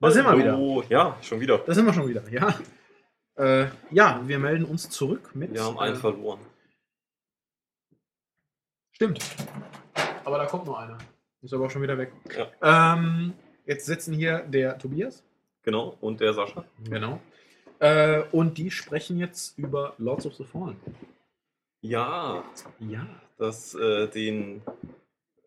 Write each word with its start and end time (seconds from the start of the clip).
Da 0.00 0.10
sind 0.10 0.24
wir 0.24 0.38
wieder. 0.38 0.52
Hallo. 0.52 0.82
Ja, 0.88 1.16
schon 1.22 1.40
wieder. 1.40 1.58
Da 1.58 1.74
sind 1.74 1.84
wir 1.84 1.92
schon 1.92 2.08
wieder, 2.08 2.26
ja. 2.30 2.58
Äh, 3.36 3.68
ja, 3.90 4.20
wir 4.26 4.38
melden 4.38 4.64
uns 4.64 4.88
zurück 4.88 5.30
mit. 5.34 5.52
Wir 5.52 5.62
haben 5.64 5.78
einen 5.78 5.96
äh, 5.96 5.98
verloren. 5.98 6.40
Stimmt. 8.92 9.20
Aber 10.24 10.38
da 10.38 10.46
kommt 10.46 10.66
noch 10.66 10.78
einer. 10.78 10.98
Ist 11.42 11.52
aber 11.54 11.66
auch 11.66 11.70
schon 11.70 11.82
wieder 11.82 11.96
weg. 11.98 12.12
Ja. 12.36 12.94
Ähm, 12.94 13.34
jetzt 13.66 13.86
sitzen 13.86 14.14
hier 14.14 14.40
der 14.40 14.78
Tobias. 14.78 15.22
Genau. 15.62 15.96
Und 16.00 16.20
der 16.20 16.32
Sascha. 16.34 16.64
Genau. 16.84 17.20
Äh, 17.78 18.22
und 18.32 18.58
die 18.58 18.70
sprechen 18.70 19.18
jetzt 19.18 19.58
über 19.58 19.94
Lords 19.98 20.26
of 20.26 20.34
the 20.34 20.44
Fallen. 20.44 20.76
Ja, 21.82 22.44
Ja. 22.78 23.06
das 23.38 23.74
äh, 23.74 24.06
den 24.08 24.62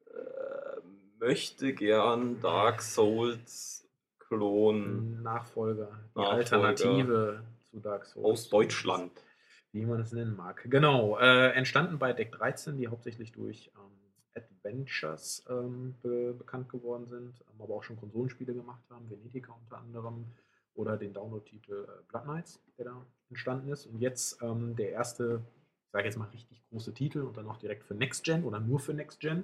äh, 0.08 0.80
möchte 1.20 1.74
gern 1.74 2.40
Dark 2.42 2.82
Souls 2.82 3.83
Klon 4.38 5.22
Nachfolger. 5.22 5.90
Die 6.16 6.20
Nachfolger. 6.20 6.32
Alternative 6.32 7.44
zu 7.70 7.80
Dark 7.80 8.06
Souls. 8.06 8.26
aus 8.26 8.50
Deutschland. 8.50 9.12
Wie 9.72 9.86
man 9.86 10.02
es 10.02 10.12
nennen 10.12 10.36
mag. 10.36 10.66
Genau. 10.70 11.18
Äh, 11.18 11.52
entstanden 11.54 11.98
bei 11.98 12.14
Deck 12.14 12.32
13, 12.32 12.78
die 12.78 12.88
hauptsächlich 12.88 13.32
durch 13.32 13.72
ähm, 13.76 13.94
Adventures 14.36 15.44
ähm, 15.50 15.96
be 16.02 16.34
bekannt 16.34 16.70
geworden 16.70 17.08
sind, 17.08 17.34
ähm, 17.42 17.62
aber 17.62 17.76
auch 17.76 17.84
schon 17.84 17.98
Konsolenspiele 17.98 18.54
gemacht 18.54 18.84
haben, 18.90 19.10
Venetica 19.10 19.54
unter 19.54 19.78
anderem 19.78 20.26
oder 20.76 20.98
den 20.98 21.14
Download-Titel 21.14 21.88
äh, 21.88 22.04
Blood 22.08 22.24
Knights, 22.24 22.60
der 22.78 22.86
da 22.86 23.06
entstanden 23.30 23.70
ist. 23.70 23.86
Und 23.86 24.00
jetzt 24.00 24.42
ähm, 24.42 24.76
der 24.76 24.92
erste, 24.92 25.42
ich 25.86 25.92
sage 25.92 26.06
jetzt 26.06 26.18
mal 26.18 26.30
richtig 26.30 26.64
große 26.70 26.94
Titel 26.94 27.22
und 27.22 27.38
dann 27.38 27.48
auch 27.48 27.58
direkt 27.58 27.84
für 27.84 27.96
Next 27.96 28.24
Gen 28.24 28.44
oder 28.44 28.60
nur 28.60 28.80
für 28.80 28.94
Next 28.94 29.20
Gen. 29.20 29.44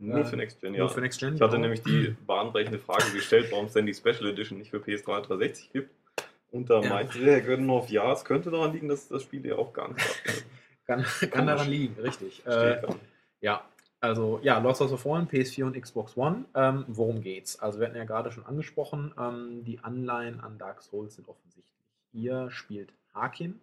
Nur 0.00 0.24
für 0.24 0.36
Next 0.36 0.60
Gen, 0.60 0.74
ja. 0.74 0.80
Nur 0.80 0.88
für 0.88 1.00
Next 1.00 1.20
Gen. 1.20 1.34
Ich 1.34 1.40
hatte 1.40 1.52
genau. 1.56 1.62
nämlich 1.68 1.82
die 1.82 2.16
bahnbrechende 2.26 2.78
Frage 2.78 3.10
gestellt, 3.12 3.48
warum 3.50 3.66
es 3.66 3.74
denn 3.74 3.86
die 3.86 3.94
Special 3.94 4.26
Edition 4.26 4.58
nicht 4.58 4.70
für 4.70 4.78
PS3 4.78 5.16
und 5.18 5.28
360 5.28 5.72
gibt. 5.72 5.90
Und 6.50 6.70
da 6.70 6.80
Ja. 6.80 6.88
meinte 6.88 7.18
der 7.18 7.42
Gönnhoff, 7.42 7.90
ja, 7.90 8.10
es 8.12 8.24
könnte 8.24 8.50
daran 8.50 8.72
liegen, 8.72 8.88
dass 8.88 9.08
das 9.08 9.22
Spiel 9.22 9.44
ja 9.46 9.56
auch 9.56 9.72
gar 9.72 9.92
nicht. 9.92 10.04
Kann, 10.86 11.04
kann 11.30 11.46
daran 11.46 11.68
liegen, 11.68 11.94
richtig. 12.02 12.44
Äh. 12.46 12.82
Ja, 13.40 13.64
also 14.00 14.40
ja, 14.42 14.58
Lords 14.58 14.80
of 14.80 15.00
Fallen, 15.00 15.28
PS4 15.28 15.64
und 15.66 15.80
Xbox 15.80 16.16
One. 16.16 16.46
Ähm, 16.54 16.84
worum 16.88 17.20
geht's? 17.22 17.60
Also 17.60 17.78
wir 17.78 17.86
hatten 17.86 17.96
ja 17.96 18.02
gerade 18.02 18.32
schon 18.32 18.44
angesprochen, 18.44 19.14
ähm, 19.16 19.62
die 19.62 19.78
Anleihen 19.78 20.40
an 20.40 20.58
Dark 20.58 20.82
Souls 20.82 21.14
sind 21.14 21.28
offensichtlich. 21.28 21.78
Ihr 22.12 22.50
spielt 22.50 22.92
Harkin. 23.14 23.60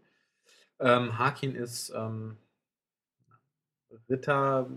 Ähm, 0.79 1.17
Harkin 1.17 1.53
ist 1.53 1.89
ähm, 1.89 2.37
Ritter, 4.09 4.69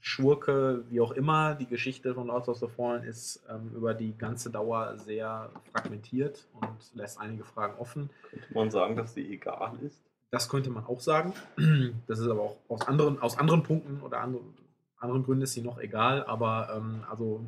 Schurke, 0.00 0.84
wie 0.88 1.00
auch 1.00 1.12
immer. 1.12 1.54
Die 1.54 1.66
Geschichte 1.66 2.14
von 2.14 2.28
Lords 2.28 2.48
of 2.48 2.58
the 2.58 2.68
Fallen 2.68 3.02
ist 3.04 3.42
ähm, 3.48 3.72
über 3.74 3.94
die 3.94 4.16
ganze 4.16 4.50
Dauer 4.50 4.96
sehr 4.98 5.50
fragmentiert 5.72 6.46
und 6.54 6.94
lässt 6.94 7.20
einige 7.20 7.44
Fragen 7.44 7.78
offen. 7.78 8.10
Könnte 8.30 8.54
man 8.54 8.70
sagen, 8.70 8.96
dass 8.96 9.14
die 9.14 9.32
egal 9.32 9.72
ist? 9.82 10.00
Das 10.30 10.48
könnte 10.48 10.70
man 10.70 10.84
auch 10.86 11.00
sagen. 11.00 11.32
Das 12.06 12.18
ist 12.18 12.28
aber 12.28 12.42
auch 12.42 12.56
aus 12.68 12.86
anderen, 12.86 13.20
aus 13.20 13.38
anderen 13.38 13.62
Punkten 13.62 14.00
oder 14.02 14.20
anderen, 14.20 14.54
anderen 14.98 15.24
Gründen 15.24 15.42
ist 15.42 15.54
sie 15.54 15.62
noch 15.62 15.78
egal. 15.78 16.24
Aber 16.24 16.74
ähm, 16.76 17.04
also 17.08 17.44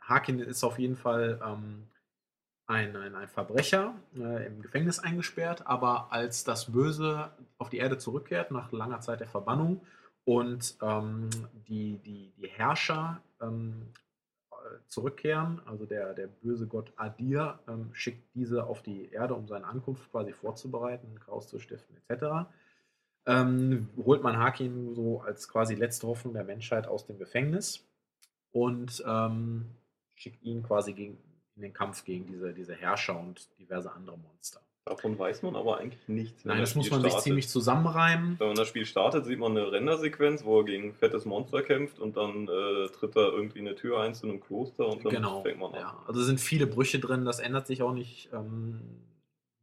Harkin 0.00 0.38
ist 0.38 0.64
auf 0.64 0.78
jeden 0.78 0.96
Fall 0.96 1.40
ähm, 1.44 1.88
ein, 2.66 2.96
ein, 2.96 3.14
ein 3.14 3.28
Verbrecher 3.28 3.94
äh, 4.16 4.46
im 4.46 4.62
Gefängnis 4.62 4.98
eingesperrt, 4.98 5.66
aber 5.66 6.12
als 6.12 6.44
das 6.44 6.72
Böse 6.72 7.30
auf 7.58 7.70
die 7.70 7.78
Erde 7.78 7.98
zurückkehrt, 7.98 8.50
nach 8.50 8.72
langer 8.72 9.00
Zeit 9.00 9.20
der 9.20 9.28
Verbannung 9.28 9.80
und 10.26 10.76
ähm, 10.82 11.30
die, 11.68 11.98
die, 11.98 12.32
die 12.36 12.48
Herrscher 12.48 13.22
ähm, 13.40 13.92
äh, 14.50 14.54
zurückkehren, 14.88 15.62
also 15.66 15.86
der, 15.86 16.14
der 16.14 16.26
böse 16.26 16.66
Gott 16.66 16.92
Adir 16.96 17.60
ähm, 17.68 17.90
schickt 17.92 18.34
diese 18.34 18.64
auf 18.64 18.82
die 18.82 19.08
Erde, 19.12 19.34
um 19.34 19.46
seine 19.46 19.66
Ankunft 19.66 20.10
quasi 20.10 20.32
vorzubereiten, 20.32 21.20
Chaos 21.20 21.46
zu 21.48 21.60
stiften 21.60 21.96
etc. 22.08 22.48
Ähm, 23.24 23.88
holt 24.04 24.24
man 24.24 24.36
Hakin 24.36 24.96
so 24.96 25.20
als 25.20 25.48
quasi 25.48 25.76
letzte 25.76 26.08
Hoffnung 26.08 26.34
der 26.34 26.44
Menschheit 26.44 26.88
aus 26.88 27.06
dem 27.06 27.18
Gefängnis 27.18 27.86
und 28.50 29.04
ähm, 29.06 29.66
schickt 30.16 30.42
ihn 30.42 30.64
quasi 30.64 30.92
gegen, 30.92 31.18
in 31.54 31.62
den 31.62 31.72
Kampf 31.72 32.04
gegen 32.04 32.26
diese, 32.26 32.52
diese 32.52 32.74
Herrscher 32.74 33.16
und 33.16 33.48
diverse 33.60 33.92
andere 33.92 34.18
Monster. 34.18 34.60
Davon 34.88 35.18
weiß 35.18 35.42
man 35.42 35.56
aber 35.56 35.78
eigentlich 35.78 36.06
nichts. 36.08 36.44
Nein, 36.44 36.60
das 36.60 36.70
das 36.70 36.76
muss 36.76 36.90
man 36.90 37.00
sich 37.00 37.10
startet. 37.10 37.24
ziemlich 37.24 37.48
zusammenreimen. 37.48 38.36
Wenn 38.38 38.46
man 38.46 38.54
das 38.56 38.68
Spiel 38.68 38.86
startet, 38.86 39.24
sieht 39.26 39.40
man 39.40 39.50
eine 39.58 39.72
Rendersequenz, 39.72 40.44
wo 40.44 40.60
er 40.60 40.64
gegen 40.64 40.90
ein 40.90 40.94
fettes 40.94 41.24
Monster 41.24 41.62
kämpft 41.62 41.98
und 41.98 42.16
dann 42.16 42.46
äh, 42.46 42.86
tritt 42.90 43.16
er 43.16 43.32
irgendwie 43.32 43.58
eine 43.58 43.74
Tür 43.74 43.98
ein 44.00 44.14
zu 44.14 44.28
einem 44.28 44.38
Kloster 44.40 44.86
und 44.88 45.04
dann 45.04 45.12
Genau. 45.12 45.42
fängt 45.42 45.58
man 45.58 45.74
an. 45.74 45.80
Ja, 45.80 45.98
also 46.06 46.20
es 46.20 46.26
sind 46.26 46.40
viele 46.40 46.68
Brüche 46.68 47.00
drin, 47.00 47.24
das 47.24 47.40
ändert 47.40 47.66
sich 47.66 47.82
auch 47.82 47.92
nicht, 47.92 48.28
ähm, 48.32 48.80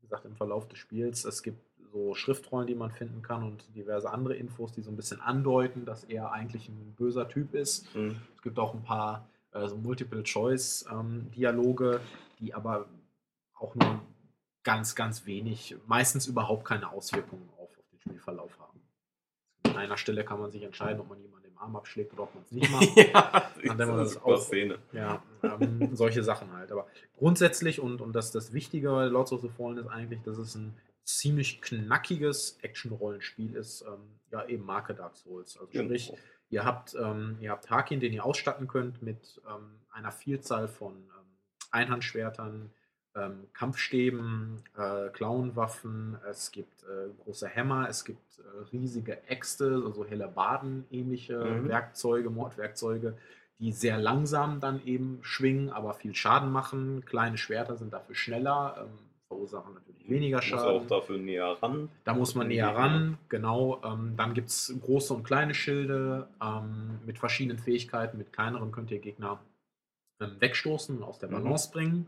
wie 0.02 0.08
gesagt, 0.08 0.26
im 0.26 0.36
Verlauf 0.36 0.68
des 0.68 0.80
Spiels. 0.80 1.24
Es 1.24 1.42
gibt 1.42 1.62
so 1.94 2.14
Schriftrollen, 2.16 2.68
die 2.68 2.76
man 2.76 2.92
finden 2.92 3.22
kann 3.22 3.44
und 3.44 3.64
diverse 3.76 4.12
andere 4.12 4.36
Infos, 4.36 4.74
die 4.74 4.82
so 4.82 4.92
ein 4.92 4.98
bisschen 4.98 5.22
andeuten, 5.22 5.86
dass 5.86 6.04
er 6.04 6.34
eigentlich 6.34 6.68
ein 6.68 6.96
böser 6.98 7.30
Typ 7.30 7.54
ist. 7.54 7.88
Hm. 7.94 8.18
Es 8.36 8.42
gibt 8.42 8.60
auch 8.60 8.74
ein 8.74 8.84
paar 8.84 9.26
äh, 9.54 9.70
so 9.70 9.78
Multiple-Choice-Dialoge, 9.78 12.02
die 12.40 12.54
aber 12.54 12.88
auch 13.56 13.74
nur 13.76 14.02
ganz, 14.64 14.96
ganz 14.96 15.26
wenig, 15.26 15.76
meistens 15.88 16.28
überhaupt 16.28 16.66
keine 16.66 16.92
Auswirkungen 16.92 17.50
auf, 17.58 17.70
auf 17.78 17.90
den 17.92 18.00
Spielverlauf 18.00 18.58
haben. 18.60 18.82
An 19.64 19.78
einer 19.78 19.98
Stelle 19.98 20.24
kann 20.24 20.40
man 20.40 20.52
sich 20.52 20.64
entscheiden, 20.64 21.00
ob 21.02 21.10
man 21.10 21.20
jemanden 21.22 21.48
den 21.50 21.58
Arm 21.58 21.76
abschlägt 21.76 22.14
oder 22.14 22.24
ob 22.24 22.36
man 22.36 22.44
es 22.44 22.52
nicht 22.52 22.72
macht. 22.72 22.88
ja, 22.98 23.50
Dann 23.66 23.78
wir 23.78 23.98
das 23.98 24.22
auch. 24.22 24.38
Szene. 24.42 24.80
Ja, 24.92 25.24
ähm, 25.44 25.96
solche 25.96 26.24
Sachen 26.24 26.52
halt. 26.54 26.72
Aber 26.72 26.88
grundsätzlich 27.18 27.80
und, 27.80 28.02
und 28.02 28.14
das, 28.14 28.32
das 28.32 28.54
Wichtige 28.54 28.90
bei 28.92 29.06
Lords 29.06 29.32
of 29.32 29.42
the 29.42 29.50
Fallen 29.50 29.78
ist 29.78 29.88
eigentlich, 29.88 30.22
dass 30.24 30.38
es 30.38 30.56
ein 30.56 30.78
ziemlich 31.04 31.62
knackiges 31.62 32.60
Action-Rollenspiel 32.62 33.56
ist. 33.56 33.82
Ähm, 33.82 34.20
ja, 34.32 34.46
eben 34.46 34.66
Marke 34.66 34.94
Dark 34.94 35.16
Souls. 35.18 35.58
Also 35.58 35.72
sprich, 35.74 36.08
Genau. 36.08 36.20
ihr 36.50 36.66
habt, 36.66 36.96
ähm, 36.96 37.38
ihr 37.40 37.52
habt 37.52 37.70
Harkin, 37.70 38.00
den 38.00 38.14
ihr 38.14 38.26
ausstatten 38.26 38.68
könnt 38.68 39.02
mit 39.02 39.42
ähm, 39.50 39.80
einer 39.92 40.12
Vielzahl 40.12 40.68
von 40.68 40.94
ähm, 40.96 41.38
Einhandschwertern, 41.72 42.72
ähm, 43.16 43.48
Kampfstäben, 43.54 44.64
äh, 44.78 45.10
Klauenwaffen, 45.10 46.18
es 46.30 46.52
gibt 46.52 46.84
äh, 46.84 47.10
große 47.24 47.48
Hämmer, 47.48 47.88
es 47.90 48.06
gibt 48.06 48.40
äh, 48.40 48.42
riesige 48.72 49.28
Äxte, 49.28 49.82
also 49.86 50.06
Hellebarden-ähnliche 50.06 51.38
Mhm. 51.38 51.68
Werkzeuge, 51.68 52.30
Mordwerkzeuge, 52.30 53.18
die 53.60 53.72
sehr 53.72 53.98
langsam 53.98 54.60
dann 54.60 54.84
eben 54.86 55.20
schwingen, 55.22 55.70
aber 55.70 55.94
viel 55.94 56.16
Schaden 56.16 56.52
machen. 56.52 57.06
Kleine 57.06 57.38
Schwerter 57.38 57.78
sind 57.78 57.94
dafür 57.94 58.16
schneller, 58.16 58.76
ähm, 58.82 59.00
verursachen 59.28 59.74
natürlich 59.76 60.10
weniger 60.10 60.38
Muss 60.38 60.46
Schaden. 60.46 60.66
auch 60.82 60.88
dafür 60.88 61.18
näher 61.18 61.58
ran. 61.62 61.90
Da 62.04 62.14
muss 62.14 62.36
man 62.36 62.48
näher 62.48 62.68
Gegner. 62.68 62.80
ran, 62.84 63.18
genau. 63.30 63.82
Ähm, 63.86 64.14
dann 64.18 64.34
gibt 64.34 64.50
es 64.50 64.74
große 64.82 65.14
und 65.14 65.24
kleine 65.24 65.54
Schilde 65.54 66.28
ähm, 66.42 67.00
mit 67.06 67.20
verschiedenen 67.20 67.58
Fähigkeiten. 67.60 68.18
Mit 68.18 68.34
kleineren 68.34 68.72
könnt 68.72 68.92
ihr 68.92 69.00
Gegner 69.00 69.40
ähm, 70.20 70.36
wegstoßen 70.40 70.98
und 70.98 71.04
aus 71.04 71.20
der 71.20 71.30
Mhm. 71.30 71.34
Balance 71.44 71.72
bringen, 71.72 72.08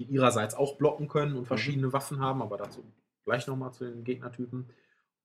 die 0.00 0.04
ihrerseits 0.04 0.54
auch 0.54 0.76
blocken 0.78 1.08
können 1.08 1.36
und 1.36 1.46
verschiedene 1.46 1.92
Waffen 1.92 2.20
haben, 2.20 2.40
aber 2.42 2.56
dazu 2.56 2.82
gleich 3.24 3.46
nochmal 3.46 3.72
zu 3.72 3.84
den 3.84 4.02
Gegnertypen. 4.02 4.70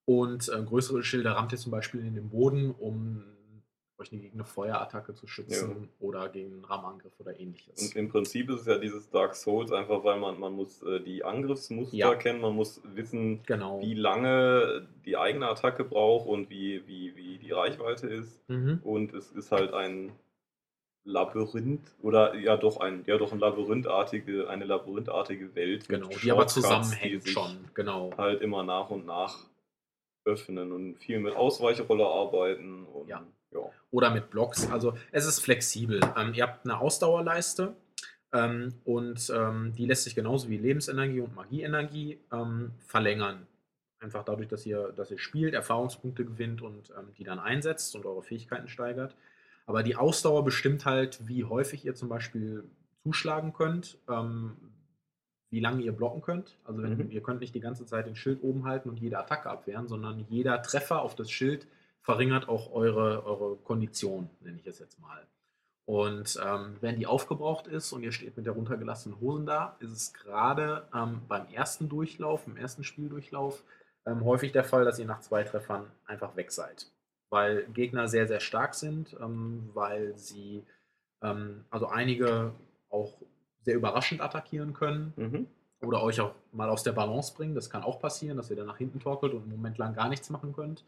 Und 0.03 0.49
äh, 0.49 0.61
größere 0.61 1.01
Schilde 1.03 1.33
rammt 1.35 1.53
ihr 1.53 1.57
zum 1.57 1.71
Beispiel 1.71 2.01
in 2.05 2.13
den 2.13 2.29
Boden, 2.29 2.71
um 2.71 3.23
euch 3.97 4.09
gegen 4.09 4.33
eine 4.33 4.43
Feuerattacke 4.43 5.13
zu 5.13 5.25
schützen 5.25 5.87
oder 5.99 6.27
gegen 6.27 6.53
einen 6.55 6.65
Rammangriff 6.65 7.17
oder 7.19 7.39
ähnliches. 7.39 7.81
Und 7.81 7.95
im 7.95 8.09
Prinzip 8.09 8.49
ist 8.49 8.61
es 8.61 8.65
ja 8.67 8.77
dieses 8.77 9.09
Dark 9.09 9.35
Souls 9.35 9.71
einfach, 9.71 10.03
weil 10.03 10.19
man, 10.19 10.37
man 10.37 10.53
muss 10.53 10.83
äh, 10.83 10.99
die 10.99 11.23
Angriffsmuster 11.23 11.95
Ja. 11.95 12.13
kennen, 12.15 12.41
man 12.41 12.53
muss 12.53 12.81
wissen, 12.93 13.41
genau. 13.45 13.79
wie 13.81 13.93
lange 13.93 14.85
die 15.05 15.15
eigene 15.15 15.47
Attacke 15.47 15.85
braucht 15.85 16.27
und 16.27 16.49
wie, 16.49 16.85
wie, 16.85 17.15
wie 17.15 17.37
die 17.37 17.51
Reichweite 17.51 18.07
ist. 18.07 18.47
Mhm. 18.49 18.81
Und 18.83 19.13
es 19.13 19.31
ist 19.31 19.53
halt 19.53 19.73
ein 19.73 20.11
Labyrinth 21.05 21.95
oder 22.01 22.35
ja 22.35 22.57
doch 22.57 22.79
ein 22.79 23.03
ja 23.05 23.17
doch 23.17 23.31
ein 23.31 23.39
labyrinthartige 23.39 24.49
eine 24.49 24.65
labyrinthartige 24.65 25.53
Welt 25.55 25.87
Genau, 25.87 26.09
die 26.09 26.31
aber 26.31 26.47
zusammenhängt 26.47 27.23
sich 27.23 27.31
schon. 27.31 27.57
Genau. 27.73 28.11
halt 28.17 28.41
immer 28.41 28.63
nach 28.63 28.89
und 28.89 29.05
nach 29.05 29.37
öffnen 30.25 30.71
und 30.71 30.95
viel 30.97 31.19
mit 31.19 31.35
Ausweichrolle 31.35 32.05
arbeiten 32.05 32.85
und 32.85 33.07
Ja. 33.07 33.23
ja. 33.51 33.59
oder 33.91 34.09
mit 34.09 34.31
Blocks. 34.31 34.69
Also 34.71 34.97
es 35.11 35.25
ist 35.25 35.39
flexibel. 35.39 36.01
Ähm, 36.17 36.33
ihr 36.33 36.43
habt 36.43 36.65
eine 36.65 36.79
Ausdauerleiste 36.79 37.75
ähm, 38.33 38.73
und 38.83 39.31
ähm, 39.33 39.73
die 39.77 39.85
lässt 39.85 40.03
sich 40.03 40.15
genauso 40.15 40.49
wie 40.49 40.57
Lebensenergie 40.57 41.21
und 41.21 41.35
Magieenergie 41.35 42.19
ähm, 42.33 42.71
verlängern. 42.79 43.45
Einfach 43.99 44.25
dadurch, 44.25 44.47
dass 44.47 44.65
ihr, 44.65 44.91
dass 44.95 45.11
ihr 45.11 45.19
spielt, 45.19 45.53
Erfahrungspunkte 45.53 46.25
gewinnt 46.25 46.61
und 46.61 46.91
ähm, 46.97 47.13
die 47.17 47.23
dann 47.23 47.39
einsetzt 47.39 47.95
und 47.95 48.05
eure 48.05 48.23
Fähigkeiten 48.23 48.67
steigert. 48.67 49.15
Aber 49.65 49.83
die 49.83 49.95
Ausdauer 49.95 50.43
bestimmt 50.43 50.85
halt, 50.85 51.27
wie 51.27 51.43
häufig 51.43 51.85
ihr 51.85 51.95
zum 51.95 52.09
Beispiel 52.09 52.63
zuschlagen 53.03 53.53
könnt, 53.53 53.97
ähm, 54.09 54.55
wie 55.49 55.59
lange 55.59 55.81
ihr 55.83 55.91
blocken 55.91 56.21
könnt. 56.21 56.57
Also 56.65 56.83
wenn, 56.83 56.97
Mhm. 56.97 57.11
ihr 57.11 57.21
könnt 57.23 57.39
nicht 57.39 57.55
die 57.55 57.59
ganze 57.61 57.85
Zeit 57.85 58.07
den 58.07 58.15
Schild 58.15 58.43
oben 58.43 58.65
halten 58.65 58.89
und 58.89 58.99
jede 58.99 59.17
Attacke 59.17 59.49
abwehren, 59.49 59.87
sondern 59.87 60.25
jeder 60.29 60.61
Treffer 60.61 61.01
auf 61.01 61.15
das 61.15 61.31
Schild 61.31 61.67
verringert 62.01 62.47
auch 62.49 62.71
eure, 62.71 63.25
eure 63.25 63.55
Kondition, 63.57 64.29
nenne 64.41 64.59
ich 64.59 64.67
es 64.67 64.79
jetzt 64.79 64.99
mal. 64.99 65.25
Und 65.85 66.39
ähm, 66.43 66.77
wenn 66.81 66.97
die 66.97 67.05
aufgebraucht 67.05 67.67
ist 67.67 67.93
und 67.93 68.01
ihr 68.03 68.11
steht 68.11 68.37
mit 68.37 68.45
der 68.47 68.53
runtergelassenen 68.53 69.19
Hosen 69.21 69.45
da, 69.45 69.75
ist 69.79 69.91
es 69.91 70.13
gerade 70.13 70.87
ähm, 70.93 71.21
beim 71.27 71.47
ersten 71.51 71.89
Durchlauf, 71.89 72.47
im 72.47 72.57
ersten 72.57 72.83
Spieldurchlauf, 72.83 73.63
ähm, 74.07 74.25
häufig 74.25 74.51
der 74.51 74.63
Fall, 74.63 74.83
dass 74.83 74.97
ihr 74.99 75.05
nach 75.05 75.21
zwei 75.21 75.43
Treffern 75.43 75.85
einfach 76.05 76.35
weg 76.35 76.51
seid. 76.51 76.87
Weil 77.29 77.65
Gegner 77.73 78.07
sehr, 78.07 78.27
sehr 78.27 78.39
stark 78.39 78.75
sind, 78.75 79.15
ähm, 79.21 79.69
weil 79.73 80.17
sie, 80.17 80.63
ähm, 81.21 81.65
also 81.69 81.87
einige 81.87 82.53
auch 82.89 83.13
sehr 83.61 83.75
überraschend 83.75 84.21
attackieren 84.21 84.73
können 84.73 85.13
Mhm. 85.17 85.47
oder 85.81 86.03
euch 86.03 86.21
auch 86.21 86.35
mal 86.51 86.69
aus 86.69 86.83
der 86.83 86.93
Balance 86.93 87.33
bringen. 87.35 87.55
Das 87.55 87.69
kann 87.69 87.83
auch 87.83 87.99
passieren, 87.99 88.37
dass 88.37 88.49
ihr 88.49 88.55
dann 88.55 88.67
nach 88.67 88.77
hinten 88.77 88.99
torkelt 88.99 89.33
und 89.33 89.41
einen 89.43 89.51
Moment 89.51 89.77
lang 89.77 89.93
gar 89.95 90.07
nichts 90.07 90.29
machen 90.29 90.53
könnt. 90.53 90.85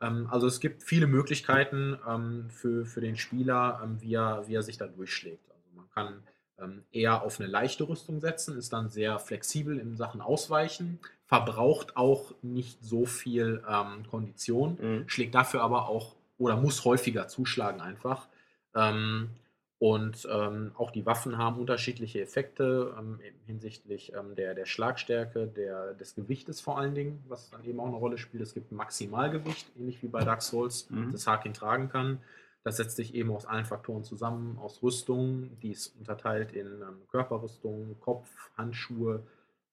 Ähm, 0.00 0.28
also 0.30 0.46
es 0.46 0.60
gibt 0.60 0.82
viele 0.82 1.06
Möglichkeiten 1.06 1.98
ähm, 2.08 2.48
für, 2.50 2.84
für 2.86 3.00
den 3.00 3.16
Spieler, 3.16 3.80
ähm, 3.84 4.00
wie, 4.00 4.14
er, 4.14 4.44
wie 4.48 4.54
er 4.54 4.62
sich 4.62 4.78
da 4.78 4.86
durchschlägt. 4.86 5.50
Also 5.50 5.68
man 5.74 5.88
kann 5.90 6.22
ähm, 6.58 6.84
eher 6.90 7.22
auf 7.22 7.38
eine 7.38 7.48
leichte 7.48 7.88
Rüstung 7.88 8.20
setzen, 8.20 8.56
ist 8.56 8.72
dann 8.72 8.88
sehr 8.88 9.18
flexibel 9.18 9.78
in 9.78 9.96
Sachen 9.96 10.20
Ausweichen, 10.20 11.00
verbraucht 11.26 11.96
auch 11.96 12.32
nicht 12.42 12.78
so 12.84 13.04
viel 13.06 13.62
ähm, 13.68 14.06
Kondition, 14.08 14.78
Mhm. 14.80 15.08
schlägt 15.08 15.34
dafür 15.34 15.62
aber 15.62 15.88
auch 15.88 16.14
oder 16.38 16.56
muss 16.56 16.84
häufiger 16.84 17.28
zuschlagen 17.28 17.80
einfach. 17.80 18.28
Ähm, 18.74 19.30
und 19.78 20.26
ähm, 20.30 20.72
auch 20.76 20.90
die 20.90 21.04
Waffen 21.04 21.36
haben 21.36 21.58
unterschiedliche 21.60 22.22
Effekte 22.22 22.94
ähm, 22.98 23.20
hinsichtlich 23.44 24.12
ähm, 24.14 24.34
der, 24.34 24.54
der 24.54 24.64
Schlagstärke, 24.64 25.46
der, 25.48 25.92
des 25.94 26.14
Gewichtes 26.14 26.62
vor 26.62 26.78
allen 26.78 26.94
Dingen, 26.94 27.22
was 27.28 27.50
dann 27.50 27.62
eben 27.64 27.78
auch 27.80 27.86
eine 27.86 27.96
Rolle 27.96 28.16
spielt. 28.16 28.42
Es 28.42 28.54
gibt 28.54 28.72
ein 28.72 28.76
Maximalgewicht, 28.76 29.66
ähnlich 29.78 30.02
wie 30.02 30.08
bei 30.08 30.24
Dark 30.24 30.40
Souls, 30.42 30.88
Mhm. 30.90 31.12
das 31.12 31.26
Hakin 31.26 31.52
tragen 31.52 31.88
kann. 31.90 32.20
Das 32.64 32.78
setzt 32.78 32.96
sich 32.96 33.14
eben 33.14 33.30
aus 33.30 33.44
allen 33.46 33.66
Faktoren 33.66 34.02
zusammen, 34.02 34.58
aus 34.58 34.82
Rüstung, 34.82 35.50
die 35.60 35.72
ist 35.72 35.94
unterteilt 35.98 36.52
in 36.52 36.66
ähm, 36.66 37.02
Körperrüstung, 37.10 37.96
Kopf, 38.00 38.28
Handschuhe 38.56 39.22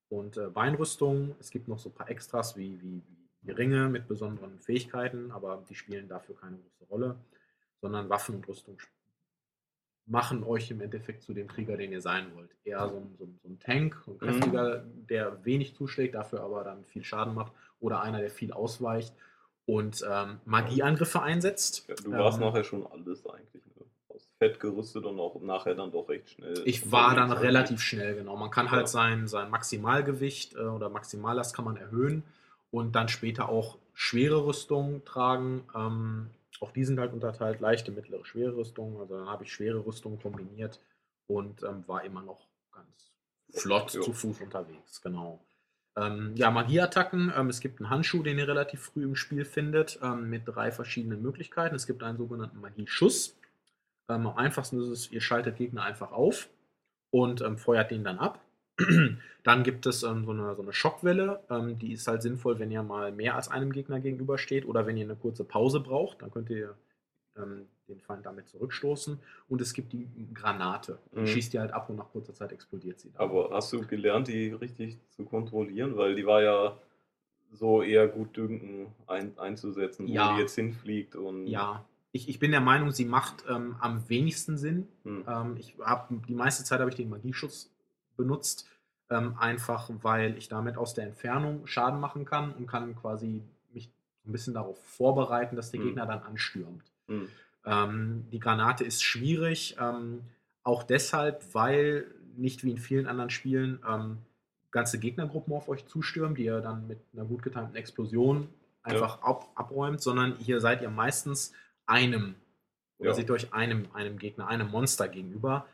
und 0.10 0.38
äh, 0.38 0.48
Beinrüstung. 0.48 1.36
Es 1.40 1.50
gibt 1.50 1.68
noch 1.68 1.80
so 1.80 1.90
ein 1.90 1.96
paar 1.96 2.10
Extras 2.10 2.56
wie, 2.58 2.82
wie, 2.82 3.02
wie 3.42 3.52
Ringe 3.52 3.90
mit 3.90 4.08
besonderen 4.08 4.60
Fähigkeiten, 4.60 5.32
aber 5.32 5.64
die 5.70 5.76
spielen 5.76 6.08
dafür 6.08 6.36
keine 6.36 6.58
große 6.58 6.86
Rolle, 6.90 7.16
sondern 7.82 8.10
Waffen 8.10 8.36
und 8.36 8.48
Rüstung 8.48 8.78
machen 10.06 10.44
euch 10.44 10.70
im 10.70 10.82
Endeffekt 10.82 11.24
zu 11.24 11.34
dem 11.34 11.48
Krieger, 11.48 11.78
den 11.78 11.92
ihr 11.94 12.02
sein 12.02 12.36
wollt. 12.36 12.50
Eher 12.66 12.90
so 12.90 12.98
ein, 12.98 13.16
so 13.18 13.24
ein, 13.24 13.40
so 13.42 13.48
ein 13.50 13.60
Tank, 13.60 14.02
so 14.06 14.12
ein 14.12 14.16
Mhm. 14.16 14.20
kräftiger, 14.20 14.84
der 15.10 15.46
wenig 15.46 15.76
zuschlägt, 15.76 16.16
dafür 16.16 16.42
aber 16.42 16.64
dann 16.64 16.84
viel 16.84 17.04
Schaden 17.04 17.34
macht, 17.34 17.54
oder 17.80 18.02
einer, 18.02 18.20
der 18.20 18.30
viel 18.30 18.52
ausweicht 18.52 19.14
und 19.66 20.04
ähm, 20.10 20.40
Magieangriffe 20.46 21.22
einsetzt. 21.22 21.86
Ja, 21.88 21.96
du 21.96 22.12
warst 22.12 22.38
Ähm, 22.40 22.46
nachher 22.46 22.64
schon 22.64 22.86
alles 22.86 23.26
eigentlich. 23.26 23.64
Fett 24.44 24.60
gerüstet 24.60 25.06
und 25.06 25.20
auch 25.20 25.40
nachher 25.42 25.74
dann 25.74 25.92
doch 25.92 26.10
recht 26.10 26.30
schnell. 26.32 26.62
Ich 26.66 26.92
war 26.92 27.16
dann 27.16 27.32
relativ 27.32 27.80
schnell, 27.82 28.16
genau. 28.16 28.36
Man 28.36 28.52
kann 28.52 28.72
halt 28.72 28.82
Ja. 28.84 28.88
sein, 28.88 29.28
sein 29.28 29.50
Maximalgewicht 29.50 30.56
äh, 30.56 30.60
oder 30.60 30.90
Maximallast 30.90 31.56
kann 31.56 31.64
man 31.66 31.78
erhöhen 31.78 32.24
und 32.72 32.94
dann 32.94 33.08
später 33.08 33.48
auch 33.48 33.78
schwere 33.94 34.46
Rüstungen 34.46 35.06
tragen. 35.06 35.64
Ähm, 35.74 36.30
auch 36.60 36.72
die 36.72 36.84
sind 36.84 37.00
halt 37.00 37.14
unterteilt, 37.14 37.62
leichte, 37.62 37.92
mittlere, 37.92 38.26
schwere 38.26 38.56
Rüstungen. 38.58 39.00
Also 39.00 39.18
dann 39.18 39.30
habe 39.30 39.44
ich 39.46 39.54
schwere 39.54 39.86
Rüstungen 39.86 40.20
kombiniert 40.22 40.80
und 41.28 41.64
ähm, 41.64 41.84
war 41.88 42.04
immer 42.04 42.22
noch 42.22 42.42
ganz 42.74 43.12
flott 43.62 43.94
Ja. 43.94 44.02
zu 44.02 44.12
Fuß 44.14 44.42
unterwegs, 44.42 45.02
genau. 45.02 45.40
Ähm, 45.96 46.34
ja, 46.36 46.52
Magieattacken. 46.52 47.32
Ähm, 47.36 47.50
es 47.50 47.60
gibt 47.62 47.80
einen 47.80 47.90
Handschuh, 47.90 48.24
den 48.24 48.40
ihr 48.40 48.48
relativ 48.48 48.82
früh 48.82 49.04
im 49.04 49.16
Spiel 49.16 49.46
findet, 49.46 50.00
ähm, 50.02 50.30
mit 50.30 50.42
drei 50.46 50.72
verschiedenen 50.72 51.22
Möglichkeiten. 51.22 51.76
Es 51.76 51.86
gibt 51.88 52.04
einen 52.04 52.18
sogenannten 52.18 52.60
Magieschuss. 52.60 53.36
Ähm, 54.10 54.28
am 54.28 54.38
einfachsten 54.38 54.80
ist 54.82 54.88
es, 54.90 55.12
ihr 55.12 55.22
schaltet 55.22 55.58
Gegner 55.58 55.84
einfach 55.84 56.12
auf 56.12 56.50
und 57.12 57.42
ähm, 57.42 57.58
feuert 57.58 57.92
den 57.92 58.04
dann 58.04 58.20
ab. 58.20 58.40
dann 59.44 59.64
gibt 59.64 59.86
es 59.86 60.04
ähm, 60.04 60.26
so, 60.26 60.32
eine, 60.32 60.56
so 60.56 60.62
eine 60.62 60.74
Schockwelle, 60.74 61.44
ähm, 61.50 61.78
die 61.78 61.94
ist 61.94 62.08
halt 62.08 62.22
sinnvoll, 62.24 62.58
wenn 62.60 62.72
ihr 62.72 62.82
mal 62.84 63.12
mehr 63.12 63.36
als 63.36 63.50
einem 63.50 63.72
Gegner 63.72 64.00
gegenübersteht 64.00 64.66
oder 64.66 64.86
wenn 64.88 64.98
ihr 64.98 65.06
eine 65.06 65.16
kurze 65.16 65.44
Pause 65.44 65.80
braucht, 65.80 66.22
dann 66.22 66.32
könnt 66.32 66.50
ihr 66.50 66.76
ähm, 67.38 67.68
den 67.88 68.00
Feind 68.02 68.26
damit 68.26 68.48
zurückstoßen. 68.50 69.20
Und 69.50 69.62
es 69.62 69.74
gibt 69.74 69.94
die 69.94 70.08
Granate, 70.34 70.98
die 71.14 71.20
Mhm. 71.20 71.28
schießt 71.28 71.54
ihr 71.54 71.62
halt 71.62 71.72
ab 71.72 71.90
und 71.90 71.98
nach 71.98 72.10
kurzer 72.12 72.34
Zeit 72.34 72.52
explodiert 72.52 73.00
sie. 73.00 73.12
dann. 73.12 73.22
Aber 73.22 73.52
hast 73.52 73.72
du 73.74 73.86
gelernt, 73.86 74.28
die 74.28 74.50
richtig 74.50 74.98
zu 75.12 75.24
kontrollieren? 75.24 75.96
Weil 75.98 76.16
die 76.16 76.26
war 76.26 76.42
ja 76.42 76.78
so 77.52 77.84
eher 77.84 78.08
gut 78.08 78.36
dünken 78.36 78.88
ein, 79.06 79.38
einzusetzen, 79.38 80.08
wo 80.08 80.12
Ja. 80.12 80.34
die 80.36 80.42
jetzt 80.42 80.56
hinfliegt 80.56 81.16
und 81.16 81.46
ja, 81.46 81.86
ich, 82.14 82.30
ich 82.30 82.40
bin 82.40 82.52
der 82.52 82.62
Meinung, 82.62 82.92
sie 82.92 83.06
macht 83.06 83.44
ähm, 83.50 83.76
am 83.80 84.08
wenigsten 84.08 84.58
Sinn, 84.58 84.88
Hm. 85.04 85.26
Ähm, 85.28 85.58
ich 85.58 85.76
habe 85.84 86.22
die 86.28 86.36
meiste 86.36 86.64
Zeit 86.64 86.80
habe 86.80 86.90
ich 86.90 86.96
den 86.96 87.10
Magieschutz 87.10 87.70
benutzt, 88.16 88.70
ähm, 89.10 89.36
einfach 89.38 89.90
weil 90.02 90.38
ich 90.38 90.48
damit 90.48 90.78
aus 90.78 90.94
der 90.94 91.06
Entfernung 91.06 91.68
Schaden 91.68 92.00
machen 92.00 92.24
kann 92.24 92.54
und 92.54 92.68
kann 92.68 92.96
quasi 92.96 93.42
mich 93.74 93.90
ein 94.26 94.32
bisschen 94.32 94.54
darauf 94.54 94.82
vorbereiten, 94.82 95.56
dass 95.56 95.72
der 95.72 95.82
Mhm. 95.82 95.86
Gegner 95.86 96.06
dann 96.06 96.20
anstürmt. 96.20 96.84
Hm. 97.08 97.28
Ähm, 97.66 98.26
die 98.32 98.40
Granate 98.40 98.84
ist 98.84 99.04
schwierig, 99.04 99.76
ähm, 99.80 100.22
auch 100.64 100.84
deshalb, 100.84 101.44
weil 101.54 102.06
nicht 102.38 102.64
wie 102.64 102.72
in 102.72 102.78
vielen 102.78 103.08
anderen 103.08 103.30
Spielen 103.32 103.80
ähm, 103.88 104.20
ganze 104.72 105.00
Gegnergruppen 105.00 105.54
auf 105.54 105.68
euch 105.68 105.86
zustürmen, 105.88 106.36
die 106.36 106.46
ihr 106.46 106.62
dann 106.62 106.88
mit 106.88 107.00
einer 107.14 107.26
gut 107.26 107.42
getimten 107.42 107.76
Explosion 107.76 108.48
einfach 108.84 109.22
ab, 109.22 109.50
abräumt, 109.56 110.02
sondern 110.02 110.36
hier 110.38 110.62
seid 110.62 110.82
ihr 110.82 110.90
meistens 110.90 111.54
einem 111.88 112.36
oder 113.00 113.10
Ja. 113.10 113.16
seht 113.16 113.32
euch 113.32 113.54
einem, 113.54 113.88
einem 113.94 114.18
Gegner, 114.18 114.48
einem 114.48 114.70
Monster 114.72 115.08
gegenüber. 115.08 115.66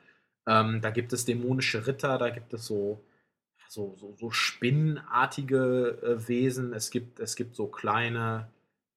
Ähm, 0.48 0.82
da 0.82 0.90
gibt 0.90 1.14
es 1.14 1.26
dämonische 1.26 1.86
Ritter, 1.86 2.18
da 2.18 2.30
gibt 2.30 2.54
es 2.54 2.66
so, 2.66 3.00
so, 3.68 3.96
so, 4.00 4.16
so 4.18 4.32
spinnenartige 4.32 6.00
äh, 6.02 6.28
Wesen, 6.28 6.74
es 6.74 6.90
gibt, 6.90 7.20
es 7.20 7.36
gibt 7.36 7.56
so 7.56 7.68
kleine, 7.68 8.48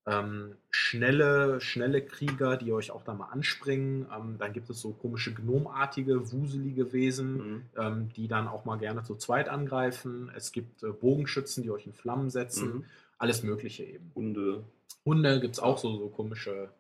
ähm, 0.07 0.57
schnelle, 0.71 1.61
schnelle 1.61 2.03
Krieger, 2.05 2.57
die 2.57 2.73
euch 2.73 2.91
auch 2.91 3.05
da 3.05 3.15
mal 3.15 3.27
anspringen. 3.27 4.07
Ähm, 4.17 4.37
dann 4.39 4.53
gibt 4.53 4.69
es 4.71 4.81
so 4.81 4.91
komische 4.93 5.33
gnomartige, 5.35 6.33
wuselige 6.33 6.93
Wesen, 6.93 7.39
Hm. 7.39 7.63
ähm, 7.77 8.09
die 8.17 8.27
dann 8.29 8.49
auch 8.49 8.65
mal 8.65 8.79
gerne 8.79 9.05
zu 9.05 9.15
zweit 9.15 9.49
angreifen. 9.49 10.31
Es 10.35 10.51
gibt 10.53 10.83
äh, 10.83 10.89
Bogenschützen, 10.89 11.63
die 11.63 11.71
euch 11.71 11.87
in 11.87 11.93
Flammen 11.93 12.31
setzen. 12.31 12.77
Mhm. 12.79 12.85
Alles 13.19 13.45
Mögliche 13.45 13.85
eben. 13.85 14.11
Hunde. 14.17 14.65
Hunde 15.05 15.39
gibt 15.41 15.55
es 15.55 15.61
auch 15.61 15.79
so, 15.79 15.97
so 15.99 16.09
komische 16.09 16.71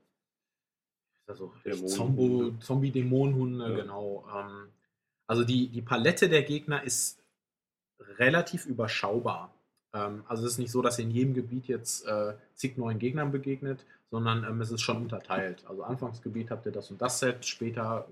also 1.26 1.52
Zombie-Dämonenhunde, 2.61 3.69
Ja. 3.71 3.76
genau. 3.76 4.25
Ähm, 4.35 4.69
also 5.26 5.45
die, 5.45 5.69
die 5.69 5.83
Palette 5.83 6.29
der 6.29 6.43
Gegner 6.43 6.83
ist 6.83 7.23
relativ 8.19 8.67
überschaubar. 8.67 9.55
Ähm, 9.95 10.25
also 10.29 10.45
es 10.47 10.52
ist 10.52 10.59
nicht 10.59 10.71
so, 10.71 10.83
dass 10.83 10.99
ihr 10.99 11.05
in 11.05 11.11
jedem 11.11 11.35
Gebiet 11.35 11.69
jetzt 11.69 12.07
äh, 12.07 12.35
zig 12.55 12.76
neuen 12.76 12.99
Gegnern 12.99 13.33
begegnet, 13.33 13.85
sondern 14.11 14.45
ähm, 14.45 14.61
es 14.61 14.71
ist 14.71 14.83
schon 14.83 14.99
unterteilt. 14.99 15.64
Also 15.67 15.83
Anfangsgebiet 15.85 16.50
habt 16.50 16.67
ihr 16.67 16.73
das 16.73 16.91
und 16.91 17.00
das 17.00 17.19
Set, 17.19 17.47
später 17.47 18.07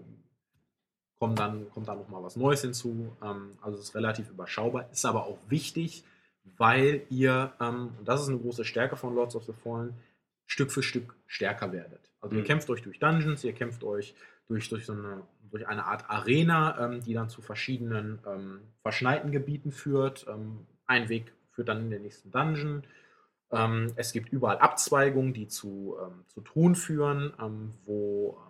kommt 1.19 1.39
dann, 1.39 1.71
kommt 1.71 1.89
dann 1.89 1.99
nochmal 1.99 2.23
was 2.23 2.37
Neues 2.37 2.63
hinzu. 2.63 3.15
Ähm, 3.23 3.59
also 3.61 3.77
es 3.79 3.85
ist 3.85 3.95
relativ 3.95 4.31
überschaubar, 4.31 4.89
ist 4.91 5.05
aber 5.05 5.27
auch 5.27 5.39
wichtig, 5.49 6.05
weil 6.57 7.03
ihr, 7.11 7.53
ähm, 7.61 7.91
und 7.99 8.09
das 8.09 8.23
ist 8.23 8.29
eine 8.29 8.39
große 8.39 8.65
Stärke 8.65 8.97
von 8.97 9.15
Lords 9.15 9.37
of 9.37 9.45
the 9.45 9.53
Fallen, 9.53 9.95
Stück 10.47 10.73
für 10.73 10.83
Stück 10.83 11.15
stärker 11.27 11.73
werdet. 11.73 12.10
Also 12.21 12.37
ihr 12.37 12.43
Mhm. 12.43 12.47
kämpft 12.47 12.71
euch 12.71 12.83
durch 12.83 12.99
Dungeons, 12.99 13.45
ihr 13.45 13.53
kämpft 13.53 13.83
euch 13.85 14.15
durch, 14.49 14.69
durch, 14.69 14.85
so 14.87 14.93
eine, 14.93 15.23
durch 15.51 15.67
eine 15.69 15.85
Art 15.87 16.09
Arena, 16.11 16.79
ähm, 16.85 17.01
die 17.03 17.15
dann 17.15 17.29
zu 17.29 17.41
verschiedenen 17.43 18.19
ähm, 18.27 18.61
verschneiten 18.83 19.31
Gebieten 19.33 19.73
führt. 19.73 20.27
Ähm, 20.29 20.67
ein 20.87 21.09
Weg 21.09 21.33
führt 21.51 21.69
dann 21.69 21.81
in 21.81 21.91
den 21.91 22.03
nächsten 22.03 22.31
Dungeon. 22.31 22.83
Ähm, 23.53 23.93
es 23.97 24.13
gibt 24.13 24.31
überall 24.33 24.59
Abzweigungen, 24.59 25.33
die 25.33 25.49
zu, 25.49 25.97
ähm, 26.01 26.25
zu 26.29 26.41
Truhen 26.41 26.75
führen, 26.75 27.33
ähm, 27.41 27.73
wo 27.85 28.41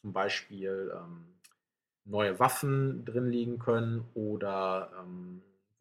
zum 0.00 0.12
Beispiel 0.12 0.92
neue 2.04 2.40
Waffen 2.40 3.04
drin 3.04 3.30
liegen 3.30 3.60
können 3.60 4.04
oder 4.14 4.90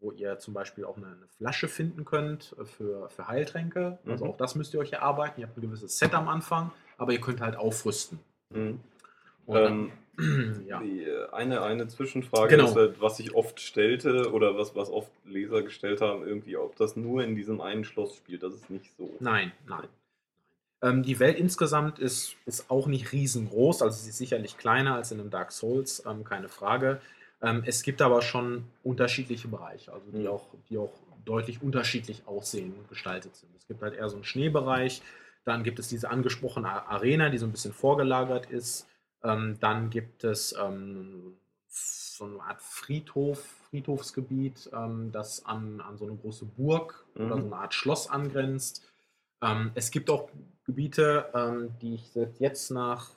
wo 0.01 0.11
ihr 0.11 0.39
zum 0.39 0.53
Beispiel 0.53 0.83
auch 0.83 0.97
eine, 0.97 1.07
eine 1.07 1.27
Flasche 1.27 1.67
finden 1.67 2.03
könnt 2.05 2.55
äh, 2.59 2.65
für, 2.65 3.09
für 3.09 3.27
Heiltränke. 3.27 3.99
Also 4.07 4.25
Mhm. 4.25 4.31
auch 4.31 4.37
das 4.37 4.55
müsst 4.55 4.73
ihr 4.73 4.79
euch 4.79 4.91
erarbeiten. 4.93 5.39
Ihr 5.39 5.47
habt 5.47 5.57
ein 5.57 5.61
gewisses 5.61 5.97
Set 5.97 6.13
am 6.13 6.27
Anfang, 6.27 6.71
aber 7.01 7.13
ihr 7.13 7.19
könnt 7.21 7.41
halt 7.41 7.55
aufrüsten. 7.55 8.19
Hm. 8.53 8.79
Und 9.47 9.57
Ähm, 9.57 9.91
ja. 10.67 10.81
Äh, 10.81 11.29
eine, 11.31 11.61
eine 11.63 11.87
Zwischenfrage 11.87 12.55
Genau. 12.55 12.69
ist 12.69 12.75
halt, 12.75 13.01
was 13.01 13.19
ich 13.19 13.33
oft 13.33 13.59
stellte 13.59 14.31
oder 14.31 14.55
was, 14.57 14.75
was 14.75 14.89
oft 14.89 15.09
Leser 15.25 15.63
gestellt 15.63 15.99
haben, 15.99 16.25
irgendwie, 16.27 16.57
ob 16.57 16.75
das 16.75 16.95
nur 16.95 17.23
in 17.23 17.35
diesem 17.35 17.59
einen 17.59 17.83
Schloss 17.85 18.15
spielt. 18.15 18.43
Das 18.43 18.53
ist 18.53 18.69
nicht 18.69 18.91
so. 18.97 19.15
Nein, 19.19 19.51
nein. 19.67 19.87
Ähm, 20.83 21.01
die 21.03 21.19
Welt 21.19 21.37
insgesamt 21.39 21.97
ist, 21.97 22.35
ist 22.45 22.69
auch 22.69 22.85
nicht 22.87 23.11
riesengroß, 23.13 23.81
also 23.81 23.97
sie 23.97 24.09
ist 24.09 24.17
sicherlich 24.17 24.57
kleiner 24.57 24.95
als 24.95 25.11
in 25.11 25.19
einem 25.19 25.29
Dark 25.29 25.51
Souls, 25.51 26.03
ähm, 26.07 26.23
keine 26.23 26.49
Frage. 26.49 27.01
Ähm, 27.41 27.63
es 27.65 27.81
gibt 27.83 28.01
aber 28.01 28.21
schon 28.21 28.65
unterschiedliche 28.83 29.47
Bereiche, 29.47 29.91
also 29.93 30.05
die, 30.11 30.19
Mhm. 30.19 30.27
auch, 30.27 30.45
die 30.69 30.77
auch 30.77 30.93
deutlich 31.25 31.61
unterschiedlich 31.63 32.23
aussehen 32.27 32.73
und 32.77 32.89
gestaltet 32.89 33.35
sind. 33.35 33.49
Es 33.57 33.67
gibt 33.67 33.81
halt 33.81 33.95
eher 33.95 34.09
so 34.09 34.15
einen 34.15 34.23
Schneebereich, 34.23 35.01
dann 35.43 35.63
gibt 35.63 35.79
es 35.79 35.87
diese 35.87 36.09
angesprochene 36.09 36.87
Arena, 36.87 37.29
die 37.29 37.37
so 37.37 37.45
ein 37.45 37.51
bisschen 37.51 37.73
vorgelagert 37.73 38.49
ist. 38.49 38.87
Ähm, 39.23 39.57
dann 39.59 39.89
gibt 39.89 40.23
es 40.23 40.55
ähm, 40.59 41.37
so 41.67 42.25
eine 42.25 42.41
Art 42.41 42.61
Friedhof, 42.61 43.43
Friedhofsgebiet, 43.69 44.69
ähm, 44.73 45.11
das 45.11 45.45
an, 45.45 45.81
an 45.81 45.97
so 45.97 46.05
eine 46.05 46.15
große 46.15 46.45
Burg 46.45 47.05
mhm. 47.15 47.25
oder 47.25 47.41
so 47.41 47.47
eine 47.47 47.55
Art 47.55 47.73
Schloss 47.73 48.09
angrenzt. 48.09 48.83
Ähm, 49.41 49.71
es 49.73 49.91
gibt 49.91 50.09
auch 50.09 50.29
Gebiete, 50.65 51.25
ähm, 51.33 51.71
die 51.81 51.95
ich 51.95 52.15
jetzt 52.39 52.71
nach 52.71 53.09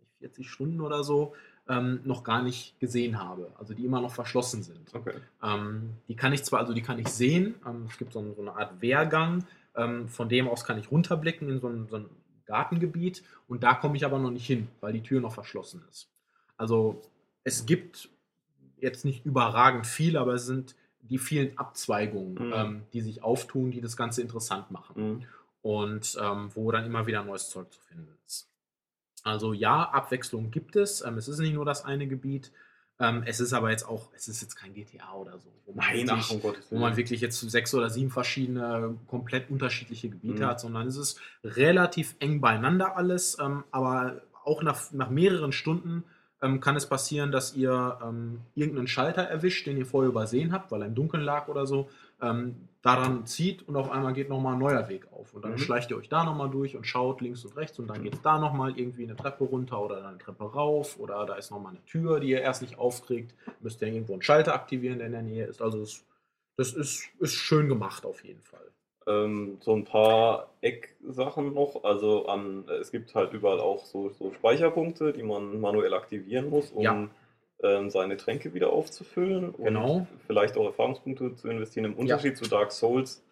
nicht, 0.00 0.12
40 0.18 0.50
Stunden 0.50 0.80
oder 0.80 1.04
so 1.04 1.34
ähm, 1.68 2.00
noch 2.04 2.24
gar 2.24 2.42
nicht 2.42 2.78
gesehen 2.80 3.20
habe, 3.20 3.52
also 3.56 3.72
die 3.72 3.84
immer 3.84 4.00
noch 4.00 4.12
verschlossen 4.12 4.64
sind. 4.64 4.92
Okay. 4.92 5.14
Die 6.08 6.16
kann 6.16 6.32
ich 6.32 6.42
zwar, 6.42 6.58
also 6.58 6.74
die 6.74 6.82
kann 6.82 6.98
ich 6.98 7.06
sehen. 7.08 7.54
Es 7.88 7.98
gibt 7.98 8.12
so, 8.12 8.34
so, 8.34 8.42
eine 8.42 8.56
Art 8.56 8.82
Wehrgang, 8.82 9.44
von 9.74 10.28
dem 10.28 10.48
aus 10.48 10.64
kann 10.64 10.78
ich 10.78 10.90
runterblicken 10.90 11.48
in 11.48 11.60
so 11.60 11.68
ein, 11.68 11.88
so 11.88 11.96
ein 11.96 12.10
Gartengebiet 12.44 13.22
und 13.48 13.62
da 13.62 13.74
komme 13.74 13.96
ich 13.96 14.04
aber 14.04 14.18
noch 14.18 14.30
nicht 14.30 14.46
hin, 14.46 14.68
weil 14.80 14.92
die 14.92 15.02
Tür 15.02 15.20
noch 15.20 15.32
verschlossen 15.32 15.82
ist. 15.90 16.10
Also 16.56 17.02
es 17.44 17.66
gibt 17.66 18.10
jetzt 18.76 19.04
nicht 19.04 19.24
überragend 19.24 19.86
viel, 19.86 20.16
aber 20.16 20.34
es 20.34 20.46
sind 20.46 20.76
die 21.00 21.18
vielen 21.18 21.56
Abzweigungen, 21.58 22.34
mhm. 22.34 22.52
ähm, 22.54 22.82
die 22.92 23.00
sich 23.00 23.22
auftun, 23.22 23.70
die 23.70 23.80
das 23.80 23.96
Ganze 23.96 24.22
interessant 24.22 24.70
machen. 24.70 25.02
Mhm. 25.02 25.24
Und 25.62 26.18
ähm, 26.20 26.50
wo 26.54 26.72
dann 26.72 26.84
immer 26.84 27.06
wieder 27.06 27.24
neues 27.24 27.48
Zeug 27.48 27.72
zu 27.72 27.80
finden 27.80 28.18
ist. 28.26 28.50
Also 29.22 29.52
ja, 29.52 29.88
Abwechslung 29.90 30.50
gibt 30.50 30.74
es. 30.74 31.02
Ähm, 31.02 31.16
es 31.16 31.28
ist 31.28 31.38
nicht 31.38 31.54
nur 31.54 31.64
das 31.64 31.84
eine 31.84 32.08
Gebiet. 32.08 32.50
Ähm, 33.02 33.24
es 33.26 33.40
ist 33.40 33.52
aber 33.52 33.70
jetzt 33.72 33.88
auch, 33.88 34.10
es 34.14 34.28
ist 34.28 34.42
jetzt 34.42 34.54
kein 34.54 34.72
GTA 34.74 35.12
oder 35.14 35.32
so, 35.32 35.50
wo 35.66 35.72
man, 35.72 35.86
Nein, 35.86 36.06
wirklich, 36.06 36.44
ach, 36.44 36.70
wo 36.70 36.78
man 36.78 36.96
wirklich 36.96 37.20
jetzt 37.20 37.40
sechs 37.40 37.74
oder 37.74 37.90
sieben 37.90 38.10
verschiedene, 38.10 38.96
komplett 39.08 39.50
unterschiedliche 39.50 40.08
Gebiete 40.08 40.44
mhm. 40.44 40.46
hat, 40.46 40.60
sondern 40.60 40.86
es 40.86 40.96
ist 40.96 41.20
relativ 41.42 42.14
eng 42.20 42.40
beieinander 42.40 42.96
alles, 42.96 43.36
ähm, 43.40 43.64
aber 43.72 44.22
auch 44.44 44.62
nach, 44.62 44.92
nach 44.92 45.10
mehreren 45.10 45.50
Stunden 45.50 46.04
ähm, 46.42 46.60
kann 46.60 46.76
es 46.76 46.88
passieren, 46.88 47.32
dass 47.32 47.56
ihr 47.56 47.98
ähm, 48.04 48.42
irgendeinen 48.54 48.86
Schalter 48.86 49.22
erwischt, 49.22 49.66
den 49.66 49.78
ihr 49.78 49.86
vorher 49.86 50.08
übersehen 50.08 50.52
habt, 50.52 50.70
weil 50.70 50.82
er 50.82 50.86
im 50.86 50.94
Dunkeln 50.94 51.24
lag 51.24 51.48
oder 51.48 51.66
so, 51.66 51.90
ähm, 52.20 52.68
daran 52.82 53.26
zieht 53.26 53.66
und 53.68 53.76
auf 53.76 53.90
einmal 53.90 54.12
geht 54.12 54.28
nochmal 54.28 54.54
ein 54.54 54.58
neuer 54.58 54.88
Weg 54.88 55.06
auf. 55.12 55.32
Und 55.34 55.44
dann 55.44 55.52
mhm. 55.52 55.58
schleicht 55.58 55.90
ihr 55.90 55.96
euch 55.96 56.08
da 56.08 56.24
nochmal 56.24 56.50
durch 56.50 56.76
und 56.76 56.84
schaut 56.84 57.20
links 57.20 57.44
und 57.44 57.56
rechts 57.56 57.78
und 57.78 57.86
dann 57.86 58.02
geht 58.02 58.14
es 58.14 58.22
da 58.22 58.38
nochmal 58.38 58.76
irgendwie 58.76 59.04
eine 59.04 59.14
Treppe 59.14 59.44
runter 59.44 59.80
oder 59.80 60.06
eine 60.06 60.18
Treppe 60.18 60.44
rauf 60.44 60.98
oder 60.98 61.24
da 61.24 61.36
ist 61.36 61.52
nochmal 61.52 61.72
eine 61.72 61.84
Tür, 61.84 62.18
die 62.18 62.30
ihr 62.30 62.40
erst 62.40 62.60
nicht 62.60 62.78
aufkriegt. 62.78 63.34
Müsst 63.60 63.80
ihr 63.80 63.88
irgendwo 63.88 64.14
einen 64.14 64.22
Schalter 64.22 64.54
aktivieren, 64.54 64.98
der 64.98 65.06
in 65.06 65.12
der 65.12 65.22
Nähe 65.22 65.46
ist. 65.46 65.62
Also 65.62 65.78
das, 65.78 66.04
das 66.56 66.72
ist, 66.74 67.08
ist 67.20 67.34
schön 67.34 67.68
gemacht 67.68 68.04
auf 68.04 68.24
jeden 68.24 68.42
Fall. 68.42 68.72
Ähm, 69.06 69.58
so 69.60 69.74
ein 69.74 69.84
paar 69.84 70.50
Ecksachen 70.60 71.54
noch. 71.54 71.84
Also 71.84 72.26
an, 72.26 72.64
es 72.80 72.90
gibt 72.90 73.14
halt 73.14 73.32
überall 73.32 73.60
auch 73.60 73.84
so, 73.84 74.10
so 74.10 74.32
Speicherpunkte, 74.32 75.12
die 75.12 75.22
man 75.22 75.60
manuell 75.60 75.94
aktivieren 75.94 76.50
muss, 76.50 76.72
um 76.72 76.82
ja. 76.82 77.08
Ähm, 77.62 77.90
seine 77.90 78.16
Tränke 78.16 78.54
wieder 78.54 78.70
aufzufüllen 78.72 79.54
genau. 79.56 79.92
und 79.92 80.08
vielleicht 80.26 80.56
auch 80.56 80.66
Erfahrungspunkte 80.66 81.34
zu 81.36 81.48
investieren. 81.48 81.86
Im 81.86 81.94
Unterschied 81.94 82.34
ja. 82.36 82.42
zu 82.42 82.48
Dark 82.48 82.72
Souls 82.72 83.22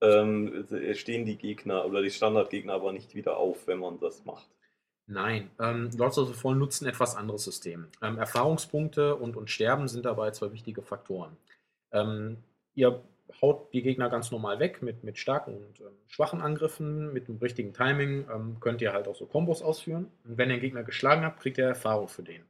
ähm, 0.00 0.66
stehen 0.94 1.24
die 1.24 1.36
Gegner 1.36 1.84
oder 1.86 2.02
die 2.02 2.10
Standardgegner 2.10 2.74
aber 2.74 2.92
nicht 2.92 3.14
wieder 3.14 3.36
auf, 3.36 3.66
wenn 3.66 3.78
man 3.78 3.98
das 4.00 4.24
macht. 4.24 4.48
Nein, 5.06 5.50
ähm, 5.60 5.90
Lords 5.96 6.18
of 6.18 6.28
the 6.28 6.34
Fallen 6.34 6.58
nutzen 6.58 6.86
etwas 6.86 7.14
anderes 7.14 7.44
System. 7.44 7.88
Ähm, 8.00 8.16
Erfahrungspunkte 8.16 9.16
und, 9.16 9.36
und 9.36 9.50
Sterben 9.50 9.86
sind 9.86 10.06
dabei 10.06 10.30
zwei 10.30 10.52
wichtige 10.52 10.80
Faktoren. 10.80 11.36
Ähm, 11.92 12.38
ihr 12.74 13.02
haut 13.42 13.72
die 13.72 13.82
Gegner 13.82 14.08
ganz 14.08 14.30
normal 14.30 14.60
weg 14.60 14.82
mit, 14.82 15.04
mit 15.04 15.18
starken 15.18 15.56
und 15.56 15.80
ähm, 15.80 15.92
schwachen 16.08 16.40
Angriffen. 16.40 17.12
Mit 17.12 17.28
dem 17.28 17.36
richtigen 17.36 17.74
Timing 17.74 18.26
ähm, 18.32 18.56
könnt 18.60 18.80
ihr 18.80 18.94
halt 18.94 19.06
auch 19.06 19.16
so 19.16 19.26
Kombos 19.26 19.62
ausführen. 19.62 20.10
Und 20.24 20.38
wenn 20.38 20.48
ihr 20.48 20.56
den 20.56 20.62
Gegner 20.62 20.84
geschlagen 20.84 21.22
habt, 21.22 21.40
kriegt 21.40 21.58
ihr 21.58 21.66
Erfahrung 21.66 22.08
für 22.08 22.22
den. 22.22 22.42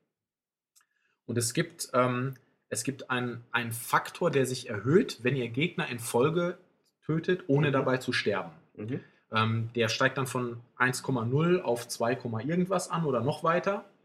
Und 1.26 1.38
es 1.38 1.54
gibt, 1.54 1.90
ähm, 1.94 2.34
es 2.68 2.84
gibt 2.84 3.10
einen, 3.10 3.44
einen 3.52 3.72
Faktor, 3.72 4.30
der 4.30 4.46
sich 4.46 4.68
erhöht, 4.68 5.20
wenn 5.22 5.36
ihr 5.36 5.48
Gegner 5.48 5.88
in 5.88 5.98
Folge 5.98 6.58
tötet, 7.04 7.44
ohne 7.46 7.68
mhm. 7.68 7.72
dabei 7.72 7.98
zu 7.98 8.12
sterben. 8.12 8.52
Mhm. 8.76 9.00
Ähm, 9.32 9.70
der 9.74 9.88
steigt 9.88 10.18
dann 10.18 10.26
von 10.26 10.60
1,0 10.78 11.60
auf 11.60 11.88
2, 11.88 12.18
irgendwas 12.44 12.90
an 12.90 13.04
oder 13.04 13.20
noch 13.20 13.42
weiter. 13.42 13.84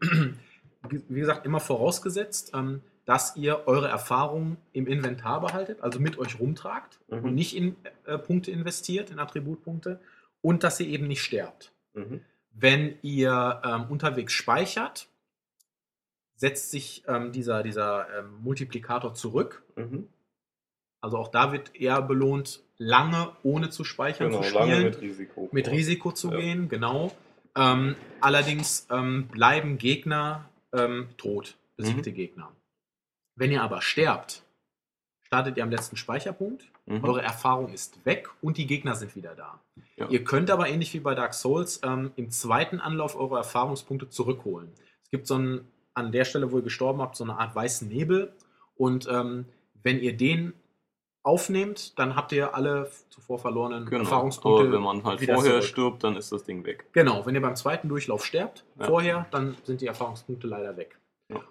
Wie 0.88 1.20
gesagt, 1.20 1.44
immer 1.44 1.60
vorausgesetzt, 1.60 2.52
ähm, 2.54 2.82
dass 3.04 3.36
ihr 3.36 3.66
eure 3.66 3.88
Erfahrungen 3.88 4.56
im 4.72 4.86
Inventar 4.86 5.40
behaltet, 5.40 5.82
also 5.82 5.98
mit 5.98 6.18
euch 6.18 6.38
rumtragt 6.38 7.00
mhm. 7.08 7.24
und 7.24 7.34
nicht 7.34 7.56
in 7.56 7.76
äh, 8.06 8.18
Punkte 8.18 8.50
investiert, 8.50 9.10
in 9.10 9.18
Attributpunkte 9.18 10.00
und 10.42 10.64
dass 10.64 10.80
ihr 10.80 10.86
eben 10.86 11.06
nicht 11.06 11.22
sterbt. 11.22 11.72
Mhm. 11.94 12.20
Wenn 12.52 12.94
ihr 13.02 13.62
ähm, 13.64 13.84
unterwegs 13.88 14.32
speichert, 14.32 15.08
setzt 16.40 16.70
sich 16.70 17.04
ähm, 17.06 17.32
dieser, 17.32 17.62
dieser 17.62 18.06
ähm, 18.18 18.42
Multiplikator 18.42 19.12
zurück. 19.12 19.62
Mhm. 19.76 20.08
Also 21.02 21.18
auch 21.18 21.28
da 21.28 21.52
wird 21.52 21.74
eher 21.74 22.00
belohnt, 22.00 22.62
lange 22.78 23.32
ohne 23.42 23.68
zu 23.68 23.84
speichern 23.84 24.30
genau, 24.30 24.42
zu 24.42 24.48
spielen. 24.48 24.70
Lange 24.70 24.84
mit 24.84 25.00
Risiko. 25.02 25.48
Mit 25.52 25.70
Risiko 25.70 26.12
zu 26.12 26.30
ja. 26.30 26.38
gehen, 26.38 26.68
genau. 26.70 27.14
Ähm, 27.54 27.94
allerdings 28.22 28.86
ähm, 28.90 29.28
bleiben 29.28 29.76
Gegner 29.76 30.48
ähm, 30.72 31.08
tot, 31.18 31.58
besiegte 31.76 32.10
mhm. 32.10 32.14
Gegner. 32.14 32.52
Wenn 33.36 33.52
ihr 33.52 33.62
aber 33.62 33.82
sterbt, 33.82 34.42
startet 35.20 35.58
ihr 35.58 35.62
am 35.62 35.70
letzten 35.70 35.96
Speicherpunkt, 35.96 36.64
mhm. 36.86 37.04
eure 37.04 37.20
Erfahrung 37.20 37.70
ist 37.70 38.04
weg 38.06 38.30
und 38.40 38.56
die 38.56 38.66
Gegner 38.66 38.94
sind 38.94 39.14
wieder 39.14 39.34
da. 39.34 39.60
Ja. 39.96 40.08
Ihr 40.08 40.24
könnt 40.24 40.50
aber 40.50 40.68
ähnlich 40.70 40.94
wie 40.94 41.00
bei 41.00 41.14
Dark 41.14 41.34
Souls 41.34 41.80
ähm, 41.82 42.12
im 42.16 42.30
zweiten 42.30 42.80
Anlauf 42.80 43.14
eure 43.14 43.36
Erfahrungspunkte 43.36 44.08
zurückholen. 44.08 44.72
Es 45.02 45.10
gibt 45.10 45.26
so 45.26 45.34
einen, 45.34 45.68
an 45.94 46.12
der 46.12 46.24
Stelle, 46.24 46.52
wo 46.52 46.58
ihr 46.58 46.62
gestorben 46.62 47.00
habt, 47.00 47.16
so 47.16 47.24
eine 47.24 47.38
Art 47.38 47.54
weißen 47.54 47.88
Nebel 47.88 48.32
und 48.76 49.08
ähm, 49.10 49.46
wenn 49.82 50.00
ihr 50.00 50.16
den 50.16 50.52
aufnehmt, 51.22 51.98
dann 51.98 52.16
habt 52.16 52.32
ihr 52.32 52.54
alle 52.54 52.90
zuvor 53.10 53.38
verlorenen 53.38 53.84
genau. 53.86 54.04
Erfahrungspunkte. 54.04 54.64
Aber 54.64 54.72
wenn 54.72 54.82
man 54.82 55.04
halt 55.04 55.20
vorher 55.20 55.42
zurück. 55.42 55.64
stirbt, 55.64 56.04
dann 56.04 56.16
ist 56.16 56.32
das 56.32 56.44
Ding 56.44 56.64
weg. 56.64 56.86
Genau, 56.92 57.26
wenn 57.26 57.34
ihr 57.34 57.42
beim 57.42 57.56
zweiten 57.56 57.88
Durchlauf 57.88 58.24
sterbt, 58.24 58.64
ja. 58.78 58.86
vorher, 58.86 59.26
dann 59.30 59.56
sind 59.64 59.82
die 59.82 59.86
Erfahrungspunkte 59.86 60.46
leider 60.46 60.76
weg. 60.76 60.98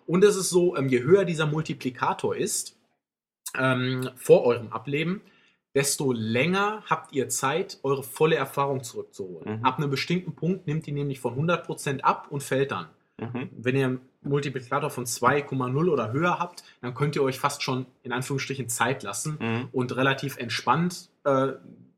Und 0.05 0.23
es 0.23 0.35
ist 0.35 0.49
so, 0.49 0.75
ähm, 0.75 0.89
je 0.89 1.01
höher 1.03 1.23
dieser 1.23 1.45
Multiplikator 1.45 2.35
ist, 2.35 2.77
ähm, 3.57 4.09
vor 4.15 4.43
eurem 4.45 4.71
Ableben, 4.73 5.21
desto 5.75 6.11
länger 6.11 6.83
habt 6.89 7.13
ihr 7.13 7.29
Zeit, 7.29 7.79
eure 7.83 8.03
volle 8.03 8.35
Erfahrung 8.35 8.83
zurückzuholen. 8.83 9.59
Mhm. 9.59 9.65
Ab 9.65 9.77
einem 9.77 9.89
bestimmten 9.89 10.33
Punkt 10.35 10.67
nimmt 10.67 10.85
die 10.85 10.91
nämlich 10.91 11.19
von 11.19 11.35
100% 11.35 12.01
ab 12.01 12.27
und 12.29 12.43
fällt 12.43 12.71
dann. 12.71 12.87
Mhm. 13.17 13.49
Wenn 13.55 13.75
ihr 13.75 13.99
Multiplikator 14.21 14.89
von 14.89 15.05
2,0 15.05 15.89
oder 15.89 16.11
höher 16.11 16.39
habt, 16.39 16.63
dann 16.81 16.93
könnt 16.93 17.15
ihr 17.15 17.23
euch 17.23 17.39
fast 17.39 17.63
schon 17.63 17.85
in 18.03 18.11
Anführungsstrichen 18.11 18.67
Zeit 18.67 19.03
lassen 19.03 19.37
mhm. 19.39 19.69
und 19.71 19.95
relativ 19.95 20.37
entspannt 20.37 21.09
äh, 21.23 21.53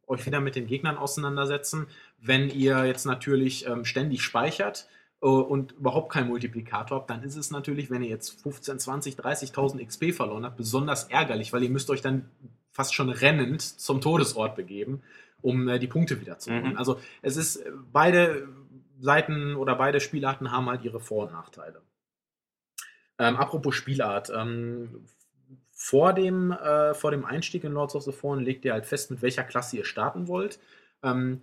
euch 0.08 0.25
wieder 0.25 0.42
mit 0.42 0.56
den 0.56 0.68
Gegnern 0.68 0.98
auseinandersetzen. 0.98 1.88
Wenn 2.20 2.50
ihr 2.50 2.86
jetzt 2.86 3.06
natürlich 3.06 3.66
ähm, 3.66 3.86
ständig 3.86 4.22
speichert, 4.22 4.88
äh, 5.22 5.25
und 5.25 5.74
überhaupt 5.74 6.12
keinen 6.12 6.28
Multiplikator 6.28 7.00
habt, 7.00 7.10
dann 7.10 7.24
ist 7.24 7.36
es 7.36 7.51
natürlich, 7.51 7.90
wenn 7.90 8.01
ihr 8.01 8.10
jetzt 8.10 8.42
15, 8.42 8.80
20, 8.80 9.16
30.000 9.16 9.86
XP 9.86 10.13
verloren 10.16 10.46
habt, 10.46 10.58
besonders 10.58 11.06
ärgerlich, 11.06 11.54
weil 11.54 11.63
ihr 11.63 11.70
müsst 11.70 11.90
euch 11.90 12.01
dann 12.01 12.30
fast 12.72 12.94
schon 12.94 13.10
rennend 13.10 13.62
zum 13.62 14.01
Todesort 14.01 14.56
begeben, 14.56 15.01
um 15.42 15.68
äh, 15.68 15.80
die 15.80 15.88
Punkte 15.88 16.20
wieder 16.22 16.40
zu 16.40 16.51
holen. 16.51 16.72
Mhm. 16.72 16.78
Also 16.78 17.00
es 17.22 17.38
ist, 17.38 17.58
äh, 17.58 17.72
beide 17.92 18.48
Seiten 19.00 19.56
oder 19.56 19.75
beide 19.75 20.00
Spielarten 20.00 20.51
haben 20.51 20.68
halt 20.68 20.84
ihre 20.84 21.00
Vor- 21.00 21.28
und 21.28 21.34
Nachteile. 21.34 21.82
Ähm, 23.20 23.36
apropos 23.38 23.75
Spielart, 23.75 24.32
ähm, 24.36 25.06
vor, 25.72 26.13
dem, 26.13 26.51
äh, 26.51 26.94
vor 26.94 27.12
dem 27.12 27.25
Einstieg 27.25 27.63
in 27.63 27.74
Lords 27.74 27.96
of 27.96 28.03
the 28.03 28.12
Fallen 28.12 28.44
legt 28.44 28.65
ihr 28.65 28.74
halt 28.74 28.86
fest, 28.86 29.12
mit 29.12 29.22
welcher 29.22 29.44
Klasse 29.44 29.77
ihr 29.77 29.86
starten 29.86 30.27
wollt. 30.27 30.60
Ähm, 31.03 31.41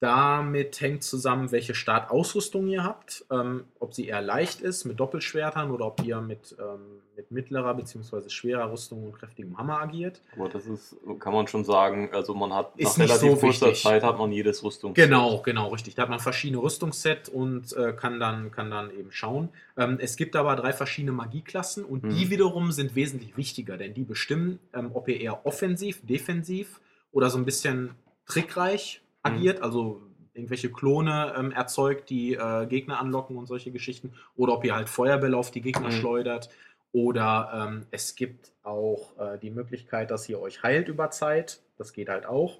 damit 0.00 0.80
hängt 0.80 1.04
zusammen, 1.04 1.52
welche 1.52 1.74
Startausrüstung 1.74 2.66
ihr 2.68 2.82
habt, 2.84 3.26
ähm, 3.30 3.64
ob 3.78 3.92
sie 3.92 4.08
eher 4.08 4.22
leicht 4.22 4.62
ist 4.62 4.86
mit 4.86 4.98
Doppelschwertern 4.98 5.70
oder 5.70 5.86
ob 5.86 6.02
ihr 6.02 6.22
mit, 6.22 6.56
ähm, 6.58 7.02
mit 7.16 7.30
mittlerer 7.30 7.74
bzw. 7.74 8.30
schwerer 8.30 8.72
Rüstung 8.72 9.04
und 9.04 9.12
kräftigem 9.12 9.58
Hammer 9.58 9.78
agiert. 9.78 10.22
Aber 10.34 10.48
das 10.48 10.64
ist, 10.64 10.96
kann 11.18 11.34
man 11.34 11.46
schon 11.48 11.64
sagen, 11.64 12.08
also 12.14 12.32
man 12.32 12.54
hat 12.54 12.72
ist 12.78 12.96
nach 12.96 13.04
relativ 13.04 13.32
so 13.32 13.36
kurzer 13.36 13.74
Zeit 13.74 14.02
hat 14.02 14.16
man 14.16 14.32
jedes 14.32 14.64
Rüstungsset. 14.64 15.04
Genau, 15.04 15.42
genau, 15.42 15.68
richtig. 15.68 15.96
Da 15.96 16.02
hat 16.02 16.08
man 16.08 16.18
verschiedene 16.18 16.62
Rüstungsset 16.62 17.28
und 17.28 17.76
äh, 17.76 17.92
kann, 17.92 18.18
dann, 18.18 18.50
kann 18.52 18.70
dann 18.70 18.90
eben 18.90 19.12
schauen. 19.12 19.50
Ähm, 19.76 19.98
es 20.00 20.16
gibt 20.16 20.34
aber 20.34 20.56
drei 20.56 20.72
verschiedene 20.72 21.12
Magieklassen 21.12 21.84
und 21.84 22.04
hm. 22.04 22.10
die 22.16 22.30
wiederum 22.30 22.72
sind 22.72 22.94
wesentlich 22.94 23.36
wichtiger, 23.36 23.76
denn 23.76 23.92
die 23.92 24.04
bestimmen, 24.04 24.60
ähm, 24.72 24.92
ob 24.94 25.08
ihr 25.08 25.20
eher 25.20 25.44
offensiv, 25.44 26.00
defensiv 26.06 26.80
oder 27.12 27.28
so 27.28 27.36
ein 27.36 27.44
bisschen 27.44 27.90
trickreich 28.24 29.02
agiert, 29.22 29.58
mhm. 29.58 29.64
also 29.64 30.02
irgendwelche 30.32 30.70
Klone 30.70 31.34
ähm, 31.36 31.52
erzeugt, 31.52 32.10
die 32.10 32.34
äh, 32.34 32.66
Gegner 32.66 33.00
anlocken 33.00 33.36
und 33.36 33.46
solche 33.46 33.70
Geschichten, 33.70 34.14
oder 34.36 34.54
ob 34.54 34.64
ihr 34.64 34.74
halt 34.74 34.88
Feuerbälle 34.88 35.36
auf 35.36 35.50
die 35.50 35.60
Gegner 35.60 35.88
mhm. 35.88 35.92
schleudert. 35.92 36.50
Oder 36.92 37.68
ähm, 37.68 37.86
es 37.90 38.16
gibt 38.16 38.52
auch 38.62 39.18
äh, 39.18 39.38
die 39.38 39.50
Möglichkeit, 39.50 40.10
dass 40.10 40.28
ihr 40.28 40.40
euch 40.40 40.62
heilt 40.62 40.88
über 40.88 41.10
Zeit. 41.10 41.60
Das 41.78 41.92
geht 41.92 42.08
halt 42.08 42.26
auch. 42.26 42.58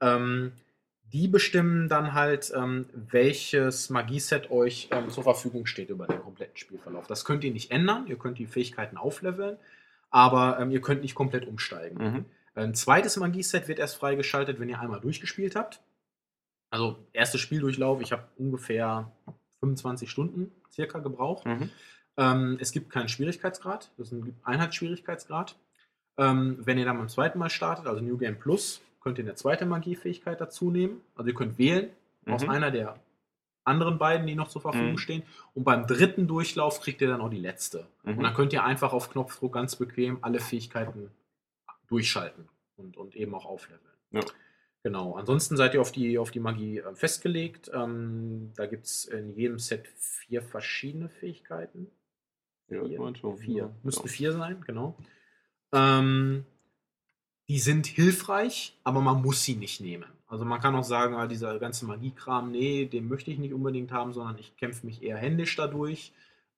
Ähm, 0.00 0.52
die 1.12 1.28
bestimmen 1.28 1.88
dann 1.88 2.14
halt, 2.14 2.52
ähm, 2.56 2.86
welches 2.92 3.90
Magieset 3.90 4.50
euch 4.50 4.88
ähm, 4.90 5.10
zur 5.10 5.22
Verfügung 5.22 5.66
steht 5.66 5.90
über 5.90 6.06
den 6.06 6.20
kompletten 6.20 6.56
Spielverlauf. 6.56 7.06
Das 7.06 7.24
könnt 7.24 7.44
ihr 7.44 7.52
nicht 7.52 7.70
ändern, 7.70 8.06
ihr 8.08 8.16
könnt 8.16 8.38
die 8.38 8.46
Fähigkeiten 8.46 8.96
aufleveln, 8.96 9.56
aber 10.10 10.58
ähm, 10.60 10.70
ihr 10.70 10.80
könnt 10.80 11.02
nicht 11.02 11.14
komplett 11.14 11.46
umsteigen. 11.46 11.98
Mhm. 12.02 12.24
Ein 12.54 12.74
zweites 12.74 13.16
Magieset 13.16 13.68
wird 13.68 13.78
erst 13.78 13.96
freigeschaltet, 13.96 14.60
wenn 14.60 14.68
ihr 14.68 14.80
einmal 14.80 15.00
durchgespielt 15.00 15.56
habt. 15.56 15.80
Also 16.74 16.96
erstes 17.12 17.40
Spieldurchlauf, 17.40 18.00
ich 18.00 18.10
habe 18.10 18.24
ungefähr 18.36 19.12
25 19.60 20.10
Stunden 20.10 20.50
circa 20.72 20.98
gebraucht. 20.98 21.46
Mhm. 21.46 21.70
Ähm, 22.16 22.58
es 22.60 22.72
gibt 22.72 22.90
keinen 22.90 23.08
Schwierigkeitsgrad, 23.08 23.92
das 23.96 24.08
ist 24.10 24.12
ein 24.12 24.34
Einheitsschwierigkeitsgrad. 24.42 25.54
Ähm, 26.18 26.58
wenn 26.64 26.76
ihr 26.76 26.84
dann 26.84 26.98
beim 26.98 27.08
zweiten 27.08 27.38
Mal 27.38 27.48
startet, 27.48 27.86
also 27.86 28.00
New 28.02 28.18
Game 28.18 28.36
Plus, 28.40 28.80
könnt 29.00 29.18
ihr 29.18 29.24
eine 29.24 29.36
zweite 29.36 29.66
Magiefähigkeit 29.66 30.40
dazu 30.40 30.72
nehmen. 30.72 31.00
Also 31.14 31.28
ihr 31.28 31.34
könnt 31.36 31.58
wählen 31.58 31.90
aus 32.26 32.42
Mhm. 32.42 32.50
einer 32.50 32.70
der 32.72 32.98
anderen 33.64 33.96
beiden, 33.98 34.26
die 34.26 34.34
noch 34.34 34.48
zur 34.48 34.60
Verfügung 34.62 34.92
Mhm. 34.92 34.98
stehen. 34.98 35.22
Und 35.54 35.62
beim 35.62 35.86
dritten 35.86 36.26
Durchlauf 36.26 36.80
kriegt 36.80 37.00
ihr 37.00 37.08
dann 37.08 37.20
auch 37.20 37.30
die 37.30 37.38
letzte. 37.40 37.86
Mhm. 38.02 38.18
Und 38.18 38.24
dann 38.24 38.34
könnt 38.34 38.52
ihr 38.52 38.64
einfach 38.64 38.92
auf 38.92 39.10
Knopfdruck 39.10 39.52
ganz 39.52 39.76
bequem 39.76 40.18
alle 40.22 40.40
Fähigkeiten 40.40 41.12
durchschalten 41.86 42.48
und, 42.76 42.96
und 42.96 43.14
eben 43.14 43.32
auch 43.34 43.44
aufleveln. 43.44 43.80
Ja. 44.10 44.22
Genau. 44.84 45.14
Ansonsten 45.14 45.56
seid 45.56 45.72
ihr 45.72 45.80
auf 45.80 45.92
die, 45.92 46.18
auf 46.18 46.30
die 46.30 46.40
Magie 46.40 46.78
äh, 46.78 46.94
festgelegt. 46.94 47.70
Ähm, 47.72 48.52
da 48.54 48.66
gibt 48.66 48.84
es 48.84 49.06
in 49.06 49.34
jedem 49.34 49.58
Set 49.58 49.88
vier 49.96 50.42
verschiedene 50.42 51.08
Fähigkeiten. 51.08 51.90
Ja, 52.68 52.82
ich 52.82 52.88
Vier. 52.90 53.00
mein 53.00 53.16
schon. 53.16 53.38
Vier. 53.38 53.56
Ja. 53.56 53.70
Müssten 53.82 54.08
vier 54.08 54.32
sein, 54.32 54.62
genau. 54.66 54.94
Ähm, 55.72 56.44
die 57.48 57.58
sind 57.58 57.86
hilfreich, 57.86 58.78
aber 58.84 59.00
man 59.00 59.22
muss 59.22 59.42
sie 59.42 59.56
nicht 59.56 59.80
nehmen. 59.80 60.10
Also 60.26 60.44
man 60.44 60.60
kann 60.60 60.74
auch 60.74 60.84
sagen, 60.84 61.14
ah, 61.14 61.26
dieser 61.26 61.58
ganze 61.58 61.86
Magiekram, 61.86 62.50
nee, 62.50 62.84
den 62.84 63.08
möchte 63.08 63.30
ich 63.30 63.38
nicht 63.38 63.54
unbedingt 63.54 63.90
haben, 63.90 64.12
sondern 64.12 64.38
ich 64.38 64.54
kämpfe 64.56 64.84
mich 64.84 65.02
eher 65.02 65.16
händisch 65.16 65.56
dadurch. 65.56 66.12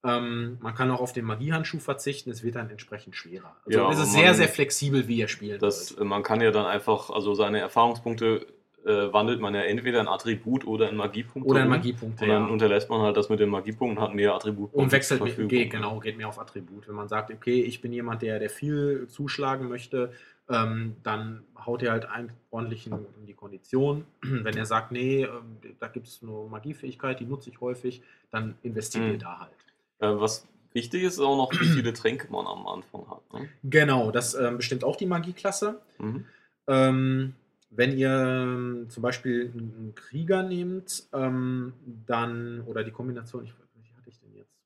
Ähm, 0.06 0.58
man 0.60 0.74
kann 0.74 0.90
auch 0.90 1.00
auf 1.00 1.12
den 1.12 1.24
Magiehandschuh 1.24 1.78
verzichten, 1.78 2.30
es 2.30 2.42
wird 2.42 2.54
dann 2.54 2.70
entsprechend 2.70 3.16
schwerer. 3.16 3.56
Also 3.64 3.78
Ja, 3.78 3.90
es 3.90 3.98
ist 3.98 4.12
sehr, 4.12 4.34
sehr 4.34 4.48
flexibel, 4.48 5.08
wie 5.08 5.18
ihr 5.18 5.58
Das, 5.58 5.92
äh, 5.92 6.04
man 6.04 6.22
kann 6.22 6.40
ja 6.40 6.50
dann 6.50 6.66
einfach, 6.66 7.10
also 7.10 7.34
seine 7.34 7.58
Erfahrungspunkte 7.60 8.46
äh, 8.84 9.12
wandelt 9.12 9.40
man 9.40 9.52
ja 9.54 9.62
entweder 9.62 10.00
in 10.00 10.06
Attribut 10.06 10.64
oder 10.64 10.88
in 10.88 10.96
Magiepunkte. 10.96 11.50
Oder 11.50 11.62
in. 11.62 11.68
Magiepunkte, 11.68 12.24
Und 12.24 12.30
dann 12.30 12.46
ja. 12.46 12.48
unterlässt 12.48 12.88
man 12.88 13.00
halt 13.00 13.16
das 13.16 13.28
mit 13.28 13.40
den 13.40 13.48
Magiepunkten, 13.48 14.00
hat 14.00 14.14
mehr 14.14 14.32
Attributpunkte. 14.34 14.78
Und 14.78 14.92
wechselt 14.92 15.22
mit, 15.24 15.48
geht, 15.48 15.70
genau, 15.70 15.98
geht 15.98 16.16
mehr 16.16 16.28
auf 16.28 16.38
Attribut. 16.38 16.86
Wenn 16.86 16.94
man 16.94 17.08
sagt, 17.08 17.32
okay, 17.32 17.62
ich 17.62 17.80
bin 17.80 17.92
jemand, 17.92 18.22
der, 18.22 18.38
der 18.38 18.48
viel 18.48 19.08
zuschlagen 19.08 19.68
möchte, 19.68 20.12
ähm, 20.48 20.94
dann 21.02 21.42
haut 21.66 21.82
er 21.82 21.90
halt 21.90 22.04
ein, 22.08 22.32
ordentlich 22.50 22.86
in, 22.86 22.92
in 22.92 23.26
die 23.26 23.34
Kondition. 23.34 24.04
Wenn 24.22 24.56
er 24.56 24.66
sagt, 24.66 24.92
nee, 24.92 25.24
ähm, 25.24 25.56
da 25.80 25.88
gibt 25.88 26.06
es 26.06 26.22
nur 26.22 26.48
Magiefähigkeit, 26.48 27.18
die 27.18 27.24
nutze 27.24 27.50
ich 27.50 27.60
häufig, 27.60 28.02
dann 28.30 28.54
investiert 28.62 29.04
Mhm. 29.04 29.10
ihr 29.12 29.18
da 29.18 29.40
halt. 29.40 29.65
Äh, 29.98 30.08
was 30.08 30.46
wichtig 30.72 31.02
ist, 31.02 31.14
ist 31.14 31.20
auch 31.20 31.36
noch, 31.36 31.52
wie 31.52 31.66
viele 31.66 31.92
Tränke 31.92 32.30
man 32.30 32.46
am 32.46 32.66
Anfang 32.66 33.08
hat. 33.08 33.32
Ne? 33.32 33.48
Genau, 33.64 34.10
das 34.10 34.34
ähm, 34.34 34.58
bestimmt 34.58 34.84
auch 34.84 34.96
die 34.96 35.06
Magieklasse. 35.06 35.80
Mhm. 35.98 36.24
Ähm, 36.68 37.34
wenn 37.70 37.96
ihr 37.96 38.10
ähm, 38.10 38.86
zum 38.88 39.02
Beispiel 39.02 39.52
einen 39.52 39.94
Krieger 39.94 40.42
nehmt, 40.42 41.04
ähm, 41.12 41.72
dann, 42.06 42.62
oder 42.62 42.84
die 42.84 42.90
Kombination, 42.90 43.44
ich, 43.44 43.52
welche 43.74 43.96
hatte 43.96 44.08
ich 44.08 44.18
denn 44.20 44.34
jetzt? 44.34 44.56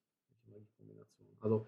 Also, 1.41 1.67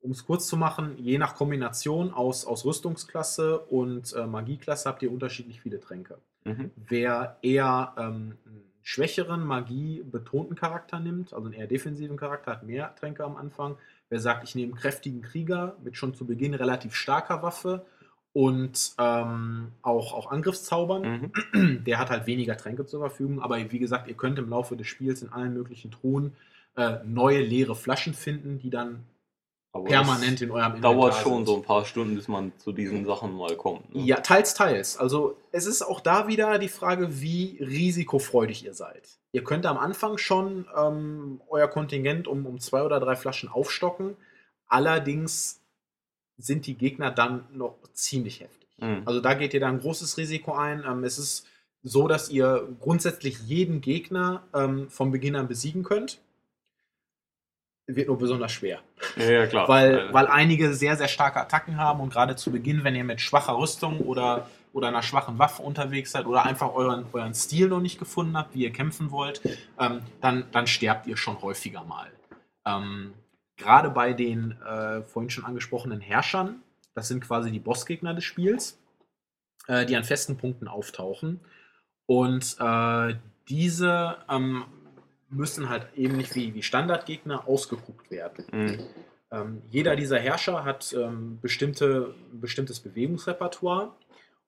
um 0.00 0.10
es 0.12 0.24
kurz 0.24 0.46
zu 0.46 0.56
machen, 0.56 0.96
je 0.98 1.18
nach 1.18 1.34
Kombination 1.34 2.12
aus, 2.12 2.44
aus 2.46 2.64
Rüstungsklasse 2.64 3.58
und 3.58 4.12
äh, 4.14 4.26
Magieklasse 4.26 4.88
habt 4.88 5.02
ihr 5.02 5.12
unterschiedlich 5.12 5.60
viele 5.60 5.80
Tränke. 5.80 6.18
Mhm. 6.44 6.70
Wer 6.76 7.38
eher 7.42 7.94
ähm, 7.98 8.38
schwächeren, 8.82 9.44
magiebetonten 9.44 10.56
Charakter 10.56 11.00
nimmt, 11.00 11.32
also 11.32 11.46
einen 11.46 11.54
eher 11.54 11.66
defensiven 11.66 12.16
Charakter, 12.16 12.52
hat 12.52 12.62
mehr 12.62 12.94
Tränke 12.96 13.24
am 13.24 13.36
Anfang. 13.36 13.76
Wer 14.08 14.20
sagt, 14.20 14.44
ich 14.44 14.54
nehme 14.54 14.72
einen 14.72 14.80
kräftigen 14.80 15.22
Krieger 15.22 15.76
mit 15.84 15.96
schon 15.96 16.14
zu 16.14 16.26
Beginn 16.26 16.54
relativ 16.54 16.94
starker 16.94 17.42
Waffe 17.42 17.84
und 18.32 18.92
ähm, 18.98 19.68
auch, 19.82 20.12
auch 20.12 20.30
Angriffszaubern, 20.30 21.32
Mhm. 21.52 21.84
der 21.84 21.98
hat 21.98 22.10
halt 22.10 22.26
weniger 22.26 22.56
Tränke 22.56 22.86
zur 22.86 23.00
Verfügung. 23.00 23.42
Aber 23.42 23.58
wie 23.70 23.78
gesagt, 23.78 24.08
ihr 24.08 24.14
könnt 24.14 24.38
im 24.38 24.48
Laufe 24.50 24.76
des 24.76 24.86
Spiels 24.86 25.22
in 25.22 25.32
allen 25.32 25.52
möglichen 25.52 25.90
Truhen 25.90 26.34
äh, 26.76 26.98
neue 27.04 27.40
leere 27.40 27.74
Flaschen 27.74 28.14
finden, 28.14 28.58
die 28.58 28.70
dann 28.70 29.04
Aber 29.72 29.84
permanent 29.84 30.42
in 30.42 30.50
eurem 30.50 30.74
Inventar 30.74 30.94
dauert 30.94 31.14
schon 31.14 31.36
sind. 31.36 31.46
so 31.46 31.56
ein 31.56 31.62
paar 31.62 31.84
Stunden, 31.84 32.16
bis 32.16 32.26
man 32.26 32.52
zu 32.58 32.72
diesen 32.72 33.04
Sachen 33.04 33.32
mal 33.36 33.56
kommt. 33.56 33.94
Ne? 33.94 34.02
Ja, 34.02 34.16
teils, 34.20 34.54
teils. 34.54 34.96
Also 34.96 35.36
es 35.52 35.66
ist 35.66 35.82
auch 35.82 36.00
da 36.00 36.26
wieder 36.26 36.58
die 36.58 36.68
Frage, 36.68 37.20
wie 37.20 37.58
risikofreudig 37.60 38.64
ihr 38.64 38.74
seid. 38.74 39.08
Ihr 39.32 39.44
könnt 39.44 39.66
am 39.66 39.78
Anfang 39.78 40.18
schon 40.18 40.66
ähm, 40.76 41.40
euer 41.48 41.68
Kontingent 41.68 42.26
um, 42.26 42.46
um 42.46 42.58
zwei 42.58 42.82
oder 42.82 42.98
drei 42.98 43.14
Flaschen 43.14 43.48
aufstocken. 43.48 44.16
Allerdings 44.66 45.60
sind 46.36 46.66
die 46.66 46.74
Gegner 46.74 47.12
dann 47.12 47.46
noch 47.52 47.76
ziemlich 47.92 48.40
heftig. 48.40 48.68
Mhm. 48.78 49.02
Also 49.04 49.20
da 49.20 49.34
geht 49.34 49.54
ihr 49.54 49.60
dann 49.60 49.76
ein 49.76 49.80
großes 49.80 50.16
Risiko 50.16 50.52
ein. 50.52 50.82
Ähm, 50.84 51.04
es 51.04 51.18
ist 51.18 51.46
so, 51.82 52.08
dass 52.08 52.28
ihr 52.28 52.68
grundsätzlich 52.80 53.38
jeden 53.40 53.80
Gegner 53.80 54.42
ähm, 54.52 54.90
vom 54.90 55.12
Beginn 55.12 55.36
an 55.36 55.48
besiegen 55.48 55.84
könnt. 55.84 56.20
Wird 57.96 58.08
nur 58.08 58.18
besonders 58.18 58.52
schwer. 58.52 58.80
Ja, 59.16 59.30
ja, 59.30 59.46
klar. 59.46 59.68
Weil, 59.68 59.98
Äh, 59.98 60.12
weil 60.12 60.26
einige 60.26 60.74
sehr, 60.74 60.96
sehr 60.96 61.08
starke 61.08 61.40
Attacken 61.40 61.76
haben 61.76 62.00
und 62.00 62.12
gerade 62.12 62.36
zu 62.36 62.50
Beginn, 62.50 62.84
wenn 62.84 62.94
ihr 62.94 63.04
mit 63.04 63.20
schwacher 63.20 63.56
Rüstung 63.58 63.98
oder, 64.00 64.48
oder 64.72 64.88
einer 64.88 65.02
schwachen 65.02 65.38
Waffe 65.38 65.62
unterwegs 65.62 66.12
seid 66.12 66.26
oder 66.26 66.44
einfach 66.44 66.72
euren, 66.74 67.06
euren 67.12 67.34
Stil 67.34 67.68
noch 67.68 67.80
nicht 67.80 67.98
gefunden 67.98 68.36
habt, 68.36 68.54
wie 68.54 68.62
ihr 68.62 68.72
kämpfen 68.72 69.10
wollt, 69.10 69.40
ähm, 69.78 70.02
dann, 70.20 70.44
dann 70.52 70.66
sterbt 70.66 71.06
ihr 71.06 71.16
schon 71.16 71.40
häufiger 71.42 71.84
mal. 71.84 72.10
Ähm, 72.66 73.14
gerade 73.56 73.90
bei 73.90 74.12
den 74.12 74.56
äh, 74.62 75.02
vorhin 75.02 75.30
schon 75.30 75.44
angesprochenen 75.44 76.00
Herrschern, 76.00 76.62
das 76.94 77.08
sind 77.08 77.20
quasi 77.20 77.50
die 77.50 77.60
Bossgegner 77.60 78.14
des 78.14 78.24
Spiels, 78.24 78.78
äh, 79.66 79.86
die 79.86 79.96
an 79.96 80.04
festen 80.04 80.36
Punkten 80.36 80.68
auftauchen. 80.68 81.40
Und 82.06 82.56
äh, 82.58 83.14
diese 83.48 84.16
ähm, 84.28 84.64
müssen 85.30 85.68
halt 85.68 85.86
eben 85.94 86.16
nicht 86.16 86.34
wie, 86.34 86.54
wie 86.54 86.62
Standardgegner 86.62 87.48
ausgeguckt 87.48 88.10
werden. 88.10 88.44
mhm. 88.52 88.78
Ähm, 89.32 89.62
jeder 89.70 89.94
dieser 89.94 90.18
Herrscher 90.18 90.64
hat 90.64 90.92
ähm, 90.92 91.38
bestimmte, 91.40 92.14
ein 92.32 92.40
bestimmtes 92.40 92.80
Bewegungsrepertoire 92.80 93.94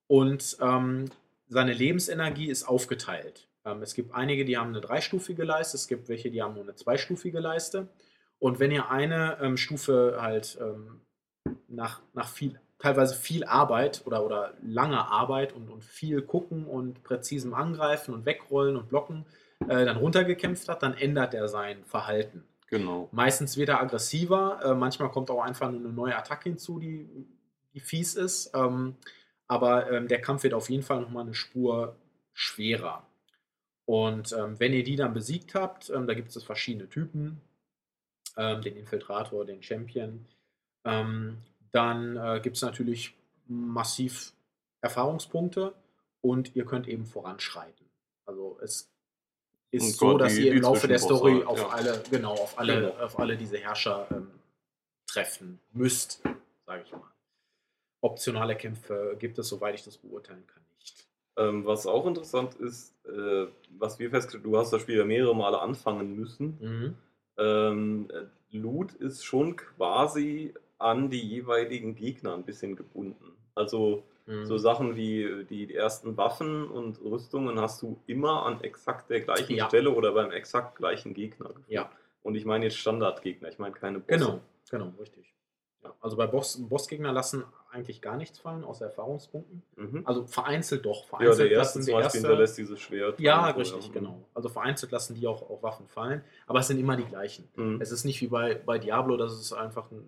und 0.08 0.56
ähm, 0.60 1.04
seine 1.48 1.72
Lebensenergie 1.72 2.50
ist 2.50 2.64
aufgeteilt. 2.64 3.46
Ähm, 3.64 3.82
es 3.82 3.94
gibt 3.94 4.14
einige, 4.14 4.44
die 4.44 4.56
haben 4.56 4.70
eine 4.70 4.80
dreistufige 4.80 5.44
Leiste, 5.44 5.76
es 5.76 5.86
gibt 5.86 6.08
welche, 6.08 6.30
die 6.30 6.42
haben 6.42 6.54
nur 6.54 6.64
eine 6.64 6.74
zweistufige 6.74 7.38
Leiste. 7.38 7.88
Und 8.38 8.58
wenn 8.58 8.72
ihr 8.72 8.90
eine 8.90 9.38
ähm, 9.40 9.56
Stufe 9.56 10.18
halt 10.20 10.58
ähm, 10.60 11.00
nach, 11.68 12.00
nach 12.12 12.28
viel, 12.28 12.58
teilweise 12.78 13.14
viel 13.14 13.44
Arbeit 13.44 14.02
oder, 14.04 14.24
oder 14.24 14.54
langer 14.62 15.12
Arbeit 15.12 15.52
und, 15.52 15.68
und 15.68 15.84
viel 15.84 16.22
gucken 16.22 16.66
und 16.66 17.04
präzisem 17.04 17.54
Angreifen 17.54 18.14
und 18.14 18.26
wegrollen 18.26 18.76
und 18.76 18.88
blocken 18.88 19.26
äh, 19.68 19.84
dann 19.84 19.96
runtergekämpft 19.96 20.68
hat, 20.68 20.82
dann 20.82 20.94
ändert 20.94 21.34
er 21.34 21.48
sein 21.48 21.84
Verhalten. 21.84 22.44
Genau. 22.68 23.08
Meistens 23.12 23.56
wird 23.56 23.68
er 23.68 23.80
aggressiver, 23.80 24.60
äh, 24.64 24.74
manchmal 24.74 25.10
kommt 25.10 25.30
auch 25.30 25.42
einfach 25.42 25.70
nur 25.70 25.80
eine 25.80 25.90
neue 25.90 26.16
Attacke 26.16 26.48
hinzu, 26.48 26.78
die, 26.78 27.06
die 27.74 27.80
fies 27.80 28.14
ist. 28.14 28.52
Ähm, 28.54 28.96
aber 29.46 29.90
ähm, 29.90 30.08
der 30.08 30.20
Kampf 30.20 30.44
wird 30.44 30.54
auf 30.54 30.70
jeden 30.70 30.82
Fall 30.82 31.00
nochmal 31.02 31.24
eine 31.24 31.34
Spur 31.34 31.96
schwerer. 32.32 33.06
Und 33.84 34.32
ähm, 34.32 34.58
wenn 34.58 34.72
ihr 34.72 34.84
die 34.84 34.96
dann 34.96 35.12
besiegt 35.12 35.54
habt, 35.54 35.90
ähm, 35.90 36.06
da 36.06 36.14
gibt 36.14 36.34
es 36.34 36.42
verschiedene 36.42 36.88
Typen, 36.88 37.40
ähm, 38.36 38.62
den 38.62 38.76
Infiltrator, 38.76 39.44
den 39.44 39.62
Champion, 39.62 40.24
ähm, 40.84 41.38
dann 41.72 42.16
äh, 42.16 42.40
gibt 42.40 42.56
es 42.56 42.62
natürlich 42.62 43.14
massiv 43.46 44.32
Erfahrungspunkte 44.80 45.74
und 46.20 46.54
ihr 46.56 46.64
könnt 46.64 46.88
eben 46.88 47.06
voranschreiten. 47.06 47.86
Also 48.24 48.58
es 48.62 48.91
ist 49.72 49.82
Und 49.82 49.90
so, 49.96 50.06
Gott, 50.12 50.20
dass 50.20 50.34
die- 50.34 50.46
ihr 50.46 50.52
im 50.52 50.62
Laufe 50.62 50.86
der 50.86 50.98
Story 51.00 51.32
halt, 51.34 51.46
auf 51.46 51.58
ja. 51.58 51.68
alle, 51.68 52.02
genau, 52.10 52.32
auf 52.32 52.58
alle, 52.58 52.74
Genau. 52.90 53.02
auf 53.04 53.18
alle 53.18 53.36
diese 53.36 53.58
Herrscher 53.58 54.06
ähm, 54.10 54.28
treffen 55.06 55.58
müsst, 55.72 56.22
sage 56.66 56.82
ich 56.86 56.92
mal. 56.92 57.02
Optionale 58.00 58.56
Kämpfe 58.56 59.16
gibt 59.18 59.38
es, 59.38 59.48
soweit 59.48 59.74
ich 59.74 59.84
das 59.84 59.96
beurteilen 59.96 60.44
kann, 60.46 60.62
nicht. 60.78 61.06
Ähm, 61.36 61.64
was 61.64 61.86
auch 61.86 62.06
interessant 62.06 62.54
ist, 62.56 62.94
äh, 63.06 63.46
was 63.78 63.98
wir 63.98 64.10
festgestellt 64.10 64.44
du 64.44 64.56
hast 64.58 64.72
das 64.72 64.82
Spiel 64.82 64.96
ja 64.98 65.04
mehrere 65.04 65.34
Male 65.34 65.60
anfangen 65.60 66.14
müssen. 66.16 66.58
Mhm. 66.60 66.94
Ähm, 67.38 68.08
äh, 68.12 68.56
Loot 68.56 68.92
ist 68.94 69.24
schon 69.24 69.56
quasi 69.56 70.52
an 70.78 71.08
die 71.10 71.20
jeweiligen 71.26 71.94
Gegner 71.94 72.34
ein 72.34 72.44
bisschen 72.44 72.76
gebunden. 72.76 73.32
Also 73.54 74.02
Mhm. 74.26 74.46
so 74.46 74.58
Sachen 74.58 74.96
wie 74.96 75.22
äh, 75.22 75.44
die 75.44 75.74
ersten 75.74 76.16
Waffen 76.16 76.68
und 76.68 77.00
Rüstungen 77.02 77.60
hast 77.60 77.82
du 77.82 78.00
immer 78.06 78.46
an 78.46 78.60
exakt 78.60 79.10
der 79.10 79.20
gleichen 79.20 79.56
Ja. 79.56 79.66
Stelle 79.68 79.90
oder 79.90 80.12
beim 80.12 80.30
exakt 80.30 80.76
gleichen 80.76 81.14
Gegner. 81.14 81.50
Ja. 81.68 81.90
Und 82.22 82.34
ich 82.36 82.44
meine 82.44 82.64
jetzt 82.66 82.76
Standardgegner, 82.76 83.48
ich 83.48 83.58
meine 83.58 83.74
keine 83.74 83.98
Bosse. 83.98 84.18
Genau, 84.18 84.40
genau, 84.70 84.92
richtig. 85.00 85.34
Ja, 85.82 85.92
also 86.00 86.16
bei 86.16 86.26
Boss, 86.26 86.56
Bossgegner 86.68 87.12
lassen 87.12 87.44
eigentlich 87.72 88.00
gar 88.02 88.16
nichts 88.16 88.38
fallen, 88.38 88.64
außer 88.64 88.84
Erfahrungspunkten. 88.84 89.62
Mhm. 89.76 90.02
Also 90.04 90.26
vereinzelt 90.26 90.84
doch. 90.84 91.02
Ja, 91.04 91.08
Vereinzelt 91.08 91.50
der 91.50 91.58
erste 91.58 91.78
lassen 91.78 91.90
zum 91.90 91.94
Beispiel 92.00 92.20
hinterlässt 92.20 92.58
dieses 92.58 92.80
Schwert. 92.80 93.18
Ja, 93.18 93.46
richtig, 93.50 93.86
ja. 93.86 93.92
genau. 93.92 94.28
Also 94.34 94.48
vereinzelt 94.48 94.92
lassen 94.92 95.14
die 95.14 95.26
auch, 95.26 95.42
auch 95.50 95.62
Waffen 95.62 95.88
fallen, 95.88 96.22
aber 96.46 96.60
es 96.60 96.68
sind 96.68 96.78
immer 96.78 96.96
die 96.96 97.04
gleichen. 97.06 97.48
Mhm. 97.56 97.80
Es 97.80 97.90
ist 97.90 98.04
nicht 98.04 98.20
wie 98.20 98.28
bei, 98.28 98.54
bei 98.54 98.78
Diablo, 98.78 99.16
dass 99.16 99.32
es 99.32 99.52
einfach 99.52 99.90
ein 99.90 100.04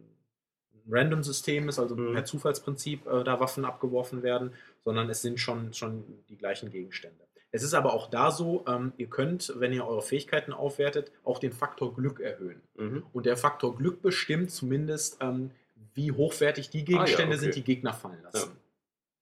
Random-System 0.89 1.69
ist, 1.69 1.79
also 1.79 1.97
Mhm. 1.97 2.13
per 2.13 2.25
Zufallsprinzip 2.25 3.07
äh, 3.07 3.25
da 3.25 3.41
Waffen 3.41 3.65
abgeworfen 3.65 4.23
werden, 4.23 4.53
sondern 4.85 5.09
es 5.11 5.23
sind 5.23 5.41
schon, 5.41 5.73
schon 5.73 6.05
die 6.29 6.37
gleichen 6.37 6.71
Gegenstände. 6.71 7.25
Es 7.51 7.63
ist 7.63 7.75
aber 7.75 7.93
auch 7.93 8.11
da 8.11 8.33
so, 8.33 8.65
ähm, 8.67 8.93
ihr 8.97 9.07
könnt, 9.07 9.53
wenn 9.57 9.73
ihr 9.73 9.87
eure 9.87 10.03
Fähigkeiten 10.03 10.53
aufwertet, 10.53 11.13
auch 11.23 11.39
den 11.39 11.53
Faktor 11.53 11.95
Glück 11.95 12.19
erhöhen. 12.19 12.61
Mhm. 12.75 13.07
Und 13.13 13.27
der 13.27 13.37
Faktor 13.37 13.77
Glück 13.77 14.03
bestimmt 14.03 14.51
zumindest, 14.51 15.19
ähm, 15.21 15.53
wie 15.95 16.11
hochwertig 16.11 16.71
die 16.71 16.85
Gegenstände 16.85 17.37
okay. 17.37 17.45
sind, 17.45 17.55
die 17.55 17.63
Gegner 17.63 17.93
fallen 17.93 18.23
lassen. 18.25 18.57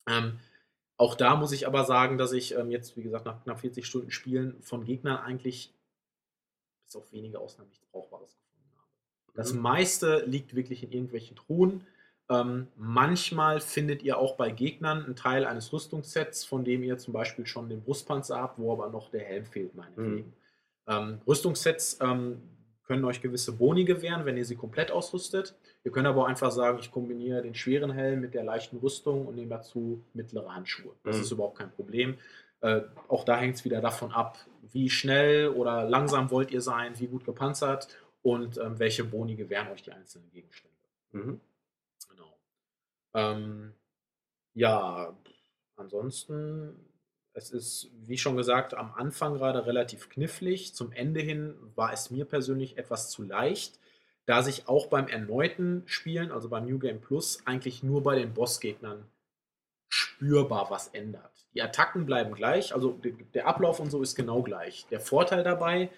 Ähm, 0.08 0.38
auch 0.96 1.14
da 1.14 1.36
muss 1.36 1.52
ich 1.52 1.66
aber 1.66 1.84
sagen, 1.84 2.16
dass 2.16 2.32
ich 2.32 2.54
ähm, 2.54 2.70
jetzt, 2.70 2.96
wie 2.96 3.02
gesagt, 3.02 3.26
nach 3.26 3.42
knapp 3.42 3.60
40 3.60 3.84
Stunden 3.84 4.10
Spielen 4.10 4.62
von 4.62 4.84
Gegnern 4.84 5.18
eigentlich 5.18 5.74
bis 6.86 6.96
auf 6.96 7.12
wenige 7.12 7.38
Ausnahmen 7.38 7.68
nichts 7.68 7.86
Brauchbares. 7.86 8.38
Das 9.34 9.52
Mhm. 9.52 9.60
meiste 9.60 10.24
liegt 10.26 10.54
wirklich 10.54 10.82
in 10.82 10.92
irgendwelchen 10.92 11.36
Truhen. 11.36 11.86
Ähm, 12.30 12.68
manchmal 12.76 13.60
findet 13.60 14.02
ihr 14.02 14.16
auch 14.18 14.36
bei 14.36 14.50
Gegnern 14.50 15.04
einen 15.04 15.16
Teil 15.16 15.44
eines 15.44 15.72
Rüstungssets, 15.72 16.44
von 16.44 16.64
dem 16.64 16.82
ihr 16.82 16.96
zum 16.98 17.12
Beispiel 17.12 17.46
schon 17.46 17.68
den 17.68 17.82
Brustpanzer 17.82 18.36
habt, 18.40 18.58
wo 18.58 18.72
aber 18.72 18.88
noch 18.90 19.10
der 19.10 19.24
Helm 19.24 19.44
fehlt, 19.44 19.74
meinetwegen. 19.74 20.32
Ähm, 20.86 21.20
Rüstungssets 21.26 21.98
ähm, 22.00 22.40
können 22.84 23.04
euch 23.04 23.20
gewisse 23.22 23.52
Boni 23.52 23.84
gewähren, 23.84 24.24
wenn 24.24 24.36
ihr 24.36 24.44
sie 24.44 24.56
komplett 24.56 24.90
ausrüstet. 24.90 25.54
Ihr 25.84 25.92
könnt 25.92 26.06
aber 26.06 26.22
auch 26.22 26.26
einfach 26.28 26.50
sagen, 26.52 26.78
ich 26.80 26.90
kombiniere 26.90 27.42
den 27.42 27.54
schweren 27.54 27.90
Helm 27.92 28.20
mit 28.20 28.34
der 28.34 28.44
leichten 28.44 28.78
Rüstung 28.78 29.26
und 29.26 29.34
nehme 29.36 29.50
dazu 29.50 30.02
mittlere 30.14 30.54
Handschuhe. 30.54 30.92
Das 31.04 31.16
Mhm. 31.16 31.22
ist 31.22 31.30
überhaupt 31.32 31.58
kein 31.58 31.70
Problem. 31.72 32.16
Äh, 32.60 32.82
auch 33.08 33.24
da 33.24 33.36
hängt 33.36 33.56
es 33.56 33.64
wieder 33.64 33.80
davon 33.80 34.12
ab, 34.12 34.38
wie 34.72 34.88
schnell 34.88 35.48
oder 35.48 35.84
langsam 35.88 36.30
wollt 36.30 36.50
ihr 36.50 36.60
sein, 36.62 36.98
wie 36.98 37.08
gut 37.08 37.24
gepanzert 37.24 37.88
und 38.22 38.58
ähm, 38.58 38.78
welche 38.78 39.04
Boni 39.04 39.34
gewähren 39.36 39.68
euch 39.68 39.82
die 39.82 39.92
einzelnen 39.92 40.30
Gegenstände. 40.30 40.76
Mhm. 41.12 41.40
Genau. 42.10 42.38
Ähm, 43.14 43.74
ja, 44.54 45.16
ansonsten, 45.76 46.76
es 47.34 47.50
ist, 47.50 47.90
wie 48.02 48.18
schon 48.18 48.36
gesagt, 48.36 48.74
am 48.74 48.92
Anfang 48.94 49.34
gerade 49.34 49.66
relativ 49.66 50.08
knifflig. 50.10 50.74
Zum 50.74 50.92
Ende 50.92 51.20
hin 51.20 51.54
war 51.74 51.92
es 51.92 52.10
mir 52.10 52.24
persönlich 52.26 52.78
etwas 52.78 53.10
zu 53.10 53.22
leicht, 53.22 53.78
da 54.26 54.42
sich 54.42 54.68
auch 54.68 54.86
beim 54.86 55.08
erneuten 55.08 55.82
Spielen, 55.86 56.30
also 56.30 56.48
beim 56.48 56.66
New 56.66 56.78
Game 56.78 57.00
Plus, 57.00 57.44
eigentlich 57.46 57.82
nur 57.82 58.02
bei 58.02 58.16
den 58.16 58.34
Bossgegnern 58.34 59.04
spürbar 59.88 60.70
was 60.70 60.88
ändert. 60.88 61.46
Die 61.54 61.62
Attacken 61.62 62.06
bleiben 62.06 62.34
gleich, 62.34 62.74
also 62.74 62.92
der- 62.92 63.12
der 63.34 63.46
Ablauf 63.46 63.80
und 63.80 63.90
so 63.90 64.02
ist 64.02 64.14
genau 64.14 64.42
gleich. 64.42 64.86
Der 64.90 65.00
Vorteil 65.00 65.42
dabei, 65.44 65.90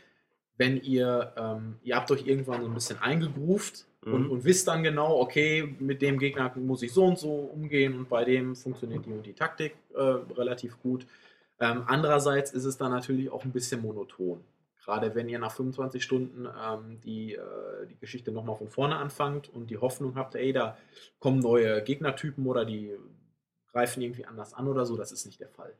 wenn 0.56 0.80
ihr, 0.82 1.32
ähm, 1.36 1.76
ihr 1.82 1.96
habt 1.96 2.10
euch 2.10 2.26
irgendwann 2.26 2.62
so 2.62 2.68
ein 2.68 2.74
bisschen 2.74 2.98
eingegroovt 3.00 3.86
und, 4.04 4.24
Mhm. 4.26 4.30
und 4.30 4.44
wisst 4.44 4.68
dann 4.68 4.82
genau, 4.82 5.18
okay, 5.20 5.74
mit 5.78 6.02
dem 6.02 6.18
Gegner 6.18 6.52
muss 6.56 6.82
ich 6.82 6.92
so 6.92 7.04
und 7.06 7.18
so 7.18 7.34
umgehen 7.34 7.96
und 7.98 8.08
bei 8.08 8.24
dem 8.24 8.54
funktioniert 8.54 9.06
die 9.06 9.12
und 9.12 9.24
die 9.26 9.32
Taktik 9.32 9.74
äh, 9.94 10.00
relativ 10.00 10.80
gut. 10.82 11.06
Ähm, 11.60 11.84
andererseits 11.86 12.52
ist 12.52 12.64
es 12.64 12.76
dann 12.76 12.92
natürlich 12.92 13.30
auch 13.30 13.44
ein 13.44 13.52
bisschen 13.52 13.80
monoton. 13.82 14.44
Gerade 14.84 15.14
wenn 15.14 15.30
ihr 15.30 15.38
nach 15.38 15.52
25 15.52 16.04
Stunden 16.04 16.46
ähm, 16.46 17.00
die, 17.02 17.34
äh, 17.34 17.86
die 17.88 17.96
Geschichte 17.96 18.30
nochmal 18.32 18.56
von 18.56 18.68
vorne 18.68 18.96
anfangt 18.96 19.48
und 19.48 19.70
die 19.70 19.78
Hoffnung 19.78 20.14
habt, 20.16 20.34
ey, 20.34 20.52
da 20.52 20.76
kommen 21.20 21.40
neue 21.40 21.82
Gegnertypen 21.82 22.44
oder 22.46 22.64
die 22.66 22.92
greifen 23.72 24.02
irgendwie 24.02 24.26
anders 24.26 24.52
an 24.52 24.68
oder 24.68 24.84
so, 24.84 24.96
das 24.96 25.10
ist 25.10 25.24
nicht 25.24 25.40
der 25.40 25.48
Fall. 25.48 25.72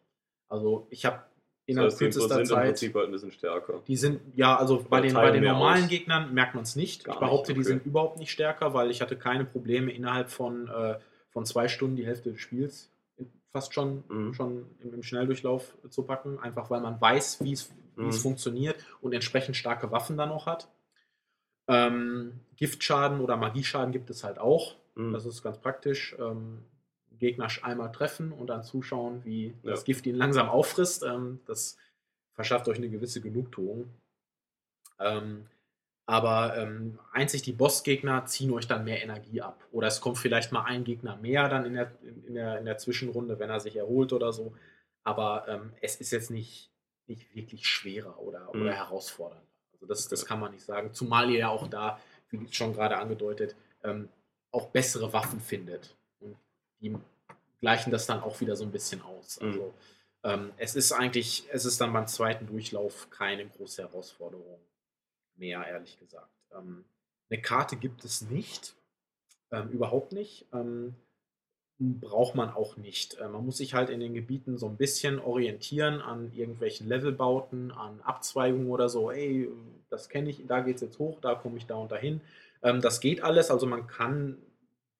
Also 0.49 0.87
ich 0.91 1.05
habe 1.05 1.21
Das 1.67 1.73
innerhalb 1.73 1.91
heißt, 1.93 2.01
die 2.01 2.05
kürzester 2.05 2.35
sind 2.35 2.41
im 2.41 2.47
Zeit 2.49 2.67
Prinzip 2.67 2.95
halt 2.95 3.05
ein 3.07 3.13
bisschen 3.13 3.33
stärker. 3.33 3.83
die 3.87 3.97
sind, 3.97 4.21
ja, 4.37 4.57
also 4.57 4.85
bei 4.89 5.01
den, 5.01 5.15
bei 5.15 5.31
den 5.31 5.45
normalen 5.45 5.85
aus. 5.85 5.89
Gegnern 5.91 6.35
merkt 6.35 6.55
man 6.55 6.65
es 6.65 6.77
nicht. 6.77 7.05
Gar 7.05 7.15
ich 7.15 7.21
behaupte, 7.21 7.53
nicht, 7.53 7.57
die 7.57 7.61
okay. 7.63 7.79
sind 7.79 7.87
überhaupt 7.87 8.19
nicht 8.19 8.31
stärker, 8.31 8.75
weil 8.75 8.91
ich 8.91 9.01
hatte 9.01 9.17
keine 9.17 9.45
Probleme 9.45 9.91
innerhalb 9.91 10.31
von, 10.31 10.69
äh, 10.69 10.99
von 11.31 11.47
zwei 11.47 11.69
Stunden 11.69 11.97
die 11.97 12.07
Hälfte 12.07 12.31
des 12.33 12.41
Spiels 12.41 12.91
fast 13.53 13.73
schon, 13.73 14.03
Mhm. 14.09 14.35
schon 14.35 14.67
im, 14.81 14.95
im 14.95 15.03
Schnelldurchlauf 15.05 15.77
zu 15.89 16.03
packen, 16.03 16.41
einfach 16.41 16.71
weil 16.71 16.81
man 16.81 17.01
weiß, 17.01 17.43
wie 17.45 17.53
es 17.53 17.71
wie 17.97 18.09
es 18.09 18.19
Mhm. 18.19 18.23
funktioniert 18.23 18.85
und 19.01 19.13
entsprechend 19.13 19.57
starke 19.57 19.93
Waffen 19.93 20.17
dann 20.17 20.31
auch 20.31 20.47
hat. 20.47 20.69
Ähm, 21.69 22.41
Giftschaden 22.57 23.21
oder 23.21 23.37
Magieschaden 23.37 23.93
gibt 23.93 24.11
es 24.11 24.25
halt 24.25 24.39
auch. 24.39 24.75
Mhm. 24.97 25.13
Das 25.13 25.25
ist 25.27 25.43
ganz 25.45 25.59
praktisch. 25.59 26.17
Ähm, 26.19 26.59
Gegner 27.19 27.49
einmal 27.63 27.93
treffen 27.93 28.33
und 28.33 28.49
dann 28.49 28.63
zuschauen, 28.65 29.25
wie 29.25 29.55
das 29.63 29.81
Ja. 29.81 29.85
Gift 29.85 30.07
ihn 30.07 30.17
langsam 30.17 30.49
auffrisst. 30.49 31.03
Ähm, 31.03 31.41
das 31.47 31.77
verschafft 32.35 32.69
euch 32.69 32.79
eine 32.79 32.89
gewisse 32.91 33.21
Genugtuung. 33.21 33.89
Ähm, 34.99 35.47
aber 36.07 36.57
ähm, 36.59 36.99
einzig 37.13 37.43
die 37.43 37.53
Bossgegner 37.53 38.27
ziehen 38.27 38.53
euch 38.53 38.67
dann 38.67 38.85
mehr 38.85 39.03
Energie 39.03 39.41
ab. 39.41 39.67
Oder 39.73 39.89
es 39.89 40.01
kommt 40.01 40.19
vielleicht 40.19 40.53
mal 40.53 40.65
ein 40.65 40.85
Gegner 40.85 41.17
mehr 41.17 41.49
dann 41.49 41.65
in 41.65 41.75
der, 41.75 41.93
in, 42.27 42.35
der, 42.35 42.59
in 42.59 42.67
der 42.67 42.79
Zwischenrunde, 42.79 43.39
wenn 43.39 43.51
er 43.51 43.61
sich 43.61 43.77
erholt 43.77 44.13
oder 44.13 44.33
so. 44.33 44.55
Aber 45.03 45.47
ähm, 45.49 45.73
es 45.81 45.97
ist 45.97 46.11
jetzt 46.13 46.31
nicht, 46.31 46.71
nicht 47.07 47.35
wirklich 47.35 47.67
schwerer 47.67 48.19
oder, 48.19 48.51
Mhm. 48.53 48.63
oder 48.63 48.73
herausfordernder. 48.75 49.47
Also 49.73 49.87
das, 49.87 50.09
das 50.09 50.27
kann 50.27 50.41
man 50.41 50.53
nicht 50.53 50.65
sagen. 50.65 50.93
Zumal 50.93 51.31
ihr 51.31 51.39
ja 51.39 51.49
auch 51.49 51.69
da, 51.69 51.99
wie 52.31 52.47
schon 52.53 52.75
gerade 52.75 52.99
angedeutet, 52.99 53.57
ähm, 53.83 54.09
auch 54.51 54.69
bessere 54.69 55.13
Waffen 55.13 55.41
findet. 55.41 55.97
Die 56.85 56.97
gleichen 57.61 57.91
das 57.91 58.07
dann 58.07 58.21
auch 58.21 58.41
wieder 58.41 58.57
so 58.57 58.65
ein 58.65 58.73
bisschen 58.73 59.03
aus. 59.03 59.41
Mhm. 59.41 59.47
Also 59.47 59.75
ähm, 60.25 60.53
es 60.57 60.75
ist 60.77 60.93
eigentlich, 60.93 61.47
es 61.51 61.65
ist 61.65 61.81
dann 61.81 61.93
beim 61.93 62.07
zweiten 62.07 62.47
Durchlauf 62.47 63.11
keine 63.11 63.47
große 63.47 63.83
Herausforderung 63.83 64.61
mehr, 65.37 65.67
ehrlich 65.67 65.99
gesagt. 65.99 66.31
Ähm, 66.53 66.85
eine 67.31 67.41
Karte 67.41 67.77
gibt 67.77 68.05
es 68.05 68.23
nicht. 68.23 68.75
Ähm, 69.51 69.71
überhaupt 69.71 70.13
nicht. 70.13 70.47
Ähm, 70.53 70.95
braucht 71.79 72.35
man 72.35 72.51
auch 72.51 72.77
nicht. 72.77 73.19
Äh, 73.19 73.29
man 73.29 73.45
muss 73.45 73.59
sich 73.59 73.75
halt 73.75 73.91
in 73.91 74.01
den 74.01 74.15
Gebieten 74.15 74.59
so 74.59 74.69
ein 74.69 74.77
bisschen 74.77 75.19
orientieren 75.19 76.01
an 76.01 76.33
irgendwelchen 76.33 76.89
Levelbauten, 76.89 77.73
an 77.73 78.01
Abzweigungen 78.03 78.69
oder 78.69 78.89
so. 78.89 79.11
Ey, 79.11 79.49
das 79.91 80.09
kenne 80.09 80.31
ich, 80.31 80.47
da 80.47 80.61
geht 80.61 80.77
es 80.77 80.83
jetzt 80.83 80.99
hoch, 80.99 81.21
da 81.21 81.35
komme 81.35 81.59
ich 81.59 81.67
da 81.67 81.75
und 81.75 81.91
dahin. 81.91 82.21
Ähm, 82.63 82.81
das 82.81 83.01
geht 83.01 83.23
alles. 83.23 83.51
Also 83.51 83.67
man 83.67 83.87
kann, 83.87 84.39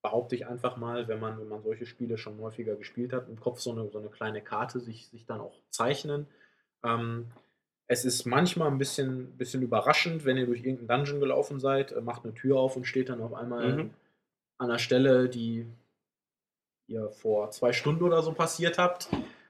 behaupte 0.05 0.35
ich 0.35 0.45
einfach 0.45 0.77
mal, 0.77 1.07
wenn 1.07 1.19
man, 1.19 1.39
wenn 1.39 1.47
man 1.47 1.63
solche 1.63 1.87
Spiele 1.87 2.19
schon 2.19 2.39
häufiger 2.39 2.75
gespielt 2.75 3.11
hat, 3.11 3.27
im 3.27 3.39
Kopf 3.39 3.59
so 3.59 3.71
eine, 3.71 3.89
so 3.89 3.97
eine 3.97 4.09
kleine 4.09 4.39
Karte 4.39 4.79
sich, 4.79 5.07
sich 5.07 5.25
dann 5.25 5.41
auch 5.41 5.55
zeichnen. 5.71 6.27
Ähm, 6.83 7.25
es 7.87 8.05
ist 8.05 8.25
manchmal 8.25 8.67
ein 8.67 8.77
bisschen, 8.77 9.35
bisschen 9.35 9.63
überraschend, 9.63 10.23
wenn 10.23 10.37
ihr 10.37 10.45
durch 10.45 10.63
irgendeinen 10.63 11.05
Dungeon 11.05 11.19
gelaufen 11.19 11.59
seid, 11.59 11.91
äh, 11.91 12.01
macht 12.01 12.23
eine 12.23 12.35
Tür 12.35 12.57
auf 12.59 12.75
und 12.75 12.85
steht 12.85 13.09
dann 13.09 13.19
auf 13.19 13.33
einmal 13.33 13.73
Mhm. 13.73 13.89
an 14.59 14.69
einer 14.69 14.77
Stelle, 14.77 15.27
die 15.27 15.65
ihr 16.87 17.09
vor 17.09 17.49
zwei 17.49 17.73
Stunden 17.73 18.03
oder 18.03 18.21
so 18.21 18.31
passiert 18.31 18.77
habt. 18.77 19.09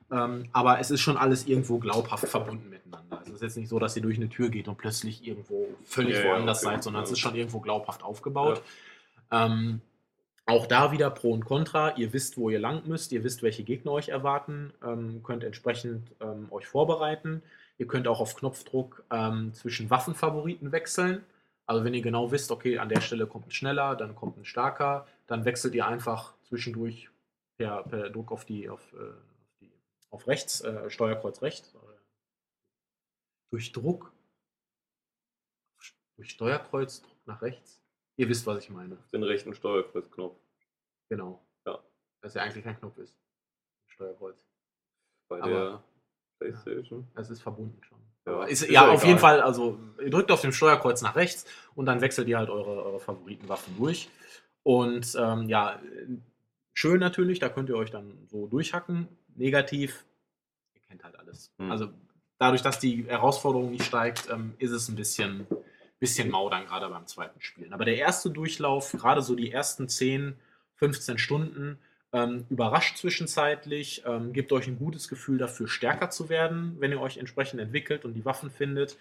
Ähm, 0.10 0.48
aber 0.54 0.80
es 0.80 0.90
ist 0.90 1.02
schon 1.02 1.18
alles 1.18 1.48
irgendwo 1.48 1.80
glaubhaft 1.80 2.30
verbunden 2.30 2.70
miteinander. 2.70 3.22
Es 3.26 3.30
ist 3.30 3.42
jetzt 3.42 3.58
nicht 3.58 3.68
so, 3.68 3.78
dass 3.78 3.94
ihr 3.98 4.04
durch 4.04 4.16
eine 4.18 4.30
Tür 4.30 4.48
geht 4.50 4.70
und 4.70 4.78
plötzlich 4.78 5.28
irgendwo 5.28 5.68
völlig 5.84 6.16
Ja, 6.16 6.24
ja, 6.24 6.30
woanders 6.30 6.60
okay. 6.64 6.76
seid, 6.76 6.84
sondern 6.84 7.04
es 7.04 7.10
Ja. 7.10 7.14
ist 7.14 7.20
schon 7.20 7.36
irgendwo 7.36 7.60
glaubhaft 7.60 8.04
aufgebaut. 8.04 8.62
Ähm, 9.32 9.82
auch 10.46 10.68
da 10.68 10.92
wieder 10.92 11.10
Pro 11.10 11.32
und 11.32 11.46
Contra. 11.46 11.96
Ihr 11.98 12.14
wisst, 12.14 12.38
wo 12.38 12.50
ihr 12.50 12.60
lang 12.60 12.88
müsst. 12.88 13.12
Ihr 13.12 13.24
wisst, 13.24 13.42
welche 13.42 13.64
Gegner 13.64 13.92
euch 13.92 14.10
erwarten. 14.10 14.74
Ähm, 14.84 15.24
könnt 15.24 15.44
entsprechend 15.44 16.12
ähm, 16.22 16.48
euch 16.52 16.68
vorbereiten. 16.68 17.42
Ihr 17.78 17.88
könnt 17.88 18.08
auch 18.08 18.20
auf 18.20 18.36
Knopfdruck 18.36 19.04
ähm, 19.12 19.54
zwischen 19.54 19.90
Waffenfavoriten 19.90 20.72
wechseln. 20.72 21.24
Also 21.66 21.84
wenn 21.84 21.96
ihr 21.96 22.02
genau 22.02 22.32
wisst, 22.32 22.52
okay, 22.52 22.78
an 22.78 22.90
der 22.90 23.02
Stelle 23.02 23.26
kommt 23.26 23.48
ein 23.48 23.52
schneller, 23.52 23.96
dann 23.96 24.16
kommt 24.16 24.38
ein 24.38 24.46
starker, 24.46 25.08
dann 25.26 25.46
wechselt 25.46 25.74
ihr 25.74 25.88
einfach 25.88 26.34
zwischendurch 26.44 27.10
per, 27.58 27.84
per 27.84 28.10
Druck 28.12 28.32
auf 28.32 28.46
die, 28.46 28.70
auf, 28.70 28.94
äh, 28.94 29.14
die, 29.62 29.72
auf 30.12 30.28
rechts, 30.28 30.62
äh, 30.62 30.90
Steuerkreuz 30.90 31.42
rechts. 31.42 31.74
Durch 33.50 33.72
Druck, 33.72 34.12
durch 36.18 36.30
Steuerkreuz, 36.30 37.02
Druck 37.02 37.18
nach 37.26 37.42
rechts. 37.42 37.82
Ihr 38.18 38.30
wisst, 38.30 38.46
was 38.48 38.64
ich 38.64 38.70
meine. 38.70 38.98
Den 39.14 39.24
rechten 39.24 39.54
Steuerkreuzknopf. 39.54 40.38
Genau. 41.10 41.46
Ja. 41.66 41.80
Dass 42.22 42.34
ja 42.34 42.44
eigentlich 42.44 42.64
kein 42.64 42.80
Knopf 42.80 42.98
ist. 42.98 43.18
Steuerkreuz. 43.88 44.38
Bei 45.30 45.42
Aber- 45.42 45.50
der 45.50 45.84
Playstation. 46.40 47.08
Es 47.16 47.30
ist 47.30 47.42
verbunden 47.42 47.82
schon. 47.84 48.00
Ja, 48.28 48.44
ist, 48.46 48.64
ist 48.64 48.70
ja, 48.72 48.86
ja 48.86 48.92
auf 48.92 49.02
egal. 49.02 49.08
jeden 49.08 49.20
Fall, 49.20 49.42
also 49.42 49.80
ihr 50.02 50.10
drückt 50.10 50.32
auf 50.32 50.42
dem 50.42 50.52
Steuerkreuz 50.52 51.02
nach 51.04 51.16
rechts 51.16 51.46
und 51.76 51.86
dann 51.86 52.02
wechselt 52.02 52.28
ihr 52.28 52.40
halt 52.40 52.50
eure, 52.50 52.84
eure 52.84 53.00
Favoritenwaffen 53.00 53.78
durch. 53.78 54.10
Und 54.64 55.16
ähm, 55.20 55.48
ja, 55.48 55.80
schön 56.74 57.00
natürlich, 57.00 57.38
da 57.38 57.50
könnt 57.50 57.70
ihr 57.70 57.78
euch 57.78 57.92
dann 57.92 58.26
so 58.28 58.48
durchhacken. 58.48 59.08
Negativ, 59.36 60.06
ihr 60.74 60.82
kennt 60.82 61.04
halt 61.04 61.20
alles. 61.20 61.54
Hm. 61.60 61.70
Also 61.70 61.90
dadurch, 62.40 62.64
dass 62.64 62.80
die 62.80 63.06
Herausforderung 63.06 63.70
nicht 63.70 63.86
steigt, 63.86 64.28
ähm, 64.32 64.56
ist 64.58 64.72
es 64.72 64.90
ein 64.90 64.96
bisschen, 64.96 65.46
bisschen 66.00 66.30
mau 66.30 66.50
dann 66.50 66.66
gerade 66.66 66.90
beim 66.90 67.08
zweiten 67.08 67.42
Spielen. 67.42 67.74
Aber 67.74 67.86
der 67.86 67.98
erste 67.98 68.30
Durchlauf, 68.30 68.92
gerade 68.92 69.22
so 69.22 69.36
die 69.36 69.52
ersten 69.52 69.88
10, 69.88 70.36
15 70.76 71.18
Stunden, 71.18 71.80
ähm, 72.12 72.46
überrascht 72.50 72.98
zwischenzeitlich, 72.98 74.04
ähm, 74.06 74.32
gibt 74.34 74.52
euch 74.52 74.68
ein 74.68 74.78
gutes 74.78 75.08
Gefühl 75.08 75.38
dafür, 75.38 75.68
stärker 75.68 76.10
zu 76.10 76.30
werden, 76.30 76.78
wenn 76.80 76.92
ihr 76.92 77.02
euch 77.02 77.18
entsprechend 77.18 77.60
entwickelt 77.60 78.06
und 78.06 78.14
die 78.14 78.26
Waffen 78.26 78.50
findet. 78.50 78.98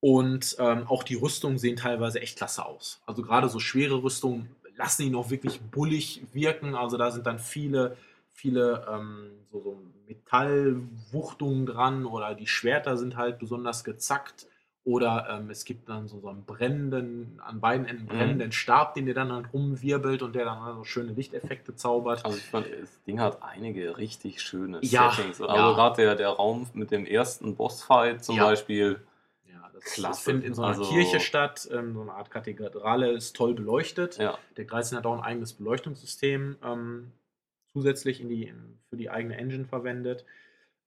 Und 0.00 0.56
ähm, 0.58 0.86
auch 0.86 1.02
die 1.02 1.14
Rüstungen 1.14 1.58
sehen 1.58 1.76
teilweise 1.76 2.20
echt 2.20 2.36
klasse 2.36 2.66
aus. 2.66 3.00
Also 3.06 3.22
gerade 3.22 3.48
so 3.48 3.60
schwere 3.60 4.02
Rüstungen 4.02 4.54
lassen 4.76 5.02
ihn 5.02 5.14
auch 5.14 5.30
wirklich 5.30 5.60
bullig 5.60 6.22
wirken. 6.32 6.74
Also 6.74 6.98
da 6.98 7.10
sind 7.10 7.26
dann 7.26 7.38
viele, 7.38 7.96
viele 8.30 8.86
ähm, 8.90 9.30
so, 9.50 9.62
so 9.62 9.82
Metallwuchtungen 10.06 11.64
dran 11.64 12.04
oder 12.04 12.34
die 12.34 12.46
Schwerter 12.46 12.98
sind 12.98 13.16
halt 13.16 13.38
besonders 13.38 13.84
gezackt. 13.84 14.46
Oder 14.86 15.26
ähm, 15.30 15.48
es 15.48 15.64
gibt 15.64 15.88
dann 15.88 16.08
so, 16.08 16.20
so 16.20 16.28
einen 16.28 16.44
brennenden, 16.44 17.40
an 17.42 17.58
beiden 17.58 17.86
Enden 17.86 18.04
mhm. 18.04 18.08
brennenden 18.08 18.52
Stab, 18.52 18.94
den 18.94 19.06
ihr 19.06 19.14
dann 19.14 19.32
halt 19.32 19.46
rumwirbelt 19.54 20.20
und 20.20 20.34
der 20.34 20.44
dann 20.44 20.58
also 20.58 20.84
schöne 20.84 21.12
Lichteffekte 21.12 21.74
zaubert. 21.74 22.22
Also 22.26 22.36
ich 22.36 22.44
fand, 22.44 22.66
das 22.66 23.02
Ding 23.04 23.18
hat 23.18 23.42
einige 23.42 23.96
richtig 23.96 24.42
schöne 24.42 24.80
ja, 24.82 25.10
Settings. 25.10 25.40
Also 25.40 25.54
ja. 25.54 25.72
gerade 25.72 25.96
der, 25.96 26.16
der 26.16 26.28
Raum 26.28 26.66
mit 26.74 26.90
dem 26.90 27.06
ersten 27.06 27.56
Bossfight 27.56 28.22
zum 28.22 28.36
ja. 28.36 28.44
Beispiel. 28.44 29.00
Ja, 29.50 29.70
das, 29.72 29.84
Klasse. 29.84 30.08
das 30.08 30.20
findet 30.20 30.44
in 30.44 30.54
so 30.54 30.62
einer 30.62 30.78
also, 30.78 30.90
Kirche 30.90 31.18
statt, 31.20 31.66
ähm, 31.72 31.94
so 31.94 32.02
eine 32.02 32.12
Art 32.12 32.30
Kathedrale 32.30 33.10
ist 33.10 33.34
toll 33.34 33.54
beleuchtet. 33.54 34.18
Ja. 34.18 34.36
Der 34.58 34.66
Greizen 34.66 34.98
hat 34.98 35.06
auch 35.06 35.16
ein 35.16 35.24
eigenes 35.24 35.54
Beleuchtungssystem 35.54 36.56
ähm, 36.62 37.10
zusätzlich 37.72 38.20
in 38.20 38.28
die, 38.28 38.44
in, 38.48 38.78
für 38.90 38.98
die 38.98 39.08
eigene 39.08 39.38
Engine 39.38 39.64
verwendet. 39.64 40.26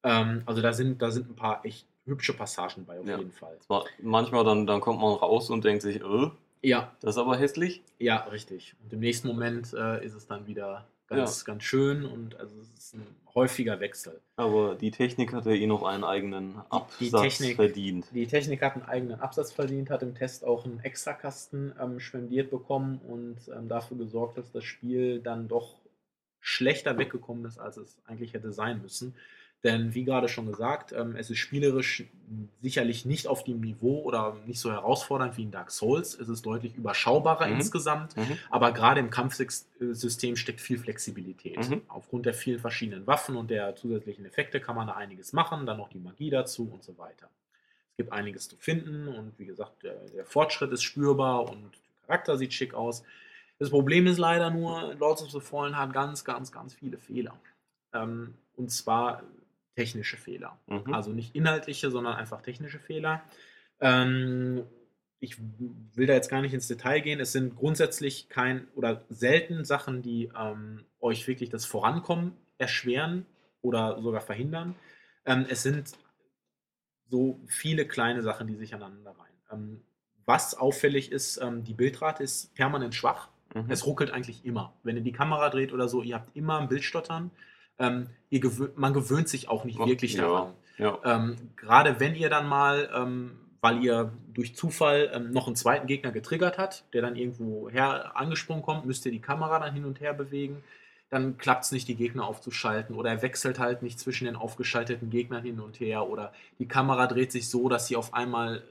Ähm, 0.03 0.43
also 0.45 0.61
da 0.61 0.71
sind, 0.73 1.01
da 1.01 1.09
sind 1.09 1.31
ein 1.31 1.35
paar 1.35 1.65
echt 1.65 1.87
hübsche 2.07 2.33
Passagen 2.33 2.85
bei, 2.85 2.99
auf 2.99 3.05
ja. 3.05 3.17
jeden 3.17 3.31
Fall. 3.31 3.57
Manchmal 4.01 4.43
dann, 4.43 4.65
dann 4.65 4.81
kommt 4.81 4.99
man 4.99 5.13
raus 5.13 5.49
und 5.49 5.63
denkt 5.63 5.83
sich, 5.83 6.01
äh, 6.01 6.31
ja. 6.61 6.91
das 7.01 7.15
ist 7.15 7.19
aber 7.19 7.37
hässlich. 7.37 7.83
Ja, 7.99 8.17
richtig. 8.25 8.75
Und 8.83 8.93
im 8.93 8.99
nächsten 8.99 9.27
Moment 9.27 9.73
äh, 9.73 10.03
ist 10.03 10.15
es 10.15 10.27
dann 10.27 10.47
wieder 10.47 10.87
ganz, 11.07 11.41
ja. 11.41 11.53
ganz 11.53 11.63
schön 11.63 12.05
und 12.05 12.39
also 12.39 12.59
es 12.59 12.71
ist 12.71 12.95
ein 12.95 13.07
häufiger 13.33 13.79
Wechsel. 13.79 14.19
Aber 14.35 14.75
die 14.75 14.91
Technik 14.91 15.33
hat 15.33 15.45
ja 15.45 15.51
eh 15.51 15.67
noch 15.67 15.83
einen 15.83 16.03
eigenen 16.03 16.57
Absatz 16.69 16.97
die 16.99 17.11
Technik, 17.11 17.55
verdient. 17.55 18.07
Die 18.11 18.27
Technik 18.27 18.61
hat 18.61 18.73
einen 18.73 18.83
eigenen 18.83 19.19
Absatz 19.19 19.51
verdient, 19.51 19.89
hat 19.89 20.01
im 20.01 20.15
Test 20.15 20.43
auch 20.43 20.65
einen 20.65 20.79
Extrakasten 20.79 21.73
ähm, 21.79 21.99
spendiert 21.99 22.49
bekommen 22.49 22.99
und 23.07 23.37
ähm, 23.55 23.69
dafür 23.69 23.97
gesorgt, 23.97 24.37
dass 24.37 24.51
das 24.51 24.63
Spiel 24.63 25.19
dann 25.19 25.47
doch 25.47 25.75
schlechter 26.39 26.97
weggekommen 26.97 27.45
ist, 27.45 27.59
als 27.59 27.77
es 27.77 27.97
eigentlich 28.05 28.33
hätte 28.33 28.51
sein 28.51 28.81
müssen. 28.81 29.15
Denn 29.63 29.95
wie 29.95 30.03
gerade 30.03 30.29
schon 30.29 30.45
gesagt, 30.45 30.93
ähm, 30.93 31.15
es 31.15 31.31
ist 31.31 31.39
spielerisch 31.39 32.05
sicherlich 32.61 33.05
nicht 33.05 33.27
auf 33.27 33.43
dem 33.43 33.59
Niveau 33.59 34.01
oder 34.03 34.37
nicht 34.45 34.59
so 34.59 34.71
herausfordernd 34.71 35.35
wie 35.37 35.43
in 35.43 35.51
Dark 35.51 35.71
Souls. 35.71 36.13
Es 36.13 36.29
ist 36.29 36.45
deutlich 36.45 36.75
überschaubarer 36.75 37.47
mhm. 37.47 37.55
insgesamt, 37.55 38.15
mhm. 38.15 38.37
aber 38.51 38.71
gerade 38.71 38.99
im 38.99 39.09
Kampfsystem 39.09 40.35
steckt 40.35 40.61
viel 40.61 40.77
Flexibilität. 40.77 41.69
Mhm. 41.69 41.81
Aufgrund 41.87 42.27
der 42.27 42.35
vielen 42.35 42.59
verschiedenen 42.59 43.07
Waffen 43.07 43.35
und 43.35 43.49
der 43.49 43.75
zusätzlichen 43.75 44.25
Effekte 44.25 44.59
kann 44.59 44.75
man 44.75 44.87
da 44.87 44.93
einiges 44.93 45.33
machen, 45.33 45.65
dann 45.65 45.77
noch 45.77 45.89
die 45.89 45.99
Magie 45.99 46.29
dazu 46.29 46.69
und 46.71 46.83
so 46.83 46.97
weiter. 46.99 47.29
Es 47.91 47.97
gibt 47.97 48.11
einiges 48.11 48.47
zu 48.47 48.57
finden 48.57 49.07
und 49.07 49.39
wie 49.39 49.47
gesagt, 49.47 49.81
der, 49.81 49.95
der 50.15 50.25
Fortschritt 50.25 50.71
ist 50.71 50.83
spürbar 50.83 51.49
und 51.49 51.71
der 51.73 52.07
Charakter 52.07 52.37
sieht 52.37 52.53
schick 52.53 52.75
aus. 52.75 53.03
Das 53.57 53.71
Problem 53.71 54.05
ist 54.05 54.19
leider 54.19 54.51
nur, 54.51 54.93
Lords 54.99 55.23
of 55.23 55.31
the 55.31 55.39
Fallen 55.39 55.75
hat 55.75 55.93
ganz, 55.93 56.23
ganz, 56.23 56.51
ganz 56.51 56.75
viele 56.75 56.99
Fehler. 56.99 57.39
Ähm, 57.91 58.35
und 58.55 58.71
zwar 58.71 59.23
technische 59.77 60.17
Fehler. 60.17 60.59
Mhm. 60.65 60.91
Also 60.91 61.11
nicht 61.11 61.35
inhaltliche, 61.35 61.91
sondern 61.91 62.15
einfach 62.15 62.41
technische 62.41 62.79
Fehler. 62.79 63.23
Ähm, 63.79 64.63
ich 65.19 65.37
will 65.93 66.07
da 66.07 66.13
jetzt 66.13 66.29
gar 66.29 66.41
nicht 66.41 66.53
ins 66.53 66.67
Detail 66.67 66.99
gehen. 66.99 67.19
Es 67.19 67.31
sind 67.31 67.55
grundsätzlich 67.55 68.27
kein 68.27 68.67
oder 68.73 69.05
selten 69.09 69.65
Sachen, 69.65 70.01
die 70.01 70.31
ähm, 70.35 70.83
euch 70.99 71.27
wirklich 71.27 71.51
das 71.51 71.65
Vorankommen 71.65 72.33
erschweren 72.57 73.27
oder 73.61 74.01
sogar 74.01 74.21
verhindern. 74.21 74.75
Ähm, 75.25 75.45
es 75.47 75.61
sind 75.61 75.91
so 77.07 77.39
viele 77.47 77.87
kleine 77.87 78.23
Sachen, 78.23 78.47
die 78.47 78.55
sich 78.55 78.73
aneinander 78.73 79.11
reihen. 79.11 79.37
Ähm, 79.51 79.81
was 80.25 80.55
auffällig 80.55 81.11
ist, 81.11 81.37
ähm, 81.37 81.63
die 81.63 81.75
Bildrate 81.75 82.23
ist 82.23 82.55
permanent 82.55 82.95
schwach. 82.95 83.29
Mhm. 83.53 83.65
Es 83.69 83.85
ruckelt 83.85 84.09
eigentlich 84.09 84.43
immer. 84.43 84.73
Wenn 84.81 84.97
ihr 84.97 85.03
die 85.03 85.11
Kamera 85.11 85.51
dreht 85.51 85.71
oder 85.71 85.87
so, 85.87 86.01
ihr 86.01 86.15
habt 86.15 86.35
immer 86.35 86.59
ein 86.59 86.67
Bildstottern 86.67 87.29
ähm, 87.79 88.07
gewö 88.31 88.69
man 88.75 88.93
gewöhnt 88.93 89.29
sich 89.29 89.49
auch 89.49 89.63
nicht 89.63 89.79
wirklich 89.79 90.13
ja, 90.13 90.21
daran. 90.23 90.53
Ja. 90.77 90.99
Ähm, 91.03 91.35
Gerade 91.55 91.99
wenn 91.99 92.15
ihr 92.15 92.29
dann 92.29 92.47
mal, 92.47 92.89
ähm, 92.93 93.31
weil 93.61 93.83
ihr 93.83 94.11
durch 94.33 94.55
Zufall 94.55 95.11
ähm, 95.13 95.31
noch 95.31 95.47
einen 95.47 95.55
zweiten 95.55 95.87
Gegner 95.87 96.11
getriggert 96.11 96.57
hat, 96.57 96.85
der 96.93 97.01
dann 97.01 97.15
irgendwo 97.15 97.69
her 97.69 98.15
angesprungen 98.15 98.63
kommt, 98.63 98.85
müsst 98.85 99.05
ihr 99.05 99.11
die 99.11 99.21
Kamera 99.21 99.59
dann 99.59 99.73
hin 99.73 99.85
und 99.85 99.99
her 99.99 100.13
bewegen. 100.13 100.63
Dann 101.09 101.37
klappt 101.37 101.63
es 101.63 101.71
nicht, 101.71 101.87
die 101.87 101.95
Gegner 101.95 102.27
aufzuschalten 102.27 102.95
oder 102.95 103.09
er 103.09 103.21
wechselt 103.21 103.59
halt 103.59 103.81
nicht 103.81 103.99
zwischen 103.99 104.25
den 104.25 104.35
aufgeschalteten 104.35 105.09
Gegnern 105.09 105.41
hin 105.41 105.59
und 105.59 105.79
her 105.79 106.07
oder 106.07 106.33
die 106.59 106.67
Kamera 106.67 107.07
dreht 107.07 107.31
sich 107.31 107.49
so, 107.49 107.69
dass 107.69 107.87
sie 107.87 107.95
auf 107.95 108.13
einmal, 108.13 108.61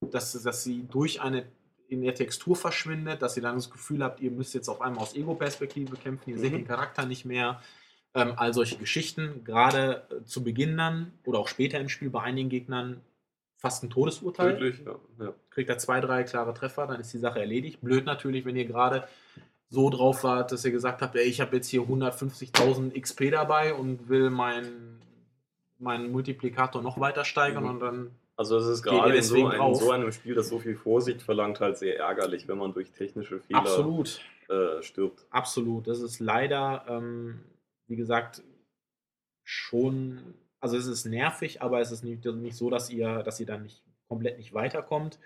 dass, 0.00 0.32
dass 0.32 0.62
sie 0.62 0.86
durch 0.90 1.20
eine 1.20 1.44
in 1.88 2.00
der 2.00 2.14
Textur 2.14 2.56
verschwindet, 2.56 3.20
dass 3.20 3.36
ihr 3.36 3.42
dann 3.42 3.56
das 3.56 3.70
Gefühl 3.70 4.02
habt, 4.02 4.20
ihr 4.20 4.30
müsst 4.30 4.54
jetzt 4.54 4.68
auf 4.68 4.80
einmal 4.80 5.02
aus 5.02 5.14
Ego-Perspektive 5.14 5.96
kämpfen, 5.96 6.30
ihr 6.30 6.36
mhm. 6.36 6.40
seht 6.40 6.52
den 6.54 6.66
Charakter 6.66 7.04
nicht 7.04 7.26
mehr. 7.26 7.60
Ähm, 8.14 8.34
all 8.36 8.52
solche 8.52 8.76
Geschichten, 8.76 9.42
gerade 9.44 10.02
äh, 10.10 10.24
zu 10.24 10.44
Beginn 10.44 10.76
dann 10.76 11.12
oder 11.24 11.38
auch 11.38 11.48
später 11.48 11.80
im 11.80 11.88
Spiel 11.88 12.10
bei 12.10 12.22
einigen 12.22 12.50
Gegnern 12.50 13.00
fast 13.56 13.82
ein 13.82 13.90
Todesurteil. 13.90 14.58
Tödlich, 14.58 14.82
ja, 14.84 14.96
ja. 15.24 15.34
Kriegt 15.50 15.70
er 15.70 15.78
zwei, 15.78 16.00
drei 16.00 16.24
klare 16.24 16.52
Treffer, 16.52 16.86
dann 16.86 17.00
ist 17.00 17.12
die 17.14 17.18
Sache 17.18 17.40
erledigt. 17.40 17.80
Blöd 17.80 18.04
natürlich, 18.04 18.44
wenn 18.44 18.56
ihr 18.56 18.66
gerade 18.66 19.08
so 19.70 19.88
drauf 19.88 20.24
wart, 20.24 20.52
dass 20.52 20.64
ihr 20.64 20.72
gesagt 20.72 21.00
habt, 21.00 21.16
ey, 21.16 21.22
ich 21.22 21.40
habe 21.40 21.56
jetzt 21.56 21.68
hier 21.68 21.80
150.000 21.82 23.00
XP 23.00 23.30
dabei 23.30 23.72
und 23.72 24.08
will 24.10 24.28
meinen 24.28 25.00
mein 25.78 26.10
Multiplikator 26.10 26.82
noch 26.82 27.00
weiter 27.00 27.24
steigern 27.24 27.64
mhm. 27.64 27.70
und 27.70 27.80
dann. 27.80 28.10
Also 28.36 28.56
es 28.56 28.66
ist 28.66 28.82
gerade 28.82 29.14
in 29.14 29.22
so, 29.22 29.46
ein, 29.46 29.74
so, 29.74 29.90
einem 29.90 30.10
Spiel, 30.10 30.34
das 30.34 30.48
so 30.48 30.58
viel 30.58 30.76
Vorsicht 30.76 31.22
verlangt, 31.22 31.60
halt 31.60 31.78
sehr 31.78 31.98
ärgerlich, 31.98 32.48
wenn 32.48 32.58
man 32.58 32.72
durch 32.72 32.90
technische 32.90 33.40
Fehler 33.40 33.60
Absolut. 33.60 34.20
Äh, 34.48 34.82
stirbt. 34.82 35.24
Absolut. 35.30 35.86
Das 35.86 36.00
ist 36.00 36.18
leider 36.18 36.84
ähm, 36.88 37.40
wie 37.92 37.96
gesagt, 37.96 38.42
schon, 39.44 40.34
also 40.60 40.78
es 40.78 40.86
ist 40.86 41.04
nervig, 41.04 41.60
aber 41.60 41.80
es 41.80 41.92
ist 41.92 42.02
nicht, 42.02 42.24
nicht 42.24 42.56
so, 42.56 42.70
dass 42.70 42.88
ihr, 42.88 43.22
dass 43.22 43.38
ihr 43.38 43.44
dann 43.44 43.64
nicht 43.64 43.82
komplett 44.08 44.38
nicht 44.38 44.54
weiterkommt. 44.54 45.18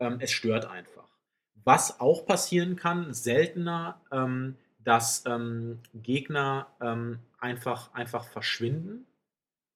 Ähm, 0.00 0.18
es 0.20 0.32
stört 0.32 0.66
einfach. 0.66 1.08
Was 1.62 2.00
auch 2.00 2.26
passieren 2.26 2.74
kann, 2.74 3.14
seltener, 3.14 4.00
ähm, 4.10 4.56
dass 4.80 5.24
ähm, 5.26 5.78
Gegner 5.94 6.66
ähm, 6.80 7.20
einfach, 7.38 7.94
einfach 7.94 8.24
verschwinden. 8.24 9.06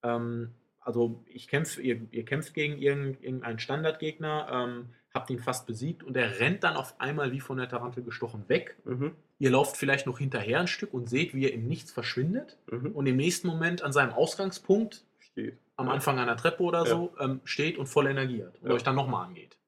Ähm, 0.02 0.50
also 0.80 1.22
ich 1.26 1.46
kämpfe, 1.46 1.80
ihr, 1.80 2.08
ihr 2.10 2.24
kämpft 2.24 2.54
gegen 2.54 2.78
irgendeinen 2.78 3.60
Standardgegner, 3.60 4.48
ähm, 4.50 4.88
habt 5.14 5.30
ihn 5.30 5.38
fast 5.38 5.66
besiegt 5.66 6.02
und 6.02 6.16
er 6.16 6.40
rennt 6.40 6.64
dann 6.64 6.74
auf 6.74 7.00
einmal 7.00 7.30
wie 7.30 7.40
von 7.40 7.58
der 7.58 7.68
Tarantel 7.68 8.02
gestochen 8.02 8.48
weg. 8.48 8.76
Mhm. 8.84 9.14
Ihr 9.42 9.50
lauft 9.50 9.76
vielleicht 9.76 10.06
noch 10.06 10.20
hinterher 10.20 10.60
ein 10.60 10.68
Stück 10.68 10.94
und 10.94 11.10
seht, 11.10 11.34
wie 11.34 11.46
er 11.46 11.52
im 11.52 11.66
Nichts 11.66 11.90
verschwindet 11.90 12.58
mhm. 12.70 12.92
und 12.92 13.06
im 13.06 13.16
nächsten 13.16 13.48
Moment 13.48 13.82
an 13.82 13.92
seinem 13.92 14.12
Ausgangspunkt 14.12 15.02
steht. 15.18 15.58
am 15.74 15.88
Anfang 15.88 16.20
einer 16.20 16.36
Treppe 16.36 16.62
oder 16.62 16.86
so 16.86 17.12
ähm, 17.18 17.40
steht 17.42 17.76
und 17.76 17.88
voll 17.88 18.06
energiert 18.06 18.56
und 18.62 18.68
ja. 18.68 18.76
euch 18.76 18.84
dann 18.84 18.94
nochmal 18.94 19.26
angeht. 19.26 19.58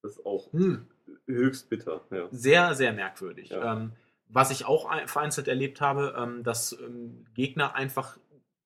Das 0.00 0.12
ist 0.12 0.24
auch 0.24 0.50
hm. 0.54 0.86
höchst 1.26 1.68
bitter. 1.68 2.00
Ja. 2.10 2.28
Sehr, 2.30 2.74
sehr 2.74 2.94
merkwürdig. 2.94 3.50
Ja. 3.50 3.74
Ähm, 3.74 3.92
was 4.26 4.50
ich 4.50 4.64
auch 4.64 4.90
vereinzelt 5.06 5.48
erlebt 5.48 5.82
habe, 5.82 6.14
ähm, 6.16 6.42
dass 6.42 6.72
ähm, 6.72 7.26
Gegner 7.34 7.74
einfach 7.74 8.16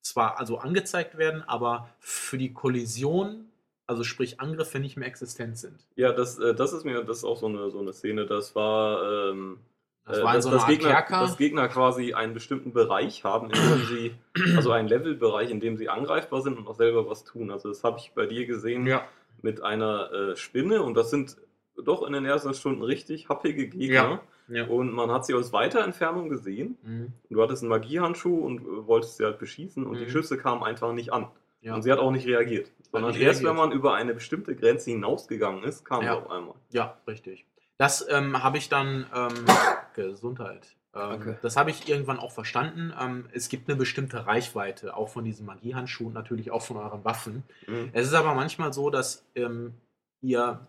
zwar 0.02 0.38
also 0.38 0.58
angezeigt 0.58 1.18
werden, 1.18 1.42
aber 1.42 1.88
für 1.98 2.38
die 2.38 2.52
Kollision 2.52 3.48
also 3.88 4.04
sprich 4.04 4.38
Angriffe 4.40 4.78
nicht 4.78 4.96
mehr 4.96 5.08
existent 5.08 5.58
sind. 5.58 5.84
Ja, 5.96 6.12
das, 6.12 6.38
äh, 6.38 6.54
das 6.54 6.72
ist 6.72 6.84
mir, 6.84 7.02
das 7.02 7.18
ist 7.18 7.24
auch 7.24 7.38
so 7.38 7.46
eine, 7.46 7.70
so 7.70 7.80
eine 7.80 7.92
Szene, 7.92 8.24
das 8.24 8.54
war, 8.54 9.30
ähm, 9.30 9.58
das 10.04 10.18
äh, 10.18 10.24
war 10.24 10.34
dass, 10.34 10.44
so 10.44 10.50
dass, 10.50 10.66
Gegner, 10.66 11.04
dass 11.08 11.36
Gegner 11.36 11.68
quasi 11.68 12.12
einen 12.12 12.34
bestimmten 12.34 12.72
Bereich 12.72 13.24
haben, 13.24 13.50
in 13.50 13.52
dem 13.52 13.86
sie, 13.86 14.14
also 14.56 14.72
einen 14.72 14.88
Levelbereich, 14.88 15.50
in 15.50 15.60
dem 15.60 15.76
sie 15.76 15.88
angreifbar 15.88 16.42
sind 16.42 16.58
und 16.58 16.66
auch 16.66 16.74
selber 16.74 17.08
was 17.08 17.24
tun. 17.24 17.50
Also 17.50 17.68
das 17.68 17.84
habe 17.84 17.98
ich 17.98 18.12
bei 18.14 18.26
dir 18.26 18.46
gesehen 18.46 18.86
ja. 18.86 19.04
mit 19.42 19.62
einer 19.62 20.12
äh, 20.12 20.36
Spinne 20.36 20.82
und 20.82 20.94
das 20.94 21.10
sind 21.10 21.36
doch 21.82 22.02
in 22.02 22.12
den 22.12 22.24
ersten 22.24 22.52
Stunden 22.54 22.82
richtig 22.82 23.28
happige 23.28 23.68
Gegner. 23.68 23.94
Ja. 23.94 24.20
Ja. 24.48 24.66
Und 24.66 24.92
man 24.92 25.10
hat 25.10 25.24
sie 25.24 25.34
aus 25.34 25.52
weiter 25.52 25.84
Entfernung 25.84 26.28
gesehen. 26.28 26.76
Mhm. 26.82 27.12
Du 27.30 27.40
hattest 27.40 27.62
einen 27.62 27.70
Magiehandschuh 27.70 28.44
und 28.44 28.60
äh, 28.60 28.86
wolltest 28.86 29.16
sie 29.16 29.24
halt 29.24 29.38
beschießen 29.38 29.86
und 29.86 29.94
mhm. 29.94 30.04
die 30.04 30.10
Schüsse 30.10 30.36
kamen 30.36 30.62
einfach 30.62 30.92
nicht 30.92 31.12
an. 31.12 31.28
Ja. 31.62 31.74
Und 31.74 31.82
sie 31.82 31.92
hat 31.92 32.00
auch 32.00 32.10
nicht 32.10 32.26
reagiert. 32.26 32.70
Sondern 32.90 33.12
nicht 33.12 33.20
erst, 33.20 33.40
reagiert. 33.40 33.50
wenn 33.50 33.56
man 33.56 33.72
über 33.72 33.94
eine 33.94 34.14
bestimmte 34.14 34.56
Grenze 34.56 34.90
hinausgegangen 34.90 35.62
ist, 35.62 35.84
kam 35.84 36.02
ja. 36.02 36.14
sie 36.14 36.18
auf 36.18 36.30
einmal. 36.30 36.54
Ja, 36.70 36.98
richtig. 37.06 37.46
Das 37.78 38.06
ähm, 38.08 38.42
habe 38.42 38.58
ich 38.58 38.68
dann. 38.68 39.06
Ähm, 39.14 39.44
Gesundheit. 39.94 40.74
Ähm, 40.94 41.36
das 41.42 41.56
habe 41.56 41.70
ich 41.70 41.88
irgendwann 41.88 42.18
auch 42.18 42.32
verstanden. 42.32 42.94
Ähm, 42.98 43.28
es 43.32 43.50
gibt 43.50 43.68
eine 43.68 43.76
bestimmte 43.76 44.26
Reichweite, 44.26 44.96
auch 44.96 45.10
von 45.10 45.24
diesen 45.24 45.44
Magiehandschuhen, 45.44 46.14
natürlich 46.14 46.50
auch 46.50 46.62
von 46.62 46.78
euren 46.78 47.04
Waffen. 47.04 47.42
Mhm. 47.66 47.90
Es 47.92 48.06
ist 48.06 48.14
aber 48.14 48.34
manchmal 48.34 48.72
so, 48.72 48.88
dass 48.88 49.26
ähm, 49.34 49.74
ihr 50.22 50.66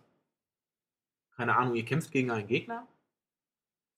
keine 1.35 1.55
Ahnung, 1.55 1.75
ihr 1.75 1.85
kämpft 1.85 2.11
gegen 2.11 2.31
einen 2.31 2.47
Gegner, 2.47 2.87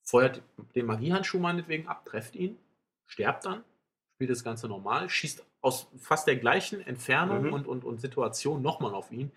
feuert 0.04 0.42
den 0.76 0.86
Magiehandschuh 0.86 1.40
meinetwegen 1.40 1.88
ab, 1.88 2.06
trefft 2.06 2.36
ihn, 2.36 2.58
sterbt 3.06 3.46
dann, 3.46 3.64
spielt 4.16 4.30
das 4.30 4.44
Ganze 4.44 4.68
normal, 4.68 5.10
schießt 5.10 5.46
aus 5.62 5.88
fast 5.98 6.28
der 6.28 6.38
gleichen 6.38 6.82
Entfernung 6.82 7.48
mhm. 7.48 7.54
und, 7.54 7.68
und, 7.68 7.84
und 7.84 8.02
Situation 8.02 8.62
nochmal 8.62 8.94
auf 8.94 9.12
ihn 9.12 9.32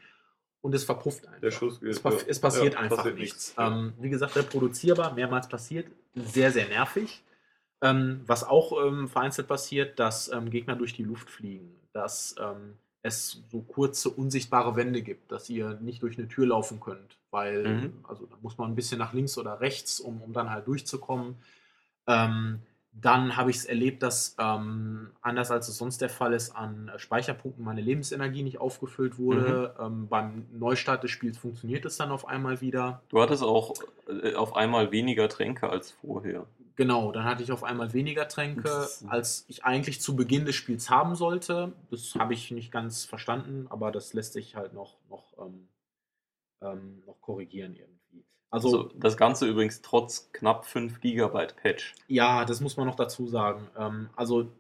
und 0.60 0.74
es 0.74 0.84
verpufft 0.84 1.26
einfach. 1.26 1.40
Der 1.40 1.50
Schuss 1.50 1.80
geht, 1.80 1.90
es, 1.90 2.02
ja. 2.02 2.12
es 2.26 2.40
passiert 2.40 2.74
ja, 2.74 2.80
einfach 2.80 2.98
passiert 2.98 3.18
nichts. 3.18 3.48
nichts. 3.48 3.54
Ähm, 3.58 3.92
wie 3.98 4.10
gesagt, 4.10 4.36
reproduzierbar, 4.36 5.14
mehrmals 5.14 5.48
passiert, 5.48 5.86
sehr, 6.14 6.52
sehr 6.52 6.68
nervig. 6.68 7.22
Ähm, 7.80 8.22
was 8.26 8.42
auch 8.42 8.84
ähm, 8.84 9.08
vereinzelt 9.08 9.46
passiert, 9.46 10.00
dass 10.00 10.32
ähm, 10.32 10.50
Gegner 10.50 10.74
durch 10.74 10.94
die 10.94 11.04
Luft 11.04 11.30
fliegen, 11.30 11.76
dass 11.92 12.34
ähm, 12.40 12.76
es 13.02 13.44
so 13.50 13.60
kurze, 13.62 14.10
unsichtbare 14.10 14.74
Wände 14.74 15.02
gibt, 15.02 15.30
dass 15.30 15.48
ihr 15.48 15.78
nicht 15.80 16.02
durch 16.02 16.18
eine 16.18 16.26
Tür 16.26 16.46
laufen 16.46 16.80
könnt, 16.80 17.18
weil 17.30 17.62
mhm. 17.62 18.04
also 18.08 18.26
da 18.26 18.36
muss 18.42 18.58
man 18.58 18.70
ein 18.70 18.74
bisschen 18.74 18.98
nach 18.98 19.12
links 19.12 19.38
oder 19.38 19.60
rechts, 19.60 20.00
um, 20.00 20.20
um 20.22 20.32
dann 20.32 20.50
halt 20.50 20.66
durchzukommen. 20.66 21.36
Dann 23.00 23.36
habe 23.36 23.50
ich 23.50 23.58
es 23.58 23.64
erlebt, 23.64 24.02
dass 24.02 24.34
ähm, 24.38 25.10
anders 25.20 25.50
als 25.50 25.68
es 25.68 25.78
sonst 25.78 26.00
der 26.00 26.08
Fall 26.08 26.32
ist, 26.32 26.56
an 26.56 26.90
Speicherpunkten 26.96 27.64
meine 27.64 27.80
Lebensenergie 27.80 28.42
nicht 28.42 28.60
aufgefüllt 28.60 29.18
wurde. 29.18 29.74
Mhm. 29.78 29.84
Ähm, 29.84 30.08
beim 30.08 30.46
Neustart 30.52 31.04
des 31.04 31.10
Spiels 31.10 31.38
funktioniert 31.38 31.84
es 31.84 31.96
dann 31.96 32.10
auf 32.10 32.26
einmal 32.26 32.60
wieder. 32.60 33.02
Du 33.08 33.20
hattest 33.20 33.42
auch 33.42 33.74
äh, 34.22 34.34
auf 34.34 34.56
einmal 34.56 34.90
weniger 34.90 35.28
Tränke 35.28 35.70
als 35.70 35.92
vorher. 35.92 36.46
Genau, 36.78 37.10
dann 37.10 37.24
hatte 37.24 37.42
ich 37.42 37.50
auf 37.50 37.64
einmal 37.64 37.92
weniger 37.92 38.28
Tränke, 38.28 38.86
als 39.08 39.44
ich 39.48 39.64
eigentlich 39.64 40.00
zu 40.00 40.14
Beginn 40.14 40.44
des 40.44 40.54
Spiels 40.54 40.88
haben 40.90 41.16
sollte. 41.16 41.72
Das 41.90 42.14
habe 42.14 42.34
ich 42.34 42.52
nicht 42.52 42.70
ganz 42.70 43.04
verstanden, 43.04 43.66
aber 43.68 43.90
das 43.90 44.14
lässt 44.14 44.34
sich 44.34 44.54
halt 44.54 44.74
noch, 44.74 44.96
noch, 45.10 45.36
ähm, 45.38 45.68
ähm, 46.62 47.02
noch 47.04 47.20
korrigieren 47.20 47.74
irgendwie. 47.74 47.97
Also, 48.50 48.68
also, 48.68 48.92
das 48.96 49.16
Ganze 49.16 49.46
übrigens 49.46 49.82
trotz 49.82 50.30
knapp 50.32 50.64
5 50.64 51.00
GB 51.00 51.48
Patch. 51.60 51.94
Ja, 52.06 52.44
das 52.44 52.60
muss 52.60 52.76
man 52.76 52.86
noch 52.86 52.96
dazu 52.96 53.26
sagen. 53.26 53.68
Ähm, 53.76 54.10
also 54.16 54.50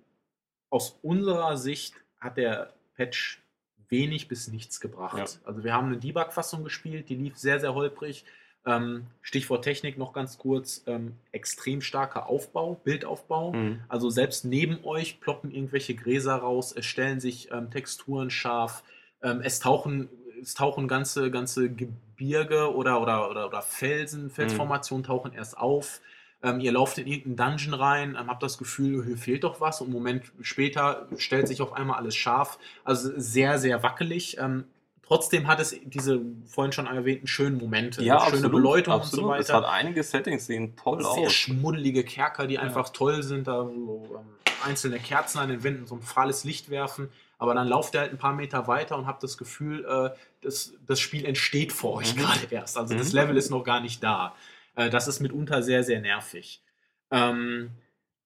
aus 0.70 0.98
unserer 1.02 1.56
Sicht 1.56 1.94
hat 2.20 2.36
der 2.36 2.74
Patch 2.94 3.42
wenig 3.88 4.28
bis 4.28 4.48
nichts 4.48 4.80
gebracht. 4.80 5.16
Ja. 5.16 5.46
Also 5.46 5.64
wir 5.64 5.72
haben 5.72 5.86
eine 5.86 5.96
Debug-Fassung 5.98 6.64
gespielt, 6.64 7.08
die 7.08 7.14
lief 7.14 7.38
sehr, 7.38 7.60
sehr 7.60 7.74
holprig. 7.74 8.24
Ähm, 8.66 9.06
Stichwort 9.22 9.64
Technik 9.64 9.96
noch 9.96 10.12
ganz 10.12 10.36
kurz, 10.36 10.82
ähm, 10.86 11.14
extrem 11.32 11.80
starker 11.80 12.28
Aufbau, 12.28 12.74
Bildaufbau. 12.84 13.52
Mhm. 13.52 13.80
Also 13.88 14.10
selbst 14.10 14.44
neben 14.44 14.84
euch 14.84 15.20
ploppen 15.20 15.50
irgendwelche 15.50 15.94
Gräser 15.94 16.34
raus, 16.34 16.74
es 16.76 16.84
stellen 16.84 17.20
sich 17.20 17.50
ähm, 17.50 17.70
Texturen 17.70 18.30
scharf, 18.30 18.82
ähm, 19.22 19.40
es 19.42 19.60
tauchen, 19.60 20.10
es 20.40 20.54
tauchen 20.54 20.88
ganze, 20.88 21.30
ganze 21.30 21.70
Gebirge 21.70 22.74
oder, 22.74 23.00
oder, 23.00 23.30
oder, 23.30 23.46
oder 23.46 23.62
Felsen. 23.62 24.30
Felsformationen 24.30 25.02
mhm. 25.02 25.06
tauchen 25.06 25.32
erst 25.32 25.58
auf. 25.58 26.00
Ähm, 26.42 26.60
ihr 26.60 26.72
lauft 26.72 26.98
in 26.98 27.06
irgendeinen 27.06 27.56
Dungeon 27.56 27.74
rein, 27.74 28.16
ähm, 28.18 28.28
habt 28.28 28.42
das 28.42 28.58
Gefühl, 28.58 29.04
hier 29.04 29.16
fehlt 29.16 29.44
doch 29.44 29.60
was 29.60 29.80
und 29.80 29.88
einen 29.88 29.94
Moment 29.94 30.32
später 30.40 31.08
stellt 31.16 31.48
sich 31.48 31.60
auf 31.60 31.72
einmal 31.72 31.98
alles 31.98 32.14
scharf. 32.14 32.58
Also 32.84 33.10
sehr, 33.16 33.58
sehr 33.58 33.82
wackelig. 33.82 34.38
Ähm, 34.38 34.64
Trotzdem 35.08 35.46
hat 35.46 35.58
es 35.58 35.74
diese 35.84 36.20
vorhin 36.44 36.72
schon 36.72 36.86
erwähnten 36.86 37.26
schönen 37.26 37.56
Momente, 37.56 38.04
ja, 38.04 38.20
schöne 38.20 38.32
absolut, 38.34 38.52
Beleuchtung 38.52 38.92
absolut. 38.92 39.24
und 39.24 39.30
so 39.30 39.32
weiter. 39.32 39.40
Es 39.40 39.52
hat 39.54 39.64
einige 39.64 40.02
Settings, 40.02 40.44
sehen 40.44 40.76
toll 40.76 41.00
Sehr 41.00 41.08
aus. 41.08 41.14
Sehr 41.14 41.30
schmuddelige 41.30 42.04
Kerker, 42.04 42.46
die 42.46 42.56
ja. 42.56 42.60
einfach 42.60 42.90
toll 42.90 43.22
sind, 43.22 43.48
da 43.48 43.64
so, 43.64 44.18
ähm, 44.18 44.26
einzelne 44.66 44.98
Kerzen 44.98 45.38
an 45.38 45.48
den 45.48 45.62
Wänden, 45.64 45.86
so 45.86 45.94
ein 45.94 46.02
fahles 46.02 46.44
Licht 46.44 46.68
werfen. 46.68 47.08
Aber 47.38 47.54
dann 47.54 47.68
lauft 47.68 47.94
ihr 47.94 48.00
halt 48.00 48.12
ein 48.12 48.18
paar 48.18 48.34
Meter 48.34 48.66
weiter 48.66 48.98
und 48.98 49.06
habt 49.06 49.22
das 49.22 49.38
Gefühl, 49.38 49.84
äh, 49.84 50.10
das, 50.42 50.74
das 50.86 51.00
Spiel 51.00 51.24
entsteht 51.24 51.72
vor 51.72 51.94
euch 51.94 52.14
mhm. 52.14 52.20
gerade 52.20 52.46
erst. 52.50 52.76
Also 52.76 52.94
mhm. 52.94 52.98
das 52.98 53.12
Level 53.12 53.36
ist 53.36 53.50
noch 53.50 53.62
gar 53.62 53.80
nicht 53.80 54.02
da. 54.02 54.34
Äh, 54.74 54.90
das 54.90 55.08
ist 55.08 55.20
mitunter 55.20 55.62
sehr, 55.62 55.84
sehr 55.84 56.00
nervig. 56.00 56.62
Ähm, 57.10 57.70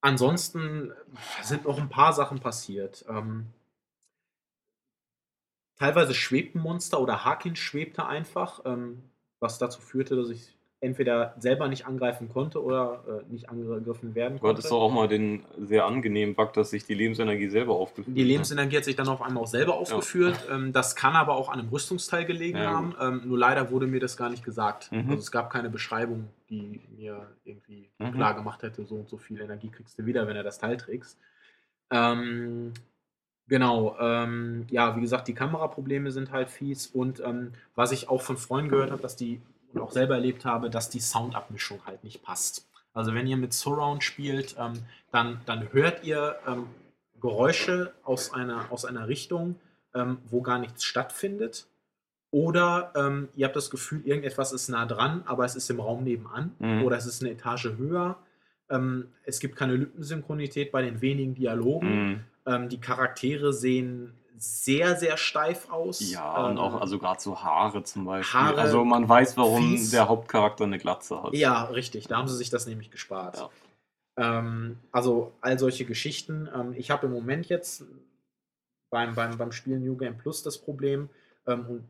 ansonsten 0.01 0.93
sind 1.43 1.65
noch 1.65 1.79
ein 1.79 1.91
paar 1.91 2.13
Sachen 2.13 2.41
passiert. 2.41 3.05
Ähm, 3.09 3.49
Teilweise 5.83 6.15
schwebten 6.15 6.61
Monster 6.61 7.01
oder 7.01 7.25
Harkin 7.25 7.57
schwebte 7.57 8.07
einfach, 8.07 8.61
ähm, 8.65 9.03
was 9.41 9.59
dazu 9.59 9.81
führte, 9.81 10.15
dass 10.15 10.29
ich 10.29 10.55
entweder 10.83 11.35
selber 11.39 11.69
nicht 11.69 11.87
angreifen 11.87 12.29
konnte 12.29 12.63
oder 12.63 13.05
äh, 13.07 13.33
nicht 13.33 13.49
angegriffen 13.49 14.17
werden 14.17 14.41
konnte. 14.41 14.43
Du 14.43 14.49
hattest 14.49 14.71
doch 14.73 14.81
auch 14.81 14.93
mal 14.93 15.07
den 15.07 15.45
sehr 15.57 15.87
angenehmen 15.87 16.35
Bug, 16.35 16.53
dass 16.55 16.71
sich 16.71 16.85
die 16.85 16.95
Lebensenergie 16.95 17.49
selber 17.49 17.75
aufgeführt 17.75 18.09
hat. 18.09 18.17
Die 18.17 18.25
Lebensenergie 18.25 18.79
hat 18.79 18.85
sich 18.85 18.97
dann 18.97 19.07
auf 19.07 19.23
einmal 19.23 19.45
auch 19.45 19.49
selber 19.49 19.75
aufgeführt. 19.75 20.45
Ja. 20.49 20.57
Ähm, 20.57 20.73
das 20.73 20.97
kann 20.97 21.15
aber 21.15 21.37
auch 21.37 21.49
an 21.49 21.61
einem 21.61 21.69
Rüstungsteil 21.69 22.25
gelegen 22.25 22.59
ja, 22.59 22.73
haben. 22.73 22.97
Ähm, 23.01 23.23
nur 23.27 23.39
leider 23.39 23.71
wurde 23.71 23.87
mir 23.87 24.01
das 24.01 24.17
gar 24.17 24.29
nicht 24.29 24.45
gesagt. 24.45 24.91
Mhm. 24.91 25.11
Also 25.11 25.21
es 25.21 25.31
gab 25.31 25.51
keine 25.51 25.71
Beschreibung, 25.71 26.29
die 26.51 26.81
mir 26.97 27.29
irgendwie 27.45 27.89
mhm. 27.99 28.13
klar 28.13 28.35
gemacht 28.35 28.65
hätte, 28.65 28.85
so 28.85 28.97
und 28.97 29.09
so 29.09 29.19
viel 29.19 29.41
Energie 29.41 29.71
kriegst 29.71 29.97
du 30.01 30.05
wieder, 30.05 30.27
wenn 30.27 30.35
du 30.35 30.43
das 30.43 30.59
Teil 30.59 30.77
trägst. 30.77 31.17
Ähm, 31.91 32.73
Genau, 33.49 33.97
ähm, 34.01 34.67
ja, 34.71 34.97
wie 34.97 35.01
gesagt, 35.03 35.29
die 35.29 35.35
Kameraprobleme 35.35 36.11
sind 36.11 36.31
halt 36.31 36.49
fies 36.49 36.87
und 36.87 37.21
ähm, 37.21 37.53
was 37.75 37.93
ich 37.93 38.09
auch 38.09 38.23
von 38.23 38.39
Freunden 38.39 38.71
gehört 38.71 38.93
habe, 38.93 39.03
dass 39.03 39.17
die 39.17 39.43
und 39.73 39.81
auch 39.81 39.93
selber 39.93 40.15
erlebt 40.15 40.45
habe, 40.45 40.71
dass 40.71 40.91
die 40.91 41.01
Soundabmischung 41.01 41.81
halt 41.87 42.05
nicht 42.05 42.23
passt. 42.23 42.69
Also 42.95 43.15
wenn 43.15 43.27
ihr 43.27 43.37
mit 43.37 43.53
Surround 43.53 44.05
spielt, 44.05 44.57
ähm, 44.59 44.75
dann, 45.11 45.41
dann 45.47 45.73
hört 45.73 46.05
ihr 46.05 46.37
ähm, 46.47 46.67
Geräusche 47.21 47.93
aus 48.03 48.33
einer, 48.33 48.71
aus 48.71 48.85
einer 48.85 49.09
Richtung, 49.09 49.57
ähm, 49.95 50.19
wo 50.29 50.43
gar 50.43 50.59
nichts 50.59 50.85
stattfindet. 50.85 51.67
Oder 52.31 52.93
ähm, 52.97 53.29
ihr 53.35 53.47
habt 53.47 53.57
das 53.57 53.71
Gefühl, 53.71 54.03
irgendetwas 54.07 54.53
ist 54.53 54.69
nah 54.69 54.87
dran, 54.87 55.23
aber 55.27 55.45
es 55.45 55.55
ist 55.55 55.69
im 55.71 55.81
Raum 55.81 56.05
nebenan 56.05 56.55
mhm. 56.59 56.83
oder 56.85 56.97
es 56.97 57.07
ist 57.07 57.23
eine 57.23 57.33
Etage 57.33 57.77
höher. 57.77 58.17
es 59.25 59.39
gibt 59.39 59.55
keine 59.55 59.77
Lippensynchronität 59.77 60.73
bei 60.73 60.81
den 60.81 61.03
wenigen 61.03 61.35
Dialogen. 61.35 62.07
Mhm. 62.07 62.21
Ähm, 62.47 62.69
die 62.71 62.81
Charaktere 62.81 63.53
sehen 63.53 64.15
sehr, 64.39 64.97
sehr 64.97 65.17
steif 65.17 65.71
aus. 65.71 66.01
Ja, 66.11 66.45
ähm, 66.45 66.53
und 66.53 66.59
auch 66.59 66.81
also 66.81 66.99
gerade 66.99 67.21
so 67.21 67.43
Haare 67.43 67.83
zum 67.83 68.05
Beispiel. 68.05 68.41
Haare, 68.41 68.61
also 68.61 68.85
man 68.85 69.09
weiß, 69.09 69.37
warum 69.37 69.73
fies. 69.73 69.91
der 69.91 70.09
Hauptcharakter 70.09 70.65
eine 70.65 70.79
Glatze 70.79 71.23
hat. 71.23 71.35
Ja, 71.35 71.65
richtig. 71.65 72.09
Da 72.09 72.17
haben 72.17 72.29
sie 72.29 72.37
sich 72.37 72.51
das 72.51 72.67
nämlich 72.67 72.91
gespart. 72.91 73.37
Ja. 73.37 73.51
Ähm, 74.17 74.79
also 74.91 75.33
all 75.41 75.59
solche 75.59 75.85
Geschichten. 75.85 76.49
Ähm, 76.55 76.75
ich 76.77 76.91
habe 76.91 77.07
im 77.07 77.13
Moment 77.13 77.49
jetzt 77.49 77.85
beim, 78.91 79.15
beim, 79.15 79.39
beim 79.39 79.53
Spiel 79.53 79.79
New 79.79 79.97
Game 79.97 80.19
Plus 80.19 80.43
das 80.43 80.59
Problem, 80.59 81.09
ähm, 81.47 81.67
und 81.67 81.89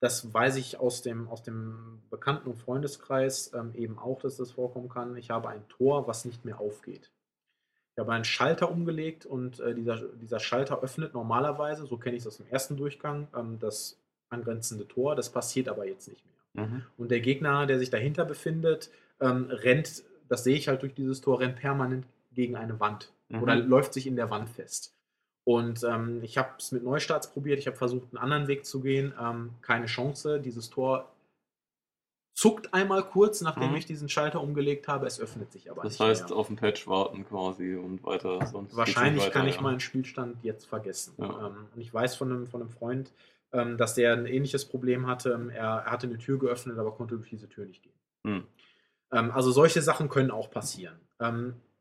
das 0.00 0.32
weiß 0.32 0.56
ich 0.56 0.78
aus 0.78 1.02
dem, 1.02 1.28
aus 1.28 1.42
dem 1.42 2.02
Bekannten- 2.10 2.50
und 2.50 2.58
Freundeskreis 2.58 3.52
ähm, 3.54 3.72
eben 3.74 3.98
auch, 3.98 4.20
dass 4.20 4.36
das 4.36 4.52
vorkommen 4.52 4.88
kann. 4.88 5.16
Ich 5.16 5.30
habe 5.30 5.48
ein 5.48 5.66
Tor, 5.68 6.06
was 6.06 6.24
nicht 6.24 6.44
mehr 6.44 6.60
aufgeht. 6.60 7.10
Ich 7.94 8.00
habe 8.00 8.12
einen 8.12 8.24
Schalter 8.24 8.70
umgelegt 8.70 9.24
und 9.24 9.60
äh, 9.60 9.74
dieser, 9.74 9.96
dieser 10.20 10.40
Schalter 10.40 10.82
öffnet 10.82 11.14
normalerweise, 11.14 11.86
so 11.86 11.96
kenne 11.96 12.16
ich 12.16 12.22
es 12.22 12.26
aus 12.26 12.38
dem 12.38 12.48
ersten 12.48 12.76
Durchgang, 12.76 13.28
ähm, 13.36 13.58
das 13.60 13.98
angrenzende 14.30 14.88
Tor. 14.88 15.14
Das 15.14 15.30
passiert 15.30 15.68
aber 15.68 15.86
jetzt 15.86 16.08
nicht 16.08 16.24
mehr. 16.26 16.66
Mhm. 16.66 16.82
Und 16.96 17.10
der 17.10 17.20
Gegner, 17.20 17.66
der 17.66 17.78
sich 17.78 17.90
dahinter 17.90 18.24
befindet, 18.24 18.90
ähm, 19.20 19.46
rennt, 19.48 20.02
das 20.28 20.42
sehe 20.42 20.56
ich 20.56 20.66
halt 20.66 20.82
durch 20.82 20.94
dieses 20.94 21.20
Tor, 21.20 21.38
rennt 21.38 21.56
permanent 21.56 22.04
gegen 22.32 22.56
eine 22.56 22.80
Wand 22.80 23.12
mhm. 23.28 23.42
oder 23.42 23.54
läuft 23.54 23.94
sich 23.94 24.08
in 24.08 24.16
der 24.16 24.28
Wand 24.28 24.50
fest. 24.50 24.92
Und 25.44 25.84
ähm, 25.84 26.20
ich 26.22 26.38
habe 26.38 26.50
es 26.58 26.72
mit 26.72 26.82
Neustarts 26.82 27.30
probiert, 27.30 27.58
ich 27.58 27.66
habe 27.66 27.76
versucht, 27.76 28.08
einen 28.10 28.22
anderen 28.22 28.48
Weg 28.48 28.64
zu 28.64 28.80
gehen. 28.80 29.12
Ähm, 29.20 29.50
keine 29.60 29.86
Chance. 29.86 30.40
Dieses 30.40 30.70
Tor 30.70 31.13
zuckt 32.34 32.74
einmal 32.74 33.04
kurz, 33.04 33.40
nachdem 33.40 33.70
mhm. 33.70 33.76
ich 33.76 33.86
diesen 33.86 34.08
Schalter 34.08 34.40
umgelegt 34.40 34.88
habe. 34.88 35.06
Es 35.06 35.20
öffnet 35.20 35.52
sich 35.52 35.70
aber 35.70 35.82
das 35.82 35.92
nicht. 35.92 36.00
Das 36.00 36.08
heißt, 36.08 36.28
mehr. 36.30 36.38
auf 36.38 36.48
den 36.48 36.56
Patch 36.56 36.86
warten 36.86 37.24
quasi 37.24 37.76
und 37.76 38.02
weiter. 38.04 38.44
Sonst 38.46 38.76
Wahrscheinlich 38.76 39.22
weiter, 39.22 39.32
kann 39.32 39.48
ich 39.48 39.56
ja. 39.56 39.62
meinen 39.62 39.80
Spielstand 39.80 40.42
jetzt 40.42 40.66
vergessen. 40.66 41.14
Ja. 41.16 41.46
Ähm, 41.46 41.68
und 41.74 41.80
ich 41.80 41.94
weiß 41.94 42.16
von 42.16 42.30
einem, 42.30 42.46
von 42.48 42.60
einem 42.60 42.70
Freund, 42.70 43.12
ähm, 43.52 43.78
dass 43.78 43.94
der 43.94 44.12
ein 44.12 44.26
ähnliches 44.26 44.64
Problem 44.64 45.06
hatte. 45.06 45.30
Ähm, 45.30 45.48
er, 45.48 45.84
hatte 45.84 46.08
eine 46.08 46.18
Tür 46.18 46.38
geöffnet, 46.38 46.76
aber 46.76 46.92
konnte 46.92 47.16
durch 47.16 47.30
diese 47.30 47.48
Tür 47.48 47.66
nicht 47.66 47.82
gehen. 47.82 47.94
Mhm. 48.24 48.44
Also 49.10 49.52
solche 49.52 49.80
Sachen 49.80 50.08
können 50.08 50.32
auch 50.32 50.50
passieren. 50.50 50.98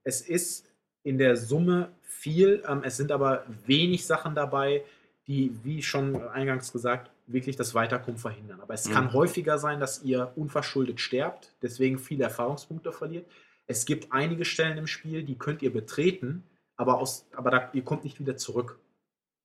Es 0.04 0.22
ist 0.22 0.72
in 1.01 1.18
der 1.18 1.36
Summe 1.36 1.89
viel, 2.01 2.62
es 2.84 2.97
sind 2.97 3.12
aber 3.12 3.43
wenig 3.66 4.06
Sachen 4.06 4.36
dabei, 4.36 4.84
die, 5.28 5.58
wie 5.64 5.82
schon 5.82 6.16
eingangs 6.30 6.72
gesagt, 6.72 7.12
wirklich 7.28 7.56
das 7.56 7.74
Weiterkommen 7.74 8.20
verhindern. 8.20 8.60
Aber 8.62 8.74
es 8.74 8.88
mhm. 8.88 8.94
kann 8.94 9.14
häufiger 9.14 9.58
sein, 9.58 9.80
dass 9.80 10.04
ihr 10.04 10.34
unverschuldet 10.36 11.00
sterbt, 11.00 11.54
deswegen 11.62 12.00
viele 12.00 12.26
Erfahrungspunkte 12.26 12.92
verliert. 12.92 13.26
Es 13.66 13.86
gibt 13.86 14.12
einige 14.12 14.44
Stellen 14.44 14.78
im 14.78 14.88
Spiel, 14.88 15.24
die 15.24 15.38
könnt 15.38 15.62
ihr 15.62 15.72
betreten, 15.72 16.44
aber, 16.76 16.98
aus, 16.98 17.26
aber 17.34 17.52
da, 17.52 17.70
ihr 17.74 17.84
kommt 17.84 18.04
nicht 18.04 18.20
wieder 18.20 18.36
zurück. 18.36 18.78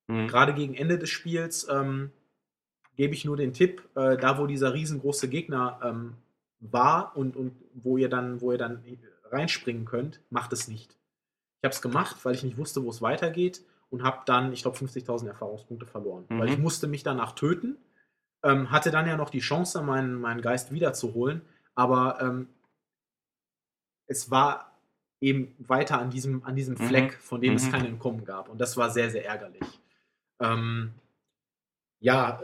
Mhm. 0.07 0.27
Gerade 0.27 0.53
gegen 0.53 0.73
Ende 0.73 0.97
des 0.99 1.09
Spiels 1.09 1.67
ähm, 1.69 2.11
gebe 2.97 3.13
ich 3.13 3.23
nur 3.23 3.37
den 3.37 3.53
Tipp, 3.53 3.81
äh, 3.95 4.17
da 4.17 4.37
wo 4.37 4.45
dieser 4.45 4.73
riesengroße 4.73 5.29
Gegner 5.29 5.79
ähm, 5.83 6.15
war 6.59 7.15
und, 7.15 7.37
und 7.37 7.53
wo 7.73 7.95
ihr 7.95 8.09
dann, 8.09 8.41
wo 8.41 8.51
ihr 8.51 8.57
dann 8.57 8.83
reinspringen 9.31 9.85
könnt, 9.85 10.19
macht 10.29 10.51
es 10.51 10.67
nicht. 10.67 10.97
Ich 11.61 11.65
habe 11.65 11.73
es 11.73 11.81
gemacht, 11.81 12.17
weil 12.23 12.35
ich 12.35 12.43
nicht 12.43 12.57
wusste, 12.57 12.83
wo 12.83 12.89
es 12.89 13.01
weitergeht 13.01 13.61
und 13.89 14.03
habe 14.03 14.21
dann, 14.25 14.53
ich 14.53 14.61
glaube, 14.61 14.77
50.000 14.77 15.27
Erfahrungspunkte 15.27 15.85
verloren. 15.85 16.25
Mhm. 16.29 16.39
Weil 16.39 16.49
ich 16.49 16.57
musste 16.57 16.87
mich 16.87 17.03
danach 17.03 17.33
töten, 17.33 17.77
Ähm, 18.41 18.71
hatte 18.71 18.89
dann 18.89 19.05
ja 19.05 19.17
noch 19.17 19.29
die 19.31 19.41
Chance, 19.41 19.81
meinen, 19.81 20.15
meinen 20.15 20.41
Geist 20.41 20.71
wiederzuholen, 20.71 21.41
aber 21.75 22.21
ähm, 22.21 22.47
es 24.07 24.31
war 24.31 24.71
eben 25.19 25.53
weiter 25.59 25.99
an 25.99 26.09
diesem, 26.09 26.43
an 26.45 26.55
diesem 26.55 26.75
mhm. 26.75 26.87
Fleck, 26.87 27.13
von 27.15 27.41
dem 27.41 27.51
mhm. 27.51 27.57
es 27.57 27.69
kein 27.69 27.85
Entkommen 27.85 28.23
gab. 28.23 28.47
Und 28.47 28.59
das 28.59 28.77
war 28.77 28.91
sehr, 28.91 29.09
sehr 29.09 29.25
ärgerlich. 29.25 29.79
Ähm, 30.39 30.93
ja, 31.99 32.41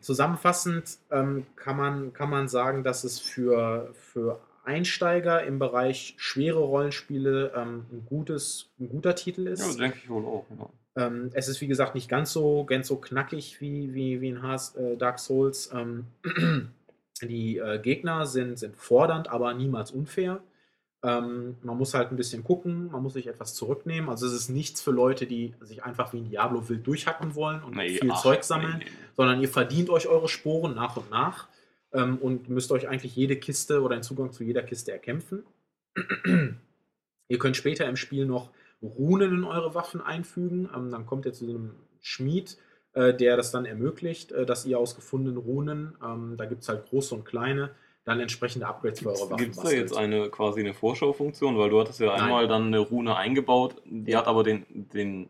zusammenfassend 0.00 0.98
ähm, 1.10 1.46
kann, 1.54 1.76
man, 1.76 2.12
kann 2.14 2.30
man 2.30 2.48
sagen, 2.48 2.82
dass 2.82 3.04
es 3.04 3.20
für, 3.20 3.92
für 3.92 4.40
Einsteiger 4.66 5.44
im 5.44 5.58
Bereich 5.58 6.14
schwere 6.18 6.58
Rollenspiele 6.58 7.52
ähm, 7.54 7.86
ein, 7.90 8.06
gutes, 8.06 8.70
ein 8.80 8.88
guter 8.88 9.14
Titel 9.14 9.46
ist. 9.46 9.60
Ja, 9.60 9.84
denke 9.84 9.98
ich 10.02 10.10
wohl 10.10 10.24
auch. 10.24 10.44
Genau. 10.48 10.70
Ähm, 10.96 11.30
es 11.34 11.48
ist 11.48 11.60
wie 11.60 11.66
gesagt 11.66 11.94
nicht 11.94 12.08
ganz 12.08 12.32
so, 12.32 12.64
ganz 12.64 12.88
so 12.88 12.96
knackig 12.96 13.60
wie, 13.60 13.94
wie, 13.94 14.20
wie 14.20 14.28
in 14.28 14.42
Has, 14.42 14.74
äh, 14.76 14.96
Dark 14.96 15.18
Souls. 15.18 15.70
Ähm, 15.72 16.06
die 17.22 17.58
äh, 17.58 17.78
Gegner 17.78 18.26
sind, 18.26 18.58
sind 18.58 18.76
fordernd, 18.76 19.28
aber 19.28 19.54
niemals 19.54 19.90
unfair. 19.90 20.40
Ähm, 21.02 21.56
man 21.62 21.78
muss 21.78 21.94
halt 21.94 22.10
ein 22.10 22.16
bisschen 22.16 22.42
gucken, 22.42 22.90
man 22.90 23.02
muss 23.02 23.12
sich 23.12 23.28
etwas 23.28 23.54
zurücknehmen. 23.54 24.10
Also 24.10 24.26
es 24.26 24.32
ist 24.32 24.48
nichts 24.48 24.82
für 24.82 24.90
Leute, 24.90 25.26
die 25.26 25.54
sich 25.60 25.84
einfach 25.84 26.12
wie 26.12 26.18
ein 26.18 26.28
Diablo 26.28 26.68
wild 26.68 26.86
durchhacken 26.86 27.34
wollen 27.34 27.62
und 27.62 27.76
nee, 27.76 27.98
viel 27.98 28.10
ach, 28.10 28.22
Zeug 28.22 28.42
sammeln, 28.42 28.78
nee, 28.78 28.84
nee. 28.84 28.90
sondern 29.16 29.40
ihr 29.40 29.48
verdient 29.48 29.90
euch 29.90 30.08
eure 30.08 30.28
Sporen 30.28 30.74
nach 30.74 30.96
und 30.96 31.10
nach 31.10 31.46
ähm, 31.92 32.18
und 32.18 32.48
müsst 32.48 32.72
euch 32.72 32.88
eigentlich 32.88 33.16
jede 33.16 33.36
Kiste 33.36 33.82
oder 33.82 33.94
einen 33.94 34.02
Zugang 34.02 34.32
zu 34.32 34.44
jeder 34.44 34.62
Kiste 34.62 34.92
erkämpfen. 34.92 35.44
ihr 37.28 37.38
könnt 37.38 37.56
später 37.56 37.88
im 37.88 37.96
Spiel 37.96 38.26
noch 38.26 38.50
Runen 38.82 39.32
in 39.32 39.44
eure 39.44 39.74
Waffen 39.74 40.00
einfügen. 40.00 40.68
Ähm, 40.74 40.90
dann 40.90 41.06
kommt 41.06 41.26
ihr 41.26 41.32
zu 41.32 41.44
einem 41.44 41.74
Schmied, 42.00 42.58
äh, 42.92 43.14
der 43.14 43.36
das 43.36 43.50
dann 43.50 43.64
ermöglicht, 43.64 44.32
äh, 44.32 44.46
dass 44.46 44.66
ihr 44.66 44.78
aus 44.78 44.94
gefundenen 44.94 45.38
Runen, 45.38 45.96
ähm, 46.04 46.36
da 46.36 46.44
gibt 46.44 46.62
es 46.62 46.68
halt 46.68 46.86
große 46.88 47.14
und 47.14 47.24
kleine, 47.24 47.70
dann 48.04 48.20
entsprechende 48.20 48.66
Upgrades 48.66 49.00
für 49.00 49.10
eure 49.10 49.30
Waffen 49.30 49.36
Gibt 49.36 49.56
es 49.56 49.62
da 49.62 49.70
jetzt 49.70 49.96
eine 49.96 50.30
quasi 50.30 50.60
eine 50.60 50.74
Vorschaufunktion? 50.74 51.58
Weil 51.58 51.70
du 51.70 51.80
hattest 51.80 51.98
ja 51.98 52.06
Nein. 52.06 52.20
einmal 52.20 52.46
dann 52.46 52.68
eine 52.68 52.78
Rune 52.78 53.16
eingebaut, 53.16 53.82
die 53.84 54.12
ja. 54.12 54.18
hat 54.18 54.28
aber 54.28 54.44
den, 54.44 54.64
den, 54.68 55.28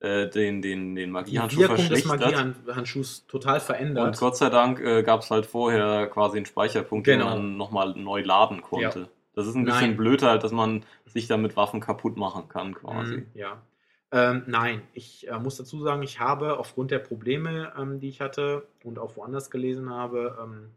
äh, 0.00 0.28
den, 0.28 0.62
den, 0.62 0.94
den 0.94 1.10
Magiehandschuh 1.10 1.60
Wirkung 1.60 1.88
des 1.88 2.04
Magiehandschuhs 2.04 3.26
total 3.26 3.58
verändert. 3.58 4.06
Und 4.06 4.18
Gott 4.18 4.36
sei 4.36 4.48
Dank 4.48 4.80
äh, 4.80 5.02
gab 5.02 5.22
es 5.22 5.30
halt 5.30 5.46
vorher 5.46 6.06
quasi 6.06 6.36
einen 6.36 6.46
Speicherpunkt, 6.46 7.06
genau. 7.06 7.30
den 7.30 7.42
man 7.42 7.56
nochmal 7.56 7.94
neu 7.94 8.22
laden 8.22 8.62
konnte. 8.62 9.00
Ja. 9.00 9.08
Das 9.34 9.46
ist 9.46 9.54
ein 9.54 9.64
bisschen 9.64 9.90
Nein. 9.90 9.96
blöd 9.96 10.22
halt, 10.22 10.44
dass 10.44 10.52
man 10.52 10.84
sich 11.06 11.26
damit 11.26 11.56
Waffen 11.56 11.80
kaputt 11.80 12.16
machen 12.16 12.48
kann 12.48 12.74
quasi. 12.74 13.18
Mhm, 13.18 13.26
ja. 13.34 13.62
Ähm, 14.10 14.44
nein, 14.46 14.82
ich 14.94 15.28
äh, 15.28 15.38
muss 15.38 15.56
dazu 15.56 15.82
sagen, 15.82 16.02
ich 16.02 16.18
habe 16.18 16.58
aufgrund 16.58 16.90
der 16.90 16.98
Probleme, 16.98 17.72
ähm, 17.76 18.00
die 18.00 18.08
ich 18.08 18.20
hatte 18.20 18.66
und 18.82 18.98
auch 18.98 19.16
woanders 19.16 19.50
gelesen 19.50 19.90
habe, 19.90 20.38
ähm, 20.42 20.70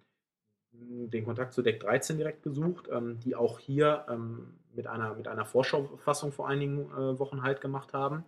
den 0.74 1.26
Kontakt 1.26 1.54
zu 1.54 1.62
Deck 1.62 1.80
13 1.80 2.18
direkt 2.18 2.44
gesucht, 2.44 2.90
ähm, 2.92 3.20
die 3.20 3.36
auch 3.36 3.60
hier 3.60 4.06
ähm, 4.10 4.56
mit, 4.74 4.88
einer, 4.88 5.14
mit 5.14 5.28
einer 5.28 5.46
Vorschaufassung 5.46 6.32
vor 6.32 6.48
einigen 6.48 6.92
äh, 6.92 7.20
Wochen 7.20 7.44
halt 7.44 7.62
gemacht 7.62 7.94
haben 7.94 8.26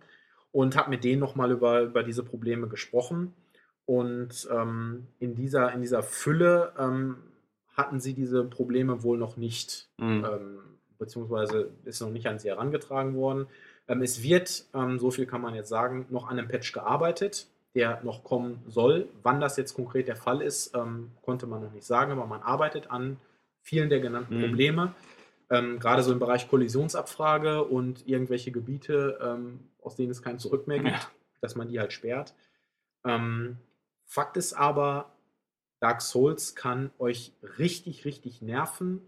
und 0.54 0.76
habe 0.76 0.88
mit 0.88 1.02
denen 1.02 1.18
nochmal 1.18 1.50
über, 1.50 1.82
über 1.82 2.04
diese 2.04 2.22
Probleme 2.22 2.68
gesprochen. 2.68 3.34
Und 3.86 4.48
ähm, 4.50 5.08
in, 5.18 5.34
dieser, 5.34 5.72
in 5.72 5.80
dieser 5.80 6.04
Fülle 6.04 6.72
ähm, 6.78 7.16
hatten 7.74 7.98
sie 7.98 8.14
diese 8.14 8.44
Probleme 8.44 9.02
wohl 9.02 9.18
noch 9.18 9.36
nicht, 9.36 9.88
mhm. 9.98 10.24
Ähm, 10.24 10.58
beziehungsweise 10.96 11.72
ist 11.84 12.00
noch 12.00 12.10
nicht 12.10 12.28
an 12.28 12.38
sie 12.38 12.48
herangetragen 12.48 13.16
worden. 13.16 13.46
Ähm, 13.88 14.00
es 14.00 14.22
wird, 14.22 14.66
so 14.96 15.10
viel 15.10 15.26
kann 15.26 15.42
man 15.42 15.56
jetzt 15.56 15.68
sagen, 15.68 16.06
noch 16.08 16.28
an 16.28 16.38
einem 16.38 16.48
Patch 16.48 16.72
gearbeitet 16.72 17.48
der 17.74 18.00
noch 18.04 18.22
kommen 18.22 18.62
soll. 18.68 19.08
Wann 19.22 19.40
das 19.40 19.56
jetzt 19.56 19.74
konkret 19.74 20.06
der 20.06 20.16
Fall 20.16 20.40
ist, 20.40 20.74
ähm, 20.76 21.10
konnte 21.22 21.46
man 21.46 21.62
noch 21.62 21.72
nicht 21.72 21.86
sagen, 21.86 22.12
aber 22.12 22.26
man 22.26 22.40
arbeitet 22.40 22.90
an 22.90 23.16
vielen 23.62 23.90
der 23.90 24.00
genannten 24.00 24.38
mhm. 24.38 24.42
Probleme. 24.42 24.94
Ähm, 25.50 25.78
gerade 25.78 26.02
so 26.02 26.12
im 26.12 26.18
Bereich 26.18 26.48
Kollisionsabfrage 26.48 27.64
und 27.64 28.06
irgendwelche 28.08 28.50
Gebiete, 28.50 29.18
ähm, 29.22 29.60
aus 29.82 29.96
denen 29.96 30.10
es 30.10 30.22
kein 30.22 30.38
Zurück 30.38 30.66
mehr 30.66 30.78
gibt, 30.78 30.96
ja. 30.96 31.10
dass 31.40 31.54
man 31.54 31.68
die 31.68 31.78
halt 31.78 31.92
sperrt. 31.92 32.34
Ähm, 33.04 33.58
Fakt 34.06 34.36
ist 34.36 34.54
aber, 34.54 35.12
Dark 35.80 36.00
Souls 36.00 36.54
kann 36.54 36.90
euch 36.98 37.32
richtig, 37.58 38.04
richtig 38.04 38.42
nerven. 38.42 39.02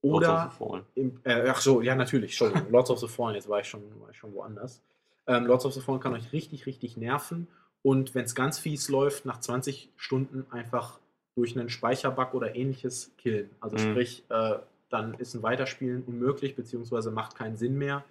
Oder. 0.00 0.28
Lords 0.28 0.46
of 0.46 0.52
the 0.52 0.58
Fallen. 0.58 0.84
Im, 0.94 1.20
äh, 1.24 1.48
ach 1.48 1.60
so, 1.60 1.82
ja, 1.82 1.94
natürlich, 1.94 2.32
Entschuldigung. 2.32 2.70
Lords 2.70 2.90
of 2.90 2.98
the 2.98 3.08
Fallen, 3.08 3.34
jetzt 3.34 3.48
war 3.48 3.60
ich 3.60 3.68
schon, 3.68 3.82
war 4.00 4.10
ich 4.10 4.16
schon 4.16 4.34
woanders. 4.34 4.82
Ähm, 5.26 5.46
Lords 5.46 5.64
of 5.64 5.74
the 5.74 5.80
Fallen 5.80 6.00
kann 6.00 6.14
euch 6.14 6.32
richtig, 6.32 6.66
richtig 6.66 6.96
nerven 6.96 7.48
und 7.82 8.14
wenn 8.14 8.24
es 8.24 8.34
ganz 8.34 8.58
fies 8.58 8.88
läuft, 8.88 9.26
nach 9.26 9.40
20 9.40 9.90
Stunden 9.96 10.46
einfach 10.50 10.98
durch 11.34 11.58
einen 11.58 11.68
Speicherbug 11.68 12.34
oder 12.34 12.54
ähnliches 12.54 13.12
killen. 13.18 13.50
Also 13.60 13.76
mhm. 13.76 13.90
sprich, 13.90 14.24
äh, 14.28 14.56
dann 14.92 15.14
ist 15.14 15.34
ein 15.34 15.42
Weiterspielen 15.42 16.02
unmöglich, 16.02 16.54
beziehungsweise 16.54 17.10
macht 17.10 17.36
keinen 17.36 17.56
Sinn 17.56 17.76
mehr, 17.76 18.04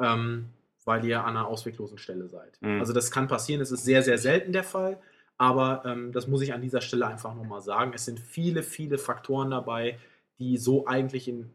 ähm, 0.00 0.46
weil 0.84 1.04
ihr 1.04 1.24
an 1.24 1.36
einer 1.36 1.46
ausweglosen 1.46 1.98
Stelle 1.98 2.28
seid. 2.28 2.60
Mhm. 2.60 2.80
Also 2.80 2.92
das 2.92 3.10
kann 3.10 3.28
passieren, 3.28 3.60
es 3.60 3.70
ist 3.70 3.84
sehr, 3.84 4.02
sehr 4.02 4.18
selten 4.18 4.52
der 4.52 4.64
Fall, 4.64 4.98
aber 5.36 5.82
ähm, 5.84 6.12
das 6.12 6.26
muss 6.26 6.42
ich 6.42 6.52
an 6.52 6.62
dieser 6.62 6.80
Stelle 6.80 7.06
einfach 7.06 7.34
nochmal 7.34 7.60
sagen. 7.60 7.92
Es 7.94 8.04
sind 8.04 8.20
viele, 8.20 8.62
viele 8.62 8.98
Faktoren 8.98 9.50
dabei, 9.50 9.98
die 10.38 10.56
so 10.56 10.86
eigentlich 10.86 11.28
in, 11.28 11.50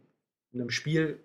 in 0.52 0.62
einem 0.62 0.70
Spiel 0.70 1.20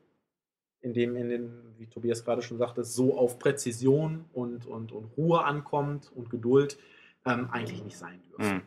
in 0.85 0.93
dem, 0.93 1.17
in 1.17 1.29
den, 1.31 1.75
wie 1.79 1.87
Tobias 1.87 2.25
gerade 2.25 2.43
schon 2.43 2.59
sagte, 2.59 2.85
so 2.85 3.17
auf 3.17 3.39
Präzision 3.39 4.27
und, 4.35 4.67
und, 4.67 4.93
und 4.93 5.17
Ruhe 5.17 5.43
ankommt 5.43 6.13
und 6.15 6.29
Geduld, 6.29 6.79
ähm, 7.25 7.49
eigentlich 7.51 7.83
nicht 7.83 7.97
sein 7.97 8.21
dürfen. 8.29 8.57
Mhm. 8.57 8.63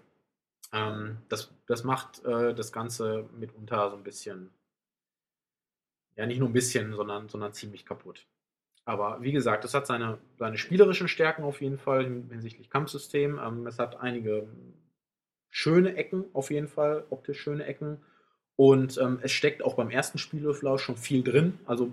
Ähm, 0.74 1.18
das, 1.30 1.54
das 1.68 1.84
macht 1.84 2.26
äh, 2.26 2.56
das 2.56 2.72
Ganze 2.72 3.30
mitunter 3.38 3.92
so 3.92 3.98
ein 3.98 4.04
bisschen, 4.04 4.50
ja 6.18 6.26
nicht 6.26 6.40
nur 6.40 6.50
ein 6.50 6.54
bisschen, 6.54 6.94
sondern, 6.94 7.30
sondern 7.30 7.54
ziemlich 7.54 7.86
kaputt. 7.86 8.26
Aber 8.84 9.22
wie 9.22 9.32
gesagt, 9.32 9.66
es 9.66 9.74
hat 9.74 9.86
seine, 9.86 10.18
seine 10.38 10.58
spielerischen 10.58 11.08
Stärken 11.08 11.44
auf 11.44 11.62
jeden 11.62 11.78
Fall 11.78 12.06
hinsichtlich 12.06 12.70
Kampfsystem. 12.70 13.40
Ähm, 13.40 13.68
es 13.68 13.80
hat 13.80 14.00
einige 14.00 14.48
schöne 15.50 15.96
Ecken 15.96 16.26
auf 16.34 16.52
jeden 16.52 16.68
Fall, 16.68 17.06
optisch 17.10 17.40
schöne 17.40 17.66
Ecken. 17.66 18.02
Und 18.56 18.98
ähm, 18.98 19.20
es 19.22 19.32
steckt 19.32 19.62
auch 19.62 19.76
beim 19.76 19.92
ersten 19.92 20.18
Spieldurchlauf 20.18 20.82
schon 20.82 20.98
viel 20.98 21.24
drin. 21.24 21.60
Also 21.66 21.92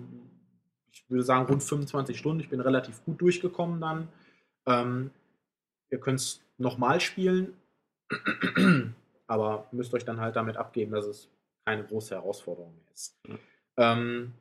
ich 0.91 1.07
würde 1.09 1.23
sagen 1.23 1.45
rund 1.45 1.61
25 1.61 2.17
Stunden. 2.17 2.39
Ich 2.39 2.49
bin 2.49 2.61
relativ 2.61 3.03
gut 3.03 3.21
durchgekommen 3.21 3.81
dann. 3.81 4.07
Ähm, 4.65 5.11
ihr 5.91 5.99
könnt 5.99 6.21
es 6.21 6.41
nochmal 6.57 7.01
spielen, 7.01 7.53
aber 9.27 9.67
müsst 9.71 9.93
euch 9.93 10.05
dann 10.05 10.21
halt 10.21 10.37
damit 10.37 10.57
abgeben, 10.57 10.93
dass 10.93 11.05
es 11.05 11.29
keine 11.65 11.83
große 11.83 12.15
Herausforderung 12.15 12.73
mehr 12.73 12.93
ist. 12.93 13.15
Mhm. 13.27 13.37
Ähm, 13.77 14.33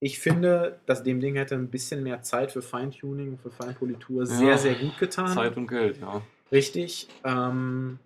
ich 0.00 0.18
finde, 0.18 0.80
dass 0.86 1.02
dem 1.02 1.20
Ding 1.20 1.36
hätte 1.36 1.54
ein 1.54 1.70
bisschen 1.70 2.02
mehr 2.02 2.22
Zeit 2.22 2.52
für 2.52 2.62
Feintuning, 2.62 3.38
für 3.38 3.50
Feinpolitur 3.50 4.26
sehr, 4.26 4.50
ja, 4.50 4.58
sehr 4.58 4.74
gut 4.74 4.98
getan. 4.98 5.28
Zeit 5.28 5.56
und 5.56 5.68
Geld, 5.68 5.98
ja. 6.00 6.22
Richtig. 6.52 7.08
Ähm, 7.24 7.98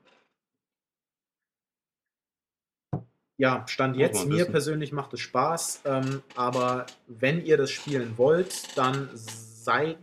ja, 3.38 3.66
Stand 3.66 3.96
jetzt, 3.96 4.26
mir 4.26 4.44
persönlich 4.44 4.92
macht 4.92 5.12
es 5.14 5.20
Spaß, 5.20 5.82
ähm, 5.84 6.22
aber 6.36 6.86
wenn 7.08 7.44
ihr 7.44 7.56
das 7.56 7.70
spielen 7.70 8.16
wollt, 8.16 8.76
dann 8.78 9.08
seid 9.14 9.98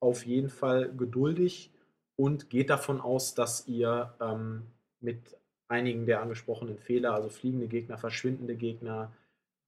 auf 0.00 0.26
jeden 0.26 0.50
Fall 0.50 0.92
geduldig 0.96 1.70
und 2.16 2.50
geht 2.50 2.70
davon 2.70 3.00
aus, 3.00 3.34
dass 3.34 3.68
ihr 3.68 4.14
ähm, 4.20 4.62
mit 5.00 5.36
einigen 5.68 6.04
der 6.06 6.20
angesprochenen 6.20 6.78
Fehler, 6.78 7.14
also 7.14 7.28
fliegende 7.28 7.68
Gegner, 7.68 7.96
verschwindende 7.96 8.56
Gegner, 8.56 9.12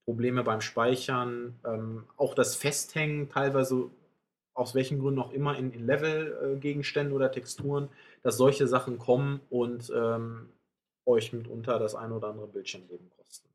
Probleme 0.05 0.45
beim 0.45 0.61
Speichern, 0.61 1.59
ähm, 1.65 2.05
auch 2.17 2.35
das 2.35 2.57
Festhängen 2.57 3.29
teilweise 3.29 3.91
aus 4.55 4.75
welchen 4.75 5.01
Gründen 5.01 5.21
auch 5.21 5.33
immer 5.33 5.59
in, 5.59 5.73
in 5.73 5.87
Level-Gegenständen 5.87 7.15
oder 7.15 7.33
Texturen, 7.33 7.89
dass 8.23 8.37
solche 8.37 8.69
Sachen 8.69 8.99
kommen 8.99 9.41
und 9.51 9.93
ähm, 9.95 10.49
euch 11.07 11.33
mitunter 11.33 11.79
das 11.79 11.95
ein 11.95 12.13
oder 12.13 12.29
andere 12.29 12.47
Bildschirmleben 12.47 13.11
kosten. 13.17 13.49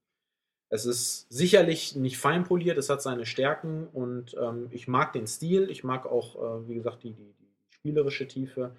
Es 0.70 0.86
ist 0.86 1.28
sicherlich 1.30 1.95
nicht 1.95 2.18
fein 2.18 2.43
poliert, 2.43 2.78
es 2.78 2.89
hat 2.89 3.02
seine 3.02 3.26
Stärken 3.26 3.88
und 3.88 4.36
ähm, 4.39 4.68
ich 4.72 4.88
mag 4.88 5.14
den 5.14 5.26
Stil, 5.26 5.70
ich 5.70 5.84
mag 5.84 6.06
auch, 6.06 6.36
äh, 6.36 6.68
wie 6.68 6.76
gesagt, 6.76 7.04
die, 7.04 7.14
die, 7.14 7.34
die, 7.39 7.74
spielerische 7.74 8.28
Tiefe. 8.28 8.76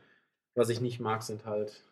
Was 0.55 0.69
ich 0.69 0.81
nicht 0.81 1.01
mag, 1.01 1.23
sind 1.23 1.47
halt 1.47 1.83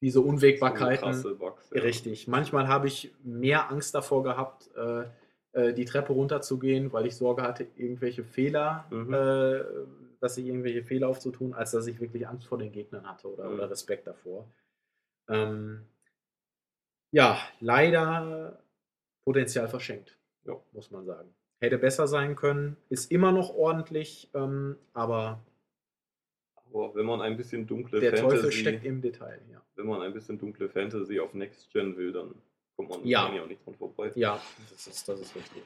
diese 0.00 0.20
Unwägbarkeiten. 0.20 1.14
So 1.14 1.36
Box, 1.36 1.70
ja. 1.74 1.82
Richtig. 1.82 2.28
Manchmal 2.28 2.68
habe 2.68 2.86
ich 2.86 3.12
mehr 3.22 3.70
Angst 3.70 3.94
davor 3.94 4.22
gehabt, 4.22 4.70
äh, 4.76 5.04
äh, 5.52 5.72
die 5.72 5.84
Treppe 5.84 6.12
runterzugehen, 6.12 6.92
weil 6.92 7.06
ich 7.06 7.16
Sorge 7.16 7.42
hatte, 7.42 7.66
irgendwelche 7.76 8.24
Fehler, 8.24 8.86
mhm. 8.90 9.12
äh, 9.12 9.64
dass 10.20 10.36
sich 10.36 10.46
irgendwelche 10.46 10.82
Fehler 10.82 11.08
aufzutun, 11.08 11.54
als 11.54 11.72
dass 11.72 11.86
ich 11.86 12.00
wirklich 12.00 12.26
Angst 12.28 12.46
vor 12.46 12.58
den 12.58 12.72
Gegnern 12.72 13.08
hatte 13.08 13.32
oder, 13.32 13.48
mhm. 13.48 13.54
oder 13.54 13.70
Respekt 13.70 14.06
davor. 14.06 14.46
Ähm, 15.28 15.86
ja, 17.10 17.38
leider 17.60 18.62
Potenzial 19.24 19.68
verschenkt, 19.68 20.18
ja. 20.44 20.54
muss 20.72 20.90
man 20.90 21.04
sagen. 21.04 21.34
Hätte 21.60 21.78
besser 21.78 22.06
sein 22.06 22.36
können, 22.36 22.76
ist 22.88 23.10
immer 23.10 23.32
noch 23.32 23.54
ordentlich, 23.54 24.30
ähm, 24.34 24.76
aber. 24.92 25.44
Aber 26.54 26.94
wenn 26.94 27.06
man 27.06 27.20
ein 27.20 27.36
bisschen 27.36 27.66
dunkle 27.66 27.98
der 27.98 28.16
Fantasy, 28.16 28.36
Teufel 28.36 28.52
steckt 28.52 28.84
im 28.84 29.00
Detail, 29.00 29.40
ja. 29.50 29.62
Wenn 29.78 29.86
man 29.86 30.02
ein 30.02 30.12
bisschen 30.12 30.38
dunkle 30.38 30.68
Fantasy 30.68 31.20
auf 31.20 31.32
Next 31.34 31.70
Gen 31.72 31.96
will, 31.96 32.12
dann 32.12 32.34
kommt 32.76 32.90
man 32.90 33.06
ja. 33.06 33.26
auch 33.26 33.46
nicht 33.46 33.64
dran 33.64 33.76
vorbei. 33.76 34.12
Ja, 34.16 34.40
das 34.70 34.86
ist, 34.88 35.08
das 35.08 35.20
ist 35.20 35.34
richtig. 35.34 35.62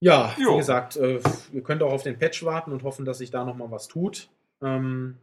Ja, 0.00 0.34
jo. 0.38 0.52
wie 0.52 0.58
gesagt, 0.58 0.96
äh, 0.96 1.20
ihr 1.52 1.62
könnt 1.62 1.82
auch 1.82 1.92
auf 1.92 2.02
den 2.02 2.18
Patch 2.18 2.44
warten 2.44 2.72
und 2.72 2.82
hoffen, 2.82 3.06
dass 3.06 3.18
sich 3.18 3.30
da 3.30 3.44
nochmal 3.44 3.70
was 3.70 3.88
tut. 3.88 4.28
Ähm, 4.60 5.16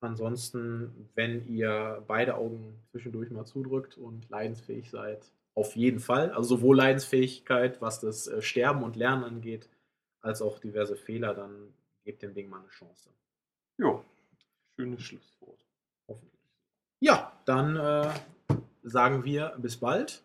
ansonsten, 0.00 1.10
wenn 1.14 1.46
ihr 1.46 2.02
beide 2.08 2.36
Augen 2.36 2.80
zwischendurch 2.90 3.30
mal 3.30 3.44
zudrückt 3.44 3.98
und 3.98 4.28
leidensfähig 4.30 4.90
seid, 4.90 5.30
auf 5.54 5.76
jeden 5.76 6.00
Fall. 6.00 6.30
Also 6.30 6.56
sowohl 6.56 6.78
Leidensfähigkeit, 6.78 7.82
was 7.82 8.00
das 8.00 8.28
äh, 8.28 8.40
Sterben 8.40 8.82
und 8.82 8.96
Lernen 8.96 9.24
angeht, 9.24 9.68
als 10.22 10.40
auch 10.40 10.58
diverse 10.58 10.96
Fehler, 10.96 11.34
dann 11.34 11.74
gebt 12.04 12.22
dem 12.22 12.32
Ding 12.32 12.48
mal 12.48 12.60
eine 12.60 12.68
Chance. 12.68 13.10
Ja, 13.76 14.02
schönes 14.80 15.02
Schlusswort. 15.02 15.66
Hoffentlich. 16.08 16.40
Ja, 17.00 17.32
dann 17.44 17.76
äh, 17.76 18.12
sagen 18.82 19.24
wir 19.24 19.54
bis 19.58 19.76
bald. 19.76 20.22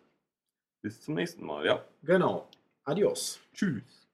Bis 0.82 1.02
zum 1.02 1.14
nächsten 1.14 1.44
Mal, 1.44 1.66
ja. 1.66 1.84
Genau. 2.02 2.48
Adios. 2.84 3.40
Tschüss. 3.52 4.06